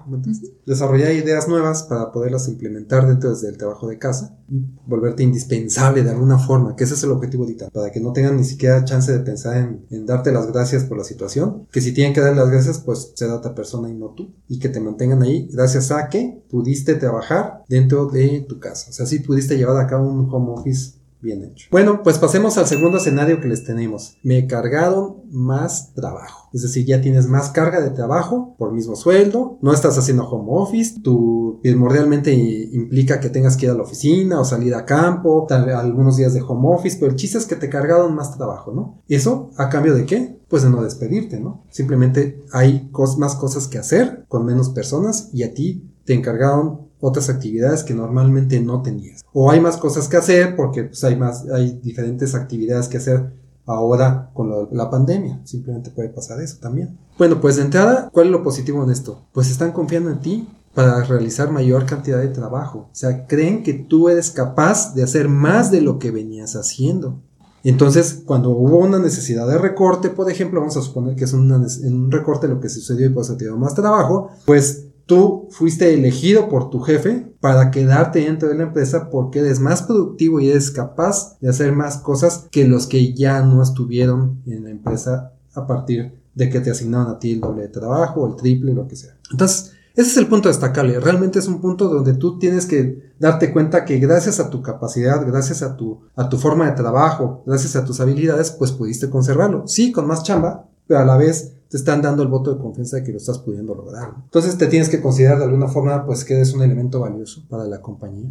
Desarrolla 0.66 1.12
ideas 1.12 1.48
nuevas 1.48 1.84
para 1.84 2.12
poderlas 2.12 2.48
implementar 2.48 3.06
dentro 3.06 3.34
del 3.34 3.56
trabajo 3.56 3.88
de 3.88 3.98
casa 3.98 4.36
y 4.48 4.64
volverte 4.86 5.22
indispensable 5.22 6.02
de 6.02 6.10
alguna 6.10 6.38
forma, 6.38 6.76
que 6.76 6.84
ese 6.84 6.94
es 6.94 7.02
el 7.02 7.10
objetivo 7.10 7.44
ahorita, 7.44 7.70
para 7.70 7.90
que 7.90 8.00
no 8.00 8.12
tengan 8.12 8.36
ni 8.36 8.44
siquiera 8.44 8.84
chance 8.84 9.12
de 9.12 9.20
pensar 9.20 9.56
en, 9.90 10.06
darte 10.06 10.32
las 10.32 10.46
gracias 10.52 10.84
por 10.84 10.98
la 10.98 11.04
situación, 11.04 11.66
que 11.72 11.80
si 11.80 11.92
tienen 11.92 12.12
que 12.12 12.20
dar 12.20 12.36
las 12.36 12.50
gracias, 12.50 12.78
pues 12.78 13.12
será 13.14 13.34
otra 13.34 13.54
persona 13.54 13.88
y 13.88 13.94
no 13.94 14.10
tú, 14.10 14.34
y 14.48 14.58
que 14.58 14.68
te 14.68 14.80
mantengan 14.80 15.22
ahí 15.22 15.48
gracias 15.52 15.90
a 15.90 16.08
que 16.08 16.42
pudiste 16.48 16.94
trabajar 16.94 17.64
dentro 17.68 18.06
de 18.06 18.44
tu 18.48 18.60
casa. 18.60 18.90
O 18.90 18.92
sea, 18.92 19.06
si 19.06 19.20
pudiste 19.20 19.56
llevar 19.56 19.76
a 19.78 19.86
cabo 19.86 20.08
un 20.08 20.28
home 20.32 20.52
office 20.52 20.96
bien 21.26 21.44
hecho. 21.44 21.68
Bueno, 21.70 22.02
pues 22.02 22.18
pasemos 22.18 22.56
al 22.56 22.66
segundo 22.66 22.96
escenario 22.96 23.40
que 23.40 23.48
les 23.48 23.64
tenemos. 23.64 24.16
Me 24.22 24.46
cargaron 24.46 25.16
más 25.30 25.92
trabajo. 25.92 26.48
Es 26.54 26.62
decir, 26.62 26.86
ya 26.86 27.02
tienes 27.02 27.26
más 27.26 27.50
carga 27.50 27.82
de 27.82 27.90
trabajo 27.90 28.54
por 28.56 28.72
mismo 28.72 28.96
sueldo, 28.96 29.58
no 29.60 29.74
estás 29.74 29.98
haciendo 29.98 30.26
home 30.26 30.48
office, 30.48 31.00
tu 31.02 31.58
primordialmente 31.62 32.32
implica 32.32 33.20
que 33.20 33.28
tengas 33.28 33.56
que 33.56 33.66
ir 33.66 33.72
a 33.72 33.74
la 33.74 33.82
oficina 33.82 34.40
o 34.40 34.44
salir 34.44 34.74
a 34.74 34.86
campo, 34.86 35.44
tal, 35.48 35.68
algunos 35.70 36.16
días 36.16 36.32
de 36.32 36.40
home 36.40 36.74
office, 36.74 36.96
pero 36.98 37.10
el 37.10 37.16
chiste 37.16 37.38
es 37.38 37.46
que 37.46 37.56
te 37.56 37.68
cargaron 37.68 38.14
más 38.14 38.36
trabajo, 38.36 38.72
¿no? 38.72 39.02
¿Eso 39.08 39.50
a 39.56 39.68
cambio 39.68 39.94
de 39.94 40.06
qué? 40.06 40.40
Pues 40.48 40.62
de 40.62 40.70
no 40.70 40.82
despedirte, 40.82 41.40
¿no? 41.40 41.64
Simplemente 41.70 42.44
hay 42.52 42.88
más 43.18 43.34
cosas 43.34 43.66
que 43.68 43.78
hacer 43.78 44.24
con 44.28 44.46
menos 44.46 44.70
personas 44.70 45.30
y 45.32 45.42
a 45.42 45.52
ti 45.52 45.90
te 46.04 46.14
encargaron 46.14 46.85
otras 47.06 47.28
actividades 47.28 47.84
que 47.84 47.94
normalmente 47.94 48.60
no 48.60 48.82
tenías. 48.82 49.24
O 49.32 49.50
hay 49.50 49.60
más 49.60 49.76
cosas 49.76 50.08
que 50.08 50.16
hacer 50.16 50.56
porque 50.56 50.84
pues, 50.84 51.04
hay 51.04 51.16
más, 51.16 51.46
hay 51.48 51.78
diferentes 51.82 52.34
actividades 52.34 52.88
que 52.88 52.96
hacer 52.96 53.32
ahora 53.66 54.30
con 54.34 54.68
la 54.70 54.90
pandemia. 54.90 55.40
Simplemente 55.44 55.90
puede 55.90 56.08
pasar 56.08 56.40
eso 56.40 56.56
también. 56.60 56.98
Bueno, 57.18 57.40
pues 57.40 57.56
de 57.56 57.62
entrada, 57.62 58.10
¿cuál 58.12 58.26
es 58.26 58.32
lo 58.32 58.42
positivo 58.42 58.82
en 58.82 58.90
esto? 58.90 59.26
Pues 59.32 59.50
están 59.50 59.72
confiando 59.72 60.10
en 60.10 60.20
ti 60.20 60.48
para 60.74 61.02
realizar 61.04 61.50
mayor 61.50 61.86
cantidad 61.86 62.18
de 62.18 62.28
trabajo. 62.28 62.88
O 62.92 62.94
sea, 62.94 63.26
creen 63.26 63.62
que 63.62 63.72
tú 63.72 64.08
eres 64.08 64.30
capaz 64.30 64.94
de 64.94 65.02
hacer 65.02 65.28
más 65.28 65.70
de 65.70 65.80
lo 65.80 65.98
que 65.98 66.10
venías 66.10 66.54
haciendo. 66.54 67.22
Entonces, 67.64 68.22
cuando 68.24 68.50
hubo 68.50 68.78
una 68.78 68.98
necesidad 68.98 69.48
de 69.48 69.58
recorte, 69.58 70.10
por 70.10 70.30
ejemplo, 70.30 70.60
vamos 70.60 70.76
a 70.76 70.82
suponer 70.82 71.16
que 71.16 71.24
es 71.24 71.32
un 71.32 72.10
recorte 72.12 72.46
lo 72.46 72.60
que 72.60 72.68
sucedió 72.68 73.06
y 73.06 73.10
pues 73.10 73.28
ha 73.28 73.36
tenido 73.36 73.56
más 73.56 73.74
trabajo, 73.74 74.30
pues 74.44 74.85
tú 75.06 75.48
fuiste 75.50 75.94
elegido 75.94 76.48
por 76.48 76.68
tu 76.68 76.80
jefe 76.80 77.32
para 77.40 77.70
quedarte 77.70 78.20
dentro 78.20 78.48
de 78.48 78.56
la 78.56 78.64
empresa 78.64 79.08
porque 79.08 79.38
eres 79.38 79.60
más 79.60 79.82
productivo 79.82 80.40
y 80.40 80.50
eres 80.50 80.70
capaz 80.70 81.38
de 81.40 81.48
hacer 81.48 81.72
más 81.72 81.98
cosas 81.98 82.48
que 82.50 82.66
los 82.66 82.86
que 82.86 83.14
ya 83.14 83.42
no 83.42 83.62
estuvieron 83.62 84.42
en 84.46 84.64
la 84.64 84.70
empresa 84.70 85.32
a 85.54 85.66
partir 85.66 86.20
de 86.34 86.50
que 86.50 86.60
te 86.60 86.70
asignaron 86.70 87.08
a 87.08 87.18
ti 87.18 87.32
el 87.32 87.40
doble 87.40 87.62
de 87.62 87.68
trabajo 87.68 88.22
o 88.22 88.28
el 88.28 88.36
triple, 88.36 88.74
lo 88.74 88.86
que 88.86 88.96
sea. 88.96 89.16
Entonces, 89.30 89.72
ese 89.94 90.10
es 90.10 90.16
el 90.18 90.26
punto 90.26 90.50
destacable. 90.50 91.00
Realmente 91.00 91.38
es 91.38 91.48
un 91.48 91.60
punto 91.62 91.88
donde 91.88 92.12
tú 92.12 92.38
tienes 92.38 92.66
que 92.66 93.14
darte 93.18 93.50
cuenta 93.52 93.86
que 93.86 93.98
gracias 93.98 94.38
a 94.40 94.50
tu 94.50 94.60
capacidad, 94.60 95.26
gracias 95.26 95.62
a 95.62 95.74
tu, 95.76 96.02
a 96.14 96.28
tu 96.28 96.36
forma 96.36 96.66
de 96.66 96.76
trabajo, 96.76 97.42
gracias 97.46 97.76
a 97.76 97.84
tus 97.86 98.00
habilidades, 98.00 98.50
pues 98.50 98.72
pudiste 98.72 99.08
conservarlo. 99.08 99.66
Sí, 99.66 99.92
con 99.92 100.06
más 100.06 100.22
chamba, 100.22 100.68
pero 100.86 101.00
a 101.00 101.06
la 101.06 101.16
vez 101.16 101.55
te 101.68 101.76
están 101.76 102.02
dando 102.02 102.22
el 102.22 102.28
voto 102.28 102.54
de 102.54 102.60
confianza 102.60 102.96
de 102.98 103.04
que 103.04 103.12
lo 103.12 103.18
estás 103.18 103.38
pudiendo 103.38 103.74
lograr. 103.74 104.14
Entonces 104.24 104.56
te 104.56 104.66
tienes 104.66 104.88
que 104.88 105.00
considerar 105.00 105.38
de 105.38 105.44
alguna 105.44 105.68
forma 105.68 106.04
pues 106.06 106.24
que 106.24 106.34
eres 106.34 106.54
un 106.54 106.62
elemento 106.62 107.00
valioso 107.00 107.42
para 107.48 107.64
la 107.64 107.80
compañía. 107.80 108.30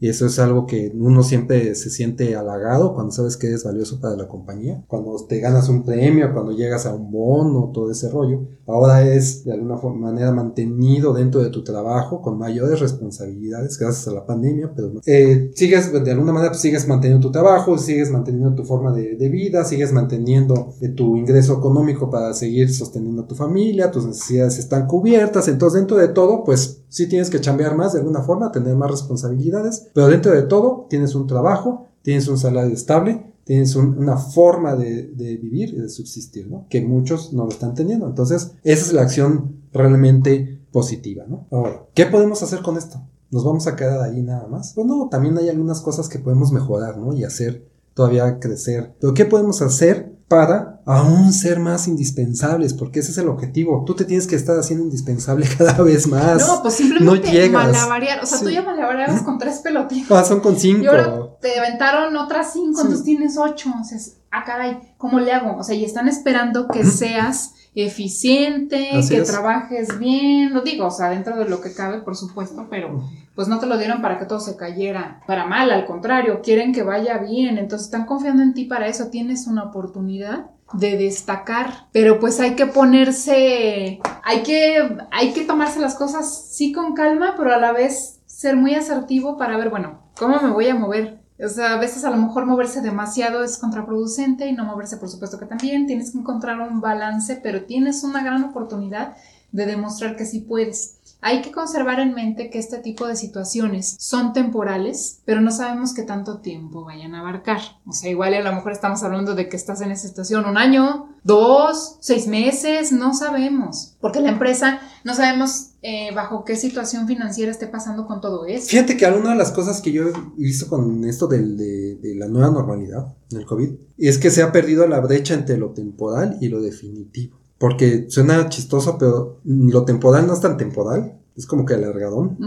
Y 0.00 0.08
eso 0.08 0.26
es 0.26 0.38
algo 0.38 0.66
que 0.66 0.92
uno 0.94 1.22
siempre 1.22 1.74
se 1.74 1.90
siente 1.90 2.34
halagado 2.36 2.94
cuando 2.94 3.12
sabes 3.12 3.36
que 3.36 3.48
eres 3.48 3.64
valioso 3.64 4.00
para 4.00 4.16
la 4.16 4.28
compañía. 4.28 4.84
Cuando 4.88 5.16
te 5.26 5.38
ganas 5.40 5.68
un 5.68 5.84
premio, 5.84 6.32
cuando 6.32 6.52
llegas 6.52 6.86
a 6.86 6.94
un 6.94 7.10
bono, 7.10 7.70
todo 7.72 7.90
ese 7.90 8.10
rollo. 8.10 8.40
Ahora 8.66 9.06
es 9.06 9.44
de 9.44 9.52
alguna 9.52 9.76
manera 9.76 10.32
mantenido 10.32 11.12
dentro 11.12 11.42
de 11.42 11.50
tu 11.50 11.62
trabajo 11.62 12.20
con 12.20 12.38
mayores 12.38 12.80
responsabilidades 12.80 13.78
gracias 13.78 14.08
a 14.08 14.12
la 14.12 14.26
pandemia, 14.26 14.72
pero 14.74 14.92
eh, 15.06 15.50
sigues 15.54 15.92
de 15.92 16.10
alguna 16.10 16.32
manera 16.32 16.50
pues, 16.50 16.60
sigues 16.60 16.86
manteniendo 16.86 17.26
tu 17.26 17.32
trabajo, 17.32 17.78
sigues 17.78 18.10
manteniendo 18.10 18.54
tu 18.54 18.64
forma 18.64 18.92
de, 18.92 19.16
de 19.16 19.28
vida, 19.28 19.64
sigues 19.64 19.92
manteniendo 19.92 20.74
eh, 20.80 20.88
tu 20.88 21.16
ingreso 21.16 21.54
económico 21.54 22.10
para 22.10 22.34
seguir 22.34 22.47
sosteniendo 22.68 23.22
a 23.22 23.26
tu 23.26 23.34
familia, 23.34 23.90
tus 23.90 24.06
necesidades 24.06 24.58
están 24.58 24.86
cubiertas, 24.86 25.48
entonces 25.48 25.80
dentro 25.80 25.96
de 25.96 26.08
todo, 26.08 26.44
pues 26.44 26.82
sí 26.88 27.08
tienes 27.08 27.30
que 27.30 27.40
chambear 27.40 27.76
más 27.76 27.92
de 27.92 28.00
alguna 28.00 28.22
forma, 28.22 28.52
tener 28.52 28.76
más 28.76 28.90
responsabilidades, 28.90 29.88
pero 29.94 30.08
dentro 30.08 30.32
de 30.32 30.42
todo 30.42 30.86
tienes 30.88 31.14
un 31.14 31.26
trabajo, 31.26 31.86
tienes 32.02 32.28
un 32.28 32.38
salario 32.38 32.72
estable, 32.72 33.28
tienes 33.44 33.76
una 33.76 34.18
forma 34.18 34.76
de, 34.76 35.10
vivir 35.40 35.70
y 35.70 35.78
de 35.78 35.88
subsistir, 35.88 36.50
¿no? 36.50 36.66
Que 36.68 36.82
muchos 36.82 37.32
no 37.32 37.44
lo 37.44 37.50
están 37.50 37.74
teniendo. 37.74 38.06
Entonces, 38.06 38.52
esa 38.62 38.86
es 38.86 38.92
la 38.92 39.00
acción 39.00 39.62
realmente 39.72 40.60
positiva, 40.70 41.24
¿no? 41.26 41.46
Ahora, 41.50 41.86
¿qué 41.94 42.04
podemos 42.04 42.42
hacer 42.42 42.60
con 42.60 42.76
esto? 42.76 43.00
¿Nos 43.30 43.44
vamos 43.44 43.66
a 43.66 43.74
quedar 43.74 44.02
ahí 44.02 44.20
nada 44.22 44.46
más? 44.48 44.72
Pues 44.74 44.86
no, 44.86 45.08
también 45.08 45.38
hay 45.38 45.48
algunas 45.48 45.80
cosas 45.80 46.10
que 46.10 46.18
podemos 46.18 46.52
mejorar, 46.52 46.98
¿no? 46.98 47.14
Y 47.14 47.24
hacer 47.24 47.66
todavía 47.94 48.38
crecer. 48.38 48.94
Pero 49.00 49.14
¿qué 49.14 49.24
podemos 49.24 49.62
hacer 49.62 50.17
para 50.28 50.80
aún 50.84 51.32
ser 51.32 51.58
más 51.58 51.88
indispensables, 51.88 52.74
porque 52.74 53.00
ese 53.00 53.12
es 53.12 53.18
el 53.18 53.28
objetivo. 53.28 53.82
Tú 53.86 53.94
te 53.94 54.04
tienes 54.04 54.26
que 54.26 54.36
estar 54.36 54.58
haciendo 54.58 54.84
indispensable 54.84 55.46
cada 55.58 55.82
vez 55.82 56.06
más. 56.06 56.46
No, 56.46 56.62
pues 56.62 56.74
simplemente 56.74 57.48
malabarear. 57.48 58.22
O 58.22 58.26
sea, 58.26 58.38
tú 58.38 58.50
ya 58.50 58.62
malabareabas 58.62 59.22
con 59.22 59.38
tres 59.38 59.58
pelotitas. 59.58 60.10
Ah, 60.10 60.24
son 60.24 60.40
con 60.40 60.58
cinco. 60.58 60.84
Y 60.84 60.86
ahora 60.86 61.30
te 61.40 61.58
aventaron 61.58 62.14
otras 62.16 62.52
cinco, 62.52 62.82
entonces 62.82 63.04
tienes 63.04 63.38
ocho. 63.38 63.70
O 63.80 63.84
sea, 63.84 63.98
ah, 64.30 64.44
caray, 64.44 64.94
¿cómo 64.98 65.18
le 65.18 65.32
hago? 65.32 65.56
O 65.56 65.64
sea, 65.64 65.74
y 65.74 65.84
están 65.84 66.08
esperando 66.08 66.68
que 66.68 66.84
seas 66.84 67.54
eficiente, 67.74 68.90
que 69.08 69.22
trabajes 69.22 69.98
bien, 69.98 70.52
lo 70.52 70.62
digo, 70.62 70.86
o 70.86 70.90
sea, 70.90 71.10
dentro 71.10 71.36
de 71.36 71.48
lo 71.48 71.60
que 71.60 71.72
cabe, 71.72 72.00
por 72.00 72.16
supuesto, 72.16 72.66
pero 72.68 73.04
pues 73.38 73.46
no 73.46 73.60
te 73.60 73.66
lo 73.66 73.78
dieron 73.78 74.02
para 74.02 74.18
que 74.18 74.24
todo 74.24 74.40
se 74.40 74.56
cayera 74.56 75.20
para 75.24 75.46
mal, 75.46 75.70
al 75.70 75.86
contrario, 75.86 76.40
quieren 76.42 76.72
que 76.72 76.82
vaya 76.82 77.18
bien, 77.18 77.56
entonces 77.56 77.86
están 77.86 78.04
confiando 78.04 78.42
en 78.42 78.52
ti 78.52 78.64
para 78.64 78.88
eso, 78.88 79.10
tienes 79.10 79.46
una 79.46 79.62
oportunidad 79.62 80.46
de 80.72 80.96
destacar, 80.96 81.86
pero 81.92 82.18
pues 82.18 82.40
hay 82.40 82.56
que 82.56 82.66
ponerse, 82.66 84.00
hay 84.24 84.42
que, 84.42 84.98
hay 85.12 85.32
que 85.34 85.44
tomarse 85.44 85.78
las 85.78 85.94
cosas 85.94 86.48
sí 86.50 86.72
con 86.72 86.94
calma, 86.94 87.34
pero 87.36 87.54
a 87.54 87.58
la 87.58 87.70
vez 87.70 88.18
ser 88.26 88.56
muy 88.56 88.74
asertivo 88.74 89.36
para 89.36 89.56
ver, 89.56 89.70
bueno, 89.70 90.00
¿cómo 90.18 90.40
me 90.40 90.50
voy 90.50 90.66
a 90.66 90.74
mover? 90.74 91.20
O 91.40 91.48
sea, 91.48 91.74
a 91.74 91.78
veces 91.78 92.04
a 92.04 92.10
lo 92.10 92.16
mejor 92.16 92.44
moverse 92.44 92.80
demasiado 92.80 93.44
es 93.44 93.56
contraproducente 93.58 94.48
y 94.48 94.52
no 94.52 94.64
moverse 94.64 94.96
por 94.96 95.08
supuesto 95.08 95.38
que 95.38 95.46
también. 95.46 95.86
Tienes 95.86 96.10
que 96.10 96.18
encontrar 96.18 96.58
un 96.58 96.80
balance, 96.80 97.38
pero 97.40 97.66
tienes 97.66 98.02
una 98.02 98.24
gran 98.24 98.42
oportunidad 98.42 99.14
de 99.52 99.66
demostrar 99.66 100.16
que 100.16 100.24
sí 100.24 100.40
puedes. 100.40 100.97
Hay 101.20 101.42
que 101.42 101.50
conservar 101.50 101.98
en 101.98 102.14
mente 102.14 102.48
que 102.48 102.58
este 102.58 102.78
tipo 102.78 103.06
de 103.06 103.16
situaciones 103.16 103.96
son 103.98 104.32
temporales, 104.32 105.20
pero 105.24 105.40
no 105.40 105.50
sabemos 105.50 105.92
qué 105.92 106.02
tanto 106.02 106.38
tiempo 106.38 106.84
vayan 106.84 107.14
a 107.14 107.20
abarcar. 107.20 107.60
O 107.86 107.92
sea, 107.92 108.10
igual 108.10 108.34
a 108.34 108.40
lo 108.40 108.52
mejor 108.52 108.72
estamos 108.72 109.02
hablando 109.02 109.34
de 109.34 109.48
que 109.48 109.56
estás 109.56 109.80
en 109.80 109.90
esa 109.90 110.06
situación 110.06 110.44
un 110.44 110.56
año, 110.56 111.08
dos, 111.24 111.96
seis 112.00 112.28
meses, 112.28 112.92
no 112.92 113.14
sabemos. 113.14 113.96
Porque 114.00 114.20
la 114.20 114.30
empresa 114.30 114.80
no 115.02 115.14
sabemos 115.14 115.70
eh, 115.82 116.12
bajo 116.14 116.44
qué 116.44 116.54
situación 116.54 117.08
financiera 117.08 117.50
esté 117.50 117.66
pasando 117.66 118.06
con 118.06 118.20
todo 118.20 118.46
eso. 118.46 118.68
Fíjate 118.68 118.96
que 118.96 119.04
alguna 119.04 119.30
de 119.30 119.36
las 119.36 119.50
cosas 119.50 119.80
que 119.80 119.90
yo 119.90 120.08
he 120.08 120.12
visto 120.36 120.68
con 120.68 121.04
esto 121.04 121.26
de, 121.26 121.96
de 121.96 122.14
la 122.14 122.28
nueva 122.28 122.52
normalidad, 122.52 123.16
del 123.28 123.44
COVID, 123.44 123.70
es 123.98 124.18
que 124.18 124.30
se 124.30 124.42
ha 124.42 124.52
perdido 124.52 124.86
la 124.86 125.00
brecha 125.00 125.34
entre 125.34 125.58
lo 125.58 125.70
temporal 125.70 126.38
y 126.40 126.48
lo 126.48 126.60
definitivo. 126.60 127.38
Porque 127.58 128.06
suena 128.08 128.48
chistoso, 128.48 128.96
pero 128.98 129.40
lo 129.44 129.84
temporal 129.84 130.26
no 130.26 130.34
es 130.34 130.40
tan 130.40 130.56
temporal, 130.56 131.20
es 131.36 131.46
como 131.46 131.64
que 131.64 131.74
alargadón. 131.74 132.38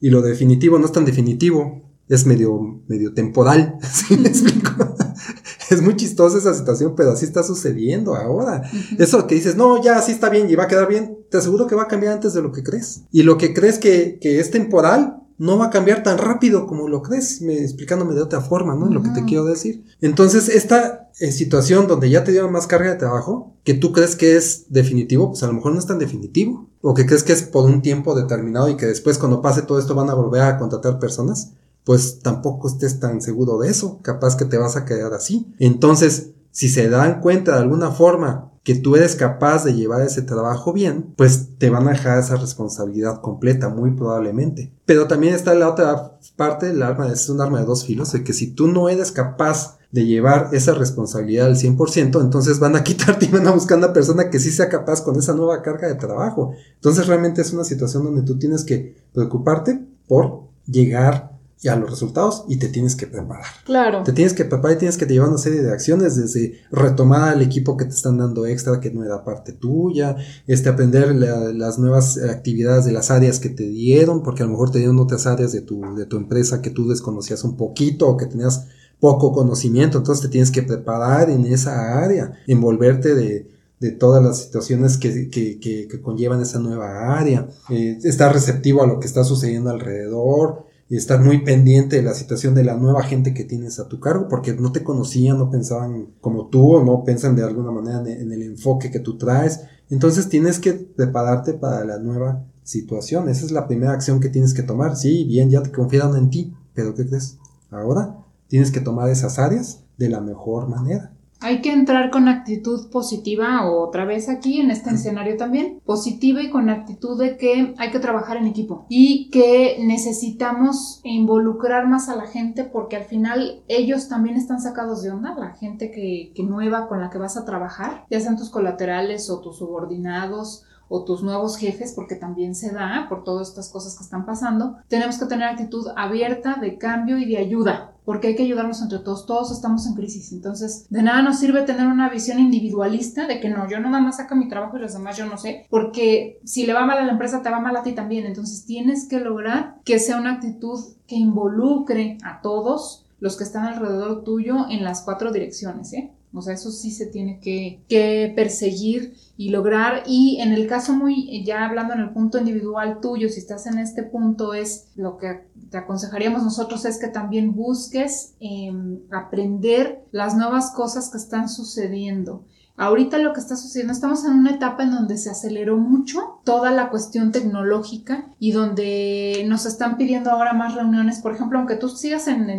Y 0.00 0.10
lo 0.10 0.22
definitivo 0.22 0.78
no 0.78 0.86
es 0.86 0.92
tan 0.92 1.04
definitivo, 1.04 1.82
es 2.08 2.26
medio, 2.26 2.82
medio 2.88 3.12
temporal. 3.12 3.78
¿Sí 3.92 4.16
me 4.16 4.28
explico? 4.28 4.96
es 5.70 5.82
muy 5.82 5.96
chistosa 5.96 6.38
esa 6.38 6.54
situación, 6.54 6.94
pero 6.96 7.12
así 7.12 7.24
está 7.24 7.42
sucediendo 7.42 8.14
ahora. 8.14 8.62
Eso 8.98 9.26
que 9.26 9.34
dices, 9.34 9.56
no, 9.56 9.82
ya 9.82 9.98
así 9.98 10.12
está 10.12 10.30
bien 10.30 10.48
y 10.48 10.54
va 10.54 10.64
a 10.64 10.68
quedar 10.68 10.88
bien, 10.88 11.18
te 11.30 11.38
aseguro 11.38 11.66
que 11.66 11.74
va 11.74 11.84
a 11.84 11.88
cambiar 11.88 12.14
antes 12.14 12.34
de 12.34 12.42
lo 12.42 12.52
que 12.52 12.62
crees. 12.62 13.02
Y 13.10 13.22
lo 13.22 13.38
que 13.38 13.52
crees 13.52 13.78
que, 13.78 14.18
que 14.20 14.40
es 14.40 14.50
temporal, 14.50 15.22
no 15.38 15.58
va 15.58 15.66
a 15.66 15.70
cambiar 15.70 16.02
tan 16.02 16.18
rápido 16.18 16.66
como 16.66 16.88
lo 16.88 17.02
crees, 17.02 17.42
me, 17.42 17.58
explicándome 17.58 18.14
de 18.14 18.22
otra 18.22 18.40
forma, 18.40 18.74
¿no? 18.74 18.86
Lo 18.86 19.02
que 19.02 19.10
te 19.10 19.24
quiero 19.24 19.44
decir. 19.44 19.84
Entonces, 20.00 20.48
esta 20.48 21.10
eh, 21.18 21.30
situación 21.30 21.86
donde 21.86 22.08
ya 22.08 22.24
te 22.24 22.32
dieron 22.32 22.52
más 22.52 22.66
carga 22.66 22.90
de 22.90 22.96
trabajo, 22.96 23.54
que 23.64 23.74
tú 23.74 23.92
crees 23.92 24.16
que 24.16 24.36
es 24.36 24.66
definitivo, 24.68 25.28
pues 25.30 25.42
a 25.42 25.46
lo 25.46 25.52
mejor 25.52 25.72
no 25.72 25.78
es 25.78 25.86
tan 25.86 25.98
definitivo. 25.98 26.68
O 26.80 26.94
que 26.94 27.04
crees 27.04 27.22
que 27.22 27.32
es 27.32 27.42
por 27.42 27.64
un 27.64 27.82
tiempo 27.82 28.14
determinado 28.14 28.68
y 28.68 28.76
que 28.76 28.86
después 28.86 29.18
cuando 29.18 29.42
pase 29.42 29.62
todo 29.62 29.78
esto 29.78 29.94
van 29.94 30.08
a 30.08 30.14
volver 30.14 30.42
a 30.42 30.58
contratar 30.58 30.98
personas, 30.98 31.52
pues 31.84 32.20
tampoco 32.20 32.68
estés 32.68 33.00
tan 33.00 33.20
seguro 33.20 33.58
de 33.58 33.70
eso. 33.70 34.00
Capaz 34.02 34.36
que 34.36 34.44
te 34.44 34.56
vas 34.56 34.76
a 34.76 34.84
quedar 34.84 35.12
así. 35.12 35.52
Entonces, 35.58 36.30
si 36.50 36.68
se 36.68 36.88
dan 36.88 37.20
cuenta 37.20 37.52
de 37.52 37.58
alguna 37.58 37.90
forma 37.90 38.52
que 38.66 38.74
tú 38.74 38.96
eres 38.96 39.14
capaz 39.14 39.62
de 39.62 39.74
llevar 39.74 40.02
ese 40.02 40.22
trabajo 40.22 40.72
bien, 40.72 41.14
pues 41.16 41.50
te 41.56 41.70
van 41.70 41.86
a 41.86 41.92
dejar 41.92 42.18
esa 42.18 42.34
responsabilidad 42.34 43.20
completa, 43.20 43.68
muy 43.68 43.92
probablemente. 43.92 44.72
Pero 44.84 45.06
también 45.06 45.36
está 45.36 45.54
la 45.54 45.68
otra 45.68 46.18
parte, 46.34 46.70
el 46.70 46.82
arma 46.82 47.06
es 47.06 47.28
un 47.28 47.40
arma 47.40 47.60
de 47.60 47.64
dos 47.64 47.84
filos, 47.84 48.10
de 48.10 48.24
que 48.24 48.32
si 48.32 48.48
tú 48.48 48.66
no 48.66 48.88
eres 48.88 49.12
capaz 49.12 49.78
de 49.92 50.04
llevar 50.04 50.48
esa 50.50 50.74
responsabilidad 50.74 51.46
al 51.46 51.54
100%, 51.54 52.20
entonces 52.20 52.58
van 52.58 52.74
a 52.74 52.82
quitarte 52.82 53.26
y 53.26 53.28
van 53.28 53.46
a 53.46 53.52
buscar 53.52 53.78
una 53.78 53.92
persona 53.92 54.30
que 54.30 54.40
sí 54.40 54.50
sea 54.50 54.68
capaz 54.68 55.00
con 55.00 55.16
esa 55.16 55.32
nueva 55.32 55.62
carga 55.62 55.86
de 55.86 55.94
trabajo. 55.94 56.50
Entonces 56.74 57.06
realmente 57.06 57.42
es 57.42 57.52
una 57.52 57.62
situación 57.62 58.02
donde 58.02 58.22
tú 58.22 58.36
tienes 58.36 58.64
que 58.64 58.96
preocuparte 59.12 59.80
por 60.08 60.40
llegar 60.66 61.35
y 61.66 61.68
a 61.68 61.74
los 61.74 61.90
resultados 61.90 62.44
y 62.46 62.58
te 62.58 62.68
tienes 62.68 62.94
que 62.94 63.08
preparar. 63.08 63.44
Claro. 63.64 64.04
Te 64.04 64.12
tienes 64.12 64.34
que 64.34 64.44
preparar 64.44 64.76
y 64.76 64.78
tienes 64.78 64.96
que 64.96 65.04
llevar 65.04 65.30
una 65.30 65.38
serie 65.38 65.62
de 65.62 65.72
acciones 65.72 66.14
desde 66.14 66.60
retomar 66.70 67.34
al 67.34 67.42
equipo 67.42 67.76
que 67.76 67.84
te 67.84 67.90
están 67.90 68.18
dando 68.18 68.46
extra 68.46 68.78
que 68.78 68.92
no 68.92 69.04
era 69.04 69.24
parte 69.24 69.52
tuya, 69.52 70.16
este 70.46 70.68
aprender 70.68 71.12
las 71.16 71.80
nuevas 71.80 72.18
actividades 72.18 72.84
de 72.84 72.92
las 72.92 73.10
áreas 73.10 73.40
que 73.40 73.48
te 73.48 73.64
dieron, 73.64 74.22
porque 74.22 74.44
a 74.44 74.46
lo 74.46 74.52
mejor 74.52 74.70
te 74.70 74.78
dieron 74.78 75.00
otras 75.00 75.26
áreas 75.26 75.50
de 75.50 75.60
tu, 75.60 75.82
de 75.96 76.06
tu 76.06 76.16
empresa 76.16 76.62
que 76.62 76.70
tú 76.70 76.88
desconocías 76.88 77.42
un 77.42 77.56
poquito 77.56 78.08
o 78.08 78.16
que 78.16 78.26
tenías 78.26 78.68
poco 79.00 79.32
conocimiento, 79.32 79.98
entonces 79.98 80.22
te 80.22 80.28
tienes 80.28 80.52
que 80.52 80.62
preparar 80.62 81.30
en 81.30 81.46
esa 81.46 81.98
área, 81.98 82.32
envolverte 82.46 83.16
de, 83.16 83.50
de 83.80 83.90
todas 83.90 84.22
las 84.22 84.38
situaciones 84.38 84.98
que, 84.98 85.28
que, 85.28 85.58
que, 85.58 86.00
conllevan 86.00 86.40
esa 86.40 86.60
nueva 86.60 87.18
área, 87.18 87.48
eh, 87.70 87.98
estar 88.04 88.32
receptivo 88.32 88.82
a 88.82 88.86
lo 88.86 89.00
que 89.00 89.06
está 89.06 89.24
sucediendo 89.24 89.70
alrededor, 89.70 90.65
y 90.88 90.96
estar 90.96 91.20
muy 91.20 91.42
pendiente 91.44 91.96
de 91.96 92.02
la 92.02 92.14
situación 92.14 92.54
de 92.54 92.64
la 92.64 92.76
nueva 92.76 93.02
gente 93.02 93.34
que 93.34 93.44
tienes 93.44 93.80
a 93.80 93.88
tu 93.88 93.98
cargo, 93.98 94.28
porque 94.28 94.54
no 94.54 94.70
te 94.72 94.84
conocían, 94.84 95.38
no 95.38 95.50
pensaban 95.50 96.08
como 96.20 96.46
tú 96.46 96.76
o 96.76 96.84
no 96.84 97.04
piensan 97.04 97.34
de 97.34 97.42
alguna 97.42 97.72
manera 97.72 97.98
en 98.08 98.30
el 98.30 98.42
enfoque 98.42 98.90
que 98.90 99.00
tú 99.00 99.18
traes. 99.18 99.62
Entonces 99.90 100.28
tienes 100.28 100.58
que 100.58 100.74
prepararte 100.74 101.54
para 101.54 101.84
la 101.84 101.98
nueva 101.98 102.44
situación. 102.62 103.28
Esa 103.28 103.46
es 103.46 103.52
la 103.52 103.66
primera 103.66 103.92
acción 103.92 104.20
que 104.20 104.28
tienes 104.28 104.54
que 104.54 104.62
tomar. 104.62 104.96
Sí, 104.96 105.24
bien, 105.24 105.50
ya 105.50 105.62
te 105.62 105.72
confiaron 105.72 106.16
en 106.16 106.30
ti, 106.30 106.54
pero 106.74 106.94
¿qué 106.94 107.06
crees? 107.06 107.38
Ahora 107.70 108.18
tienes 108.48 108.70
que 108.70 108.80
tomar 108.80 109.08
esas 109.10 109.38
áreas 109.38 109.80
de 109.96 110.08
la 110.08 110.20
mejor 110.20 110.68
manera. 110.68 111.15
Hay 111.40 111.60
que 111.60 111.72
entrar 111.72 112.10
con 112.10 112.28
actitud 112.28 112.90
positiva, 112.90 113.70
otra 113.70 114.04
vez 114.04 114.28
aquí 114.28 114.60
en 114.60 114.70
este 114.70 114.90
escenario 114.90 115.36
también, 115.36 115.80
positiva 115.84 116.42
y 116.42 116.50
con 116.50 116.70
actitud 116.70 117.18
de 117.18 117.36
que 117.36 117.74
hay 117.76 117.90
que 117.90 117.98
trabajar 117.98 118.38
en 118.38 118.46
equipo 118.46 118.86
y 118.88 119.28
que 119.30 119.76
necesitamos 119.80 121.00
involucrar 121.04 121.86
más 121.86 122.08
a 122.08 122.16
la 122.16 122.26
gente 122.26 122.64
porque 122.64 122.96
al 122.96 123.04
final 123.04 123.62
ellos 123.68 124.08
también 124.08 124.36
están 124.36 124.60
sacados 124.60 125.02
de 125.02 125.10
onda, 125.10 125.34
la 125.38 125.52
gente 125.52 125.90
que, 125.90 126.32
que 126.34 126.42
nueva 126.42 126.88
con 126.88 127.00
la 127.00 127.10
que 127.10 127.18
vas 127.18 127.36
a 127.36 127.44
trabajar, 127.44 128.06
ya 128.10 128.20
sean 128.20 128.36
tus 128.36 128.50
colaterales 128.50 129.28
o 129.28 129.40
tus 129.40 129.58
subordinados 129.58 130.64
o 130.88 131.04
tus 131.04 131.22
nuevos 131.22 131.56
jefes, 131.56 131.92
porque 131.94 132.14
también 132.14 132.54
se 132.54 132.72
da 132.72 133.06
por 133.08 133.24
todas 133.24 133.48
estas 133.48 133.70
cosas 133.70 133.96
que 133.96 134.04
están 134.04 134.24
pasando, 134.24 134.76
tenemos 134.88 135.18
que 135.18 135.26
tener 135.26 135.48
actitud 135.48 135.88
abierta 135.96 136.56
de 136.60 136.78
cambio 136.78 137.18
y 137.18 137.26
de 137.26 137.38
ayuda, 137.38 137.95
porque 138.06 138.28
hay 138.28 138.36
que 138.36 138.44
ayudarnos 138.44 138.80
entre 138.80 139.00
todos, 139.00 139.26
todos 139.26 139.52
estamos 139.52 139.86
en 139.86 139.94
crisis, 139.94 140.32
entonces 140.32 140.86
de 140.88 141.02
nada 141.02 141.20
nos 141.20 141.38
sirve 141.38 141.62
tener 141.62 141.86
una 141.88 142.08
visión 142.08 142.38
individualista 142.38 143.26
de 143.26 143.40
que 143.40 143.50
no, 143.50 143.68
yo 143.68 143.78
nada 143.80 144.00
más 144.00 144.16
saco 144.16 144.36
mi 144.36 144.48
trabajo 144.48 144.78
y 144.78 144.80
los 144.80 144.94
demás 144.94 145.18
yo 145.18 145.26
no 145.26 145.36
sé, 145.36 145.66
porque 145.68 146.40
si 146.44 146.64
le 146.64 146.72
va 146.72 146.86
mal 146.86 146.98
a 146.98 147.04
la 147.04 147.12
empresa 147.12 147.42
te 147.42 147.50
va 147.50 147.60
mal 147.60 147.76
a 147.76 147.82
ti 147.82 147.92
también, 147.92 148.24
entonces 148.24 148.64
tienes 148.64 149.06
que 149.08 149.20
lograr 149.20 149.74
que 149.84 149.98
sea 149.98 150.16
una 150.16 150.34
actitud 150.34 150.80
que 151.06 151.16
involucre 151.16 152.16
a 152.24 152.40
todos 152.40 153.04
los 153.18 153.36
que 153.36 153.44
están 153.44 153.66
alrededor 153.66 154.24
tuyo 154.24 154.66
en 154.70 154.84
las 154.84 155.02
cuatro 155.02 155.32
direcciones, 155.32 155.92
¿eh? 155.92 156.12
O 156.32 156.42
sea, 156.42 156.54
eso 156.54 156.70
sí 156.70 156.90
se 156.90 157.06
tiene 157.06 157.40
que, 157.40 157.82
que, 157.88 158.32
perseguir 158.36 159.14
y 159.36 159.50
lograr. 159.50 160.02
Y 160.06 160.38
en 160.40 160.52
el 160.52 160.66
caso 160.66 160.92
muy, 160.92 161.44
ya 161.44 161.64
hablando 161.64 161.94
en 161.94 162.00
el 162.00 162.10
punto 162.10 162.38
individual 162.38 163.00
tuyo, 163.00 163.28
si 163.28 163.40
estás 163.40 163.66
en 163.66 163.78
este 163.78 164.02
punto, 164.02 164.54
es 164.54 164.88
lo 164.96 165.16
que 165.16 165.46
te 165.70 165.78
aconsejaríamos 165.78 166.42
nosotros 166.42 166.84
es 166.84 166.98
que 166.98 167.08
también 167.08 167.54
busques 167.54 168.34
em, 168.40 169.00
aprender 169.10 170.04
las 170.12 170.36
nuevas 170.36 170.70
cosas 170.70 171.10
que 171.10 171.18
están 171.18 171.48
sucediendo. 171.48 172.44
Ahorita 172.78 173.16
lo 173.16 173.32
que 173.32 173.40
está 173.40 173.56
sucediendo, 173.56 173.94
estamos 173.94 174.24
en 174.26 174.32
una 174.32 174.50
etapa 174.50 174.82
en 174.82 174.90
donde 174.90 175.16
se 175.16 175.30
aceleró 175.30 175.78
mucho 175.78 176.40
toda 176.44 176.70
la 176.70 176.90
cuestión 176.90 177.32
tecnológica 177.32 178.28
y 178.38 178.52
donde 178.52 179.44
nos 179.48 179.64
están 179.64 179.96
pidiendo 179.96 180.30
ahora 180.30 180.52
más 180.52 180.74
reuniones. 180.74 181.20
Por 181.20 181.34
ejemplo, 181.34 181.58
aunque 181.58 181.76
tú 181.76 181.88
sigas 181.88 182.28
en, 182.28 182.50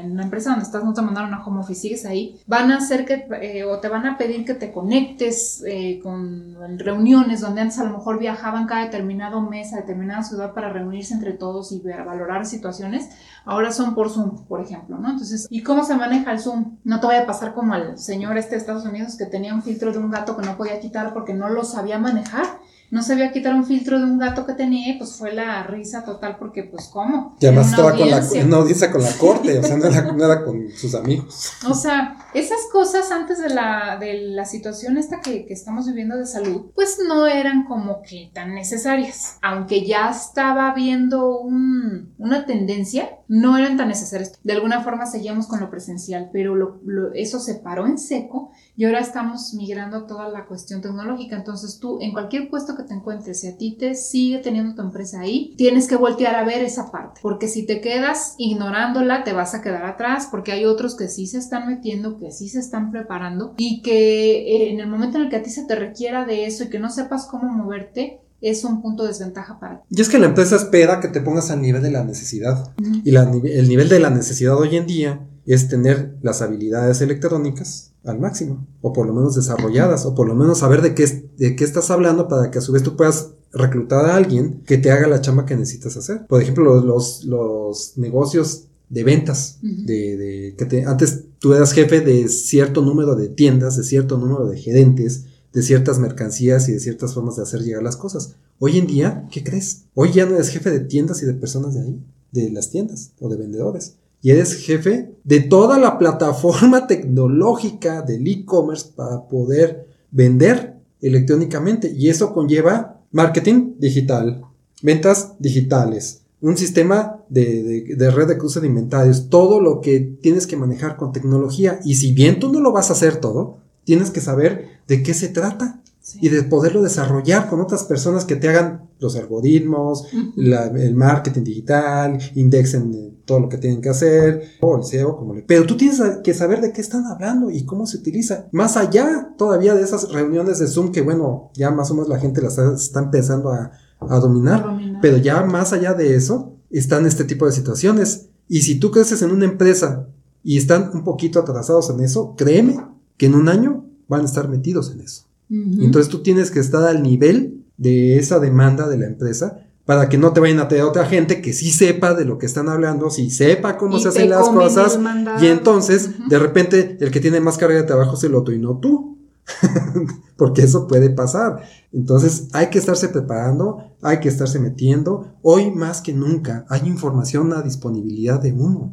en 0.00 0.16
la 0.16 0.24
empresa 0.24 0.50
donde 0.50 0.64
estás, 0.64 0.84
no 0.84 0.92
te 0.92 1.02
mandaron 1.02 1.32
a 1.34 1.44
home 1.44 1.60
office, 1.60 1.80
sigues 1.80 2.06
ahí, 2.06 2.40
van 2.46 2.70
a 2.72 2.78
hacer 2.78 3.04
que, 3.04 3.26
eh, 3.40 3.64
o 3.64 3.78
te 3.78 3.88
van 3.88 4.06
a 4.06 4.18
pedir 4.18 4.44
que 4.44 4.54
te 4.54 4.72
conectes 4.72 5.62
eh, 5.66 6.00
con 6.02 6.56
reuniones 6.78 7.40
donde 7.40 7.60
antes 7.60 7.78
a 7.78 7.84
lo 7.84 7.98
mejor 7.98 8.18
viajaban 8.18 8.66
cada 8.66 8.84
determinado 8.84 9.40
mes 9.40 9.72
a 9.72 9.76
determinada 9.76 10.22
ciudad 10.22 10.54
para 10.54 10.72
reunirse 10.72 11.14
entre 11.14 11.32
todos 11.32 11.72
y 11.72 11.80
valorar 11.80 12.46
situaciones. 12.46 13.10
Ahora 13.44 13.72
son 13.72 13.94
por 13.94 14.10
Zoom, 14.10 14.46
por 14.46 14.60
ejemplo, 14.60 14.98
¿no? 14.98 15.10
Entonces, 15.10 15.46
¿y 15.50 15.62
cómo 15.62 15.84
se 15.84 15.94
maneja 15.94 16.32
el 16.32 16.40
Zoom? 16.40 16.78
No 16.84 17.00
te 17.00 17.06
vaya 17.06 17.22
a 17.22 17.26
pasar 17.26 17.54
como 17.54 17.74
al 17.74 17.98
señor 17.98 18.36
este 18.36 18.52
de 18.52 18.58
Estados 18.58 18.84
Unidos 18.84 19.16
que 19.16 19.26
tenía 19.26 19.54
un 19.54 19.62
filtro 19.62 19.92
de 19.92 19.98
un 19.98 20.10
gato 20.10 20.36
que 20.36 20.46
no 20.46 20.56
podía 20.56 20.80
quitar 20.80 21.12
porque 21.12 21.34
no 21.34 21.48
lo 21.48 21.64
sabía 21.64 21.98
manejar. 21.98 22.59
No 22.90 23.02
sabía 23.02 23.32
quitar 23.32 23.54
un 23.54 23.64
filtro 23.64 23.98
de 23.98 24.04
un 24.04 24.18
gato 24.18 24.46
que 24.46 24.54
tenía, 24.54 24.96
pues 24.98 25.16
fue 25.16 25.32
la 25.32 25.62
risa 25.62 26.04
total 26.04 26.36
porque 26.38 26.64
pues 26.64 26.88
¿cómo? 26.88 27.36
Y 27.40 27.46
además 27.46 27.70
estaba 27.70 27.96
con 27.96 28.10
la, 28.10 28.22
una 28.44 28.56
audiencia 28.56 28.90
con 28.90 29.02
la 29.02 29.12
corte, 29.12 29.58
o 29.58 29.62
sea, 29.62 29.76
no 29.76 30.24
era, 30.24 30.44
con 30.44 30.68
sus 30.70 30.94
amigos. 30.94 31.52
O 31.68 31.74
sea, 31.74 32.16
esas 32.34 32.58
cosas 32.72 33.10
antes 33.10 33.40
de 33.40 33.50
la, 33.50 33.96
de 33.98 34.14
la 34.30 34.44
situación 34.44 34.96
esta 34.96 35.20
que, 35.20 35.46
que 35.46 35.54
estamos 35.54 35.86
viviendo 35.86 36.16
de 36.16 36.26
salud, 36.26 36.70
pues 36.74 36.98
no 37.06 37.26
eran 37.26 37.64
como 37.64 38.02
que 38.02 38.30
tan 38.34 38.54
necesarias. 38.54 39.38
Aunque 39.42 39.86
ya 39.86 40.10
estaba 40.10 40.72
viendo 40.74 41.38
un, 41.38 42.14
una 42.18 42.46
tendencia, 42.46 43.10
no 43.28 43.56
eran 43.56 43.76
tan 43.76 43.88
necesarias. 43.88 44.40
De 44.42 44.52
alguna 44.52 44.82
forma 44.82 45.06
seguíamos 45.06 45.46
con 45.46 45.60
lo 45.60 45.70
presencial, 45.70 46.30
pero 46.32 46.56
lo, 46.56 46.80
eso 47.14 47.38
se 47.38 47.54
paró 47.54 47.86
en 47.86 47.98
seco 47.98 48.50
y 48.76 48.84
ahora 48.84 48.98
estamos 48.98 49.54
migrando 49.54 49.98
a 49.98 50.06
toda 50.06 50.28
la 50.28 50.46
cuestión 50.46 50.80
tecnológica. 50.80 51.36
Entonces 51.36 51.78
tú, 51.78 51.98
en 52.00 52.12
cualquier 52.12 52.50
puesto 52.50 52.76
que 52.76 52.79
te 52.84 52.94
encuentres, 52.94 53.40
si 53.40 53.48
a 53.48 53.56
ti 53.56 53.76
te 53.78 53.94
sigue 53.94 54.38
teniendo 54.38 54.74
tu 54.74 54.82
empresa 54.82 55.20
ahí, 55.20 55.54
tienes 55.56 55.88
que 55.88 55.96
voltear 55.96 56.36
a 56.36 56.44
ver 56.44 56.62
esa 56.64 56.90
parte, 56.90 57.20
porque 57.22 57.48
si 57.48 57.66
te 57.66 57.80
quedas 57.80 58.34
ignorándola, 58.38 59.24
te 59.24 59.32
vas 59.32 59.54
a 59.54 59.62
quedar 59.62 59.84
atrás, 59.84 60.28
porque 60.30 60.52
hay 60.52 60.64
otros 60.64 60.96
que 60.96 61.08
sí 61.08 61.26
se 61.26 61.38
están 61.38 61.68
metiendo, 61.68 62.18
que 62.18 62.30
sí 62.30 62.48
se 62.48 62.58
están 62.58 62.90
preparando 62.90 63.54
y 63.56 63.82
que 63.82 64.56
eh, 64.56 64.72
en 64.72 64.80
el 64.80 64.88
momento 64.88 65.18
en 65.18 65.24
el 65.24 65.30
que 65.30 65.36
a 65.36 65.42
ti 65.42 65.50
se 65.50 65.64
te 65.64 65.74
requiera 65.74 66.24
de 66.24 66.46
eso 66.46 66.64
y 66.64 66.68
que 66.68 66.78
no 66.78 66.90
sepas 66.90 67.26
cómo 67.26 67.48
moverte, 67.48 68.20
es 68.40 68.64
un 68.64 68.80
punto 68.80 69.02
de 69.02 69.10
desventaja 69.10 69.60
para 69.60 69.80
ti. 69.80 69.86
Y 69.90 70.00
es 70.00 70.08
que 70.08 70.18
la 70.18 70.26
empresa 70.26 70.56
espera 70.56 71.00
que 71.00 71.08
te 71.08 71.20
pongas 71.20 71.50
al 71.50 71.60
nivel 71.60 71.82
de 71.82 71.90
la 71.90 72.04
necesidad. 72.04 72.72
Y 73.04 73.14
el 73.14 73.68
nivel 73.68 73.88
de 73.88 74.00
la 74.00 74.10
necesidad 74.10 74.56
hoy 74.56 74.76
en 74.76 74.86
día 74.86 75.26
es 75.46 75.68
tener 75.68 76.16
las 76.22 76.42
habilidades 76.42 77.00
electrónicas 77.00 77.89
al 78.04 78.18
máximo, 78.18 78.66
o 78.80 78.92
por 78.92 79.06
lo 79.06 79.12
menos 79.12 79.34
desarrolladas, 79.34 80.06
o 80.06 80.14
por 80.14 80.26
lo 80.26 80.34
menos 80.34 80.58
saber 80.58 80.82
de 80.82 80.94
qué, 80.94 81.30
de 81.36 81.56
qué 81.56 81.64
estás 81.64 81.90
hablando 81.90 82.28
para 82.28 82.50
que 82.50 82.58
a 82.58 82.62
su 82.62 82.72
vez 82.72 82.82
tú 82.82 82.96
puedas 82.96 83.30
reclutar 83.52 84.06
a 84.06 84.16
alguien 84.16 84.62
que 84.64 84.78
te 84.78 84.90
haga 84.90 85.08
la 85.08 85.20
chamba 85.20 85.44
que 85.44 85.56
necesitas 85.56 85.96
hacer. 85.96 86.26
Por 86.26 86.40
ejemplo, 86.40 86.80
los, 86.80 87.24
los 87.24 87.94
negocios 87.96 88.64
de 88.88 89.04
ventas, 89.04 89.58
de, 89.62 90.16
de, 90.16 90.54
que 90.56 90.64
te, 90.64 90.84
antes 90.84 91.24
tú 91.38 91.52
eras 91.54 91.72
jefe 91.72 92.00
de 92.00 92.28
cierto 92.28 92.82
número 92.82 93.14
de 93.14 93.28
tiendas, 93.28 93.76
de 93.76 93.84
cierto 93.84 94.18
número 94.18 94.48
de 94.48 94.58
gerentes, 94.58 95.26
de 95.52 95.62
ciertas 95.62 95.98
mercancías 95.98 96.68
y 96.68 96.72
de 96.72 96.80
ciertas 96.80 97.14
formas 97.14 97.36
de 97.36 97.42
hacer 97.42 97.60
llegar 97.60 97.82
las 97.82 97.96
cosas. 97.96 98.34
Hoy 98.58 98.78
en 98.78 98.86
día, 98.86 99.28
¿qué 99.30 99.44
crees? 99.44 99.84
Hoy 99.94 100.12
ya 100.12 100.26
no 100.26 100.34
eres 100.34 100.48
jefe 100.48 100.70
de 100.70 100.80
tiendas 100.80 101.22
y 101.22 101.26
de 101.26 101.34
personas 101.34 101.74
de 101.74 101.82
ahí, 101.82 102.04
de 102.32 102.50
las 102.50 102.70
tiendas 102.70 103.12
o 103.20 103.28
de 103.28 103.36
vendedores 103.36 103.96
y 104.22 104.30
eres 104.30 104.54
jefe 104.54 105.14
de 105.24 105.40
toda 105.40 105.78
la 105.78 105.98
plataforma 105.98 106.86
tecnológica 106.88 108.02
del 108.02 108.26
e-commerce 108.26 108.90
para 108.94 109.26
poder 109.28 109.86
vender 110.10 110.76
electrónicamente. 111.00 111.92
Y 111.96 112.08
eso 112.08 112.32
conlleva 112.32 113.00
marketing 113.10 113.74
digital, 113.78 114.42
ventas 114.82 115.34
digitales, 115.38 116.22
un 116.40 116.56
sistema 116.56 117.22
de, 117.28 117.96
red 118.14 118.28
de 118.28 118.38
cruce 118.38 118.60
de 118.60 118.66
inventarios, 118.66 119.28
todo 119.28 119.60
lo 119.60 119.80
que 119.80 120.00
tienes 120.00 120.46
que 120.46 120.56
manejar 120.56 120.96
con 120.96 121.12
tecnología. 121.12 121.80
Y 121.84 121.96
si 121.96 122.12
bien 122.12 122.38
tú 122.38 122.52
no 122.52 122.60
lo 122.60 122.72
vas 122.72 122.90
a 122.90 122.94
hacer 122.94 123.16
todo, 123.16 123.58
tienes 123.84 124.10
que 124.10 124.20
saber 124.20 124.80
de 124.86 125.02
qué 125.02 125.14
se 125.14 125.28
trata 125.28 125.79
y 126.20 126.28
de 126.28 126.42
poderlo 126.42 126.82
desarrollar 126.82 127.48
con 127.48 127.60
otras 127.60 127.84
personas 127.84 128.24
que 128.24 128.36
te 128.36 128.48
hagan 128.48 128.88
los 128.98 129.16
algoritmos, 129.16 130.06
el 130.36 130.94
marketing 130.94 131.42
digital, 131.42 132.18
indexen 132.34 132.92
eh, 132.94 133.14
todo 133.24 133.40
lo 133.40 133.48
que 133.48 133.58
tienen 133.58 133.80
que 133.80 133.88
hacer, 133.88 134.42
o 134.60 134.76
el 134.76 134.84
SEO, 134.84 135.16
como 135.16 135.34
le... 135.34 135.42
Pero 135.42 135.64
tú 135.66 135.76
tienes 135.76 136.00
que 136.22 136.34
saber 136.34 136.60
de 136.60 136.72
qué 136.72 136.80
están 136.80 137.06
hablando 137.06 137.50
y 137.50 137.64
cómo 137.64 137.86
se 137.86 137.98
utiliza. 137.98 138.48
Más 138.52 138.76
allá 138.76 139.34
todavía 139.38 139.74
de 139.74 139.82
esas 139.82 140.10
reuniones 140.12 140.58
de 140.58 140.66
Zoom 140.66 140.92
que, 140.92 141.00
bueno, 141.00 141.50
ya 141.54 141.70
más 141.70 141.90
o 141.90 141.94
menos 141.94 142.08
la 142.08 142.18
gente 142.18 142.42
las 142.42 142.58
está, 142.58 143.00
empezando 143.00 143.52
a, 143.52 143.72
dominar, 144.00 144.78
pero 145.02 145.18
ya 145.18 145.42
más 145.42 145.74
allá 145.74 145.92
de 145.92 146.16
eso 146.16 146.54
están 146.70 147.04
este 147.04 147.24
tipo 147.24 147.44
de 147.44 147.52
situaciones. 147.52 148.30
Y 148.48 148.62
si 148.62 148.80
tú 148.80 148.90
creces 148.90 149.20
en 149.20 149.30
una 149.30 149.44
empresa 149.44 150.08
y 150.42 150.56
están 150.56 150.90
un 150.94 151.04
poquito 151.04 151.38
atrasados 151.38 151.90
en 151.90 152.00
eso, 152.00 152.34
créeme 152.34 152.78
que 153.18 153.26
en 153.26 153.34
un 153.34 153.48
año 153.50 153.84
van 154.08 154.22
a 154.22 154.24
estar 154.24 154.48
metidos 154.48 154.90
en 154.90 155.02
eso. 155.02 155.29
Entonces 155.50 156.08
tú 156.08 156.22
tienes 156.22 156.50
que 156.50 156.60
estar 156.60 156.84
al 156.84 157.02
nivel 157.02 157.64
de 157.76 158.18
esa 158.18 158.38
demanda 158.38 158.88
de 158.88 158.98
la 158.98 159.06
empresa 159.06 159.66
para 159.84 160.08
que 160.08 160.18
no 160.18 160.32
te 160.32 160.38
vayan 160.38 160.60
a 160.60 160.68
tener 160.68 160.84
otra 160.84 161.06
gente 161.06 161.42
que 161.42 161.52
sí 161.52 161.72
sepa 161.72 162.14
de 162.14 162.24
lo 162.24 162.38
que 162.38 162.46
están 162.46 162.68
hablando, 162.68 163.10
sí 163.10 163.30
sepa 163.30 163.76
cómo 163.76 163.98
se 163.98 164.10
hacen 164.10 164.30
las 164.30 164.48
cosas 164.48 164.98
y 165.42 165.46
entonces 165.46 166.10
de 166.28 166.38
repente 166.38 166.96
el 167.00 167.10
que 167.10 167.18
tiene 167.18 167.40
más 167.40 167.58
carga 167.58 167.76
de 167.76 167.82
trabajo 167.82 168.14
es 168.14 168.22
el 168.22 168.36
otro 168.36 168.54
y 168.54 168.58
no 168.58 168.78
tú. 168.78 169.18
Porque 170.36 170.62
eso 170.62 170.86
puede 170.86 171.10
pasar. 171.10 171.62
Entonces 171.92 172.48
hay 172.52 172.70
que 172.70 172.78
estarse 172.78 173.08
preparando, 173.08 173.96
hay 174.00 174.20
que 174.20 174.28
estarse 174.28 174.60
metiendo. 174.60 175.34
Hoy 175.42 175.72
más 175.72 176.00
que 176.00 176.12
nunca 176.12 176.64
hay 176.68 176.82
información 176.86 177.52
a 177.52 177.62
disponibilidad 177.62 178.40
de 178.40 178.52
uno. 178.52 178.92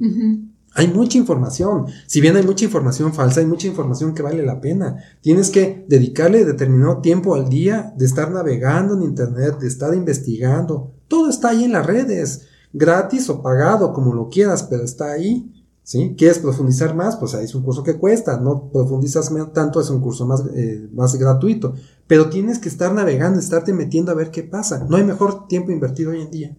Hay 0.78 0.90
mucha 0.90 1.18
información. 1.18 1.88
Si 2.06 2.22
bien 2.22 2.36
hay 2.36 2.44
mucha 2.44 2.66
información 2.66 3.12
falsa, 3.12 3.40
hay 3.40 3.48
mucha 3.48 3.66
información 3.66 4.14
que 4.14 4.22
vale 4.22 4.46
la 4.46 4.62
pena. 4.62 5.04
Tienes 5.22 5.50
que 5.50 5.84
dedicarle 5.88 6.46
determinado 6.46 7.00
tiempo 7.02 7.34
al 7.34 7.50
día 7.50 7.96
de 7.98 8.06
estar 8.06 8.30
navegando 8.30 8.94
en 8.94 9.02
Internet, 9.02 9.58
de 9.58 9.68
estar 9.68 9.96
investigando. 9.96 10.94
Todo 11.08 11.32
está 11.32 11.50
ahí 11.50 11.64
en 11.64 11.72
las 11.72 11.84
redes, 11.84 12.44
gratis 12.74 13.28
o 13.32 13.42
pagado, 13.42 13.92
como 13.92 14.14
lo 14.14 14.30
quieras, 14.30 14.68
pero 14.70 14.84
está 14.84 15.14
ahí. 15.14 15.52
¿Sí? 15.82 16.14
¿Quieres 16.16 16.38
profundizar 16.38 16.94
más? 16.94 17.16
Pues 17.16 17.34
ahí 17.34 17.46
es 17.46 17.56
un 17.56 17.64
curso 17.64 17.82
que 17.82 17.98
cuesta. 17.98 18.40
No 18.40 18.70
profundizas 18.72 19.32
tanto, 19.54 19.82
es 19.82 19.90
un 19.90 20.00
curso 20.00 20.28
más, 20.28 20.44
eh, 20.54 20.88
más 20.94 21.16
gratuito. 21.16 21.74
Pero 22.06 22.30
tienes 22.30 22.60
que 22.60 22.70
estar 22.70 22.94
navegando, 22.94 23.40
estarte 23.40 23.74
metiendo 23.74 24.12
a 24.12 24.16
ver 24.16 24.30
qué 24.30 24.44
pasa. 24.44 24.86
No 24.88 24.98
hay 24.98 25.04
mejor 25.04 25.48
tiempo 25.48 25.72
invertido 25.72 26.12
hoy 26.12 26.22
en 26.22 26.30
día 26.30 26.58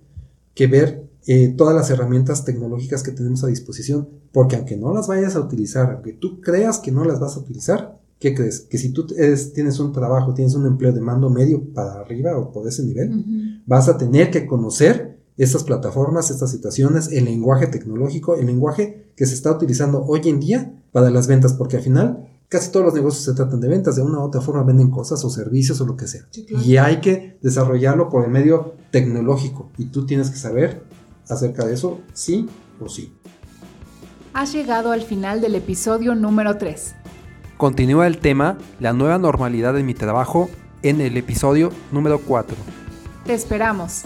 que 0.55 0.67
ver 0.67 1.08
eh, 1.31 1.49
todas 1.49 1.75
las 1.75 1.91
herramientas 1.91 2.47
tecnológicas 2.47 3.03
que 3.03 3.13
tenemos 3.13 3.45
a 3.45 3.49
disposición, 3.49 4.09
porque 4.33 4.57
aunque 4.57 4.79
no 4.79 4.95
las 4.95 5.09
vayas 5.09 5.37
a 5.37 5.41
utilizar, 5.41 5.93
aunque 5.93 6.15
tú 6.15 6.41
creas 6.41 6.79
que 6.79 6.91
no 6.91 7.05
las 7.05 7.21
vas 7.21 7.37
a 7.37 7.41
utilizar, 7.41 8.01
¿qué 8.19 8.35
crees? 8.35 8.61
Que 8.61 8.79
si 8.79 8.95
tú 8.95 9.07
tienes 9.07 9.79
un 9.79 9.93
trabajo, 9.93 10.33
tienes 10.33 10.55
un 10.55 10.65
empleo 10.65 10.91
de 10.91 11.03
mando 11.03 11.29
medio 11.29 11.63
para 11.75 12.01
arriba 12.01 12.39
o 12.39 12.51
por 12.51 12.67
ese 12.67 12.83
nivel, 12.83 13.63
vas 13.67 13.91
a 13.91 13.99
tener 13.99 14.31
que 14.31 14.47
conocer 14.47 15.19
estas 15.37 15.65
plataformas, 15.65 16.31
estas 16.31 16.51
situaciones, 16.51 17.13
el 17.13 17.27
lenguaje 17.27 17.67
tecnológico, 17.67 18.37
el 18.37 18.47
lenguaje 18.47 19.13
que 19.15 19.27
se 19.27 19.35
está 19.35 19.53
utilizando 19.53 20.03
hoy 20.07 20.23
en 20.31 20.41
día 20.41 20.73
para 20.93 21.11
las 21.11 21.27
ventas, 21.27 21.53
porque 21.53 21.77
al 21.77 21.83
final 21.83 22.27
casi 22.49 22.73
todos 22.73 22.87
los 22.87 22.95
negocios 22.95 23.25
se 23.25 23.35
tratan 23.35 23.61
de 23.61 23.69
ventas, 23.69 23.97
de 23.97 24.03
una 24.03 24.21
u 24.21 24.23
otra 24.23 24.41
forma 24.41 24.63
venden 24.63 24.91
cosas 24.91 25.23
o 25.27 25.29
servicios 25.29 25.79
o 25.83 25.85
lo 25.85 25.95
que 25.95 26.07
sea. 26.07 26.27
Y 26.65 26.79
hay 26.79 27.03
que 27.03 27.37
desarrollarlo 27.43 28.09
por 28.09 28.25
el 28.25 28.31
medio 28.31 28.73
tecnológico 28.91 29.69
y 29.77 29.87
tú 29.87 30.07
tienes 30.07 30.31
que 30.31 30.39
saber 30.39 30.88
acerca 31.29 31.65
de 31.67 31.75
eso, 31.75 32.01
sí 32.13 32.49
o 32.81 32.89
sí. 32.89 33.13
Has 34.35 34.53
llegado 34.53 34.93
al 34.93 35.03
final 35.03 35.41
del 35.41 35.55
episodio 35.55 36.15
número 36.15 36.59
3. 36.59 36.95
Continúa 37.57 38.07
el 38.07 38.19
tema 38.19 38.57
La 38.79 38.93
nueva 38.93 39.19
normalidad 39.19 39.75
de 39.75 39.83
mi 39.83 39.95
trabajo 39.95 40.49
en 40.83 41.01
el 41.01 41.17
episodio 41.17 41.73
número 41.91 42.21
4. 42.21 42.57
Te 43.25 43.35
esperamos. 43.35 44.05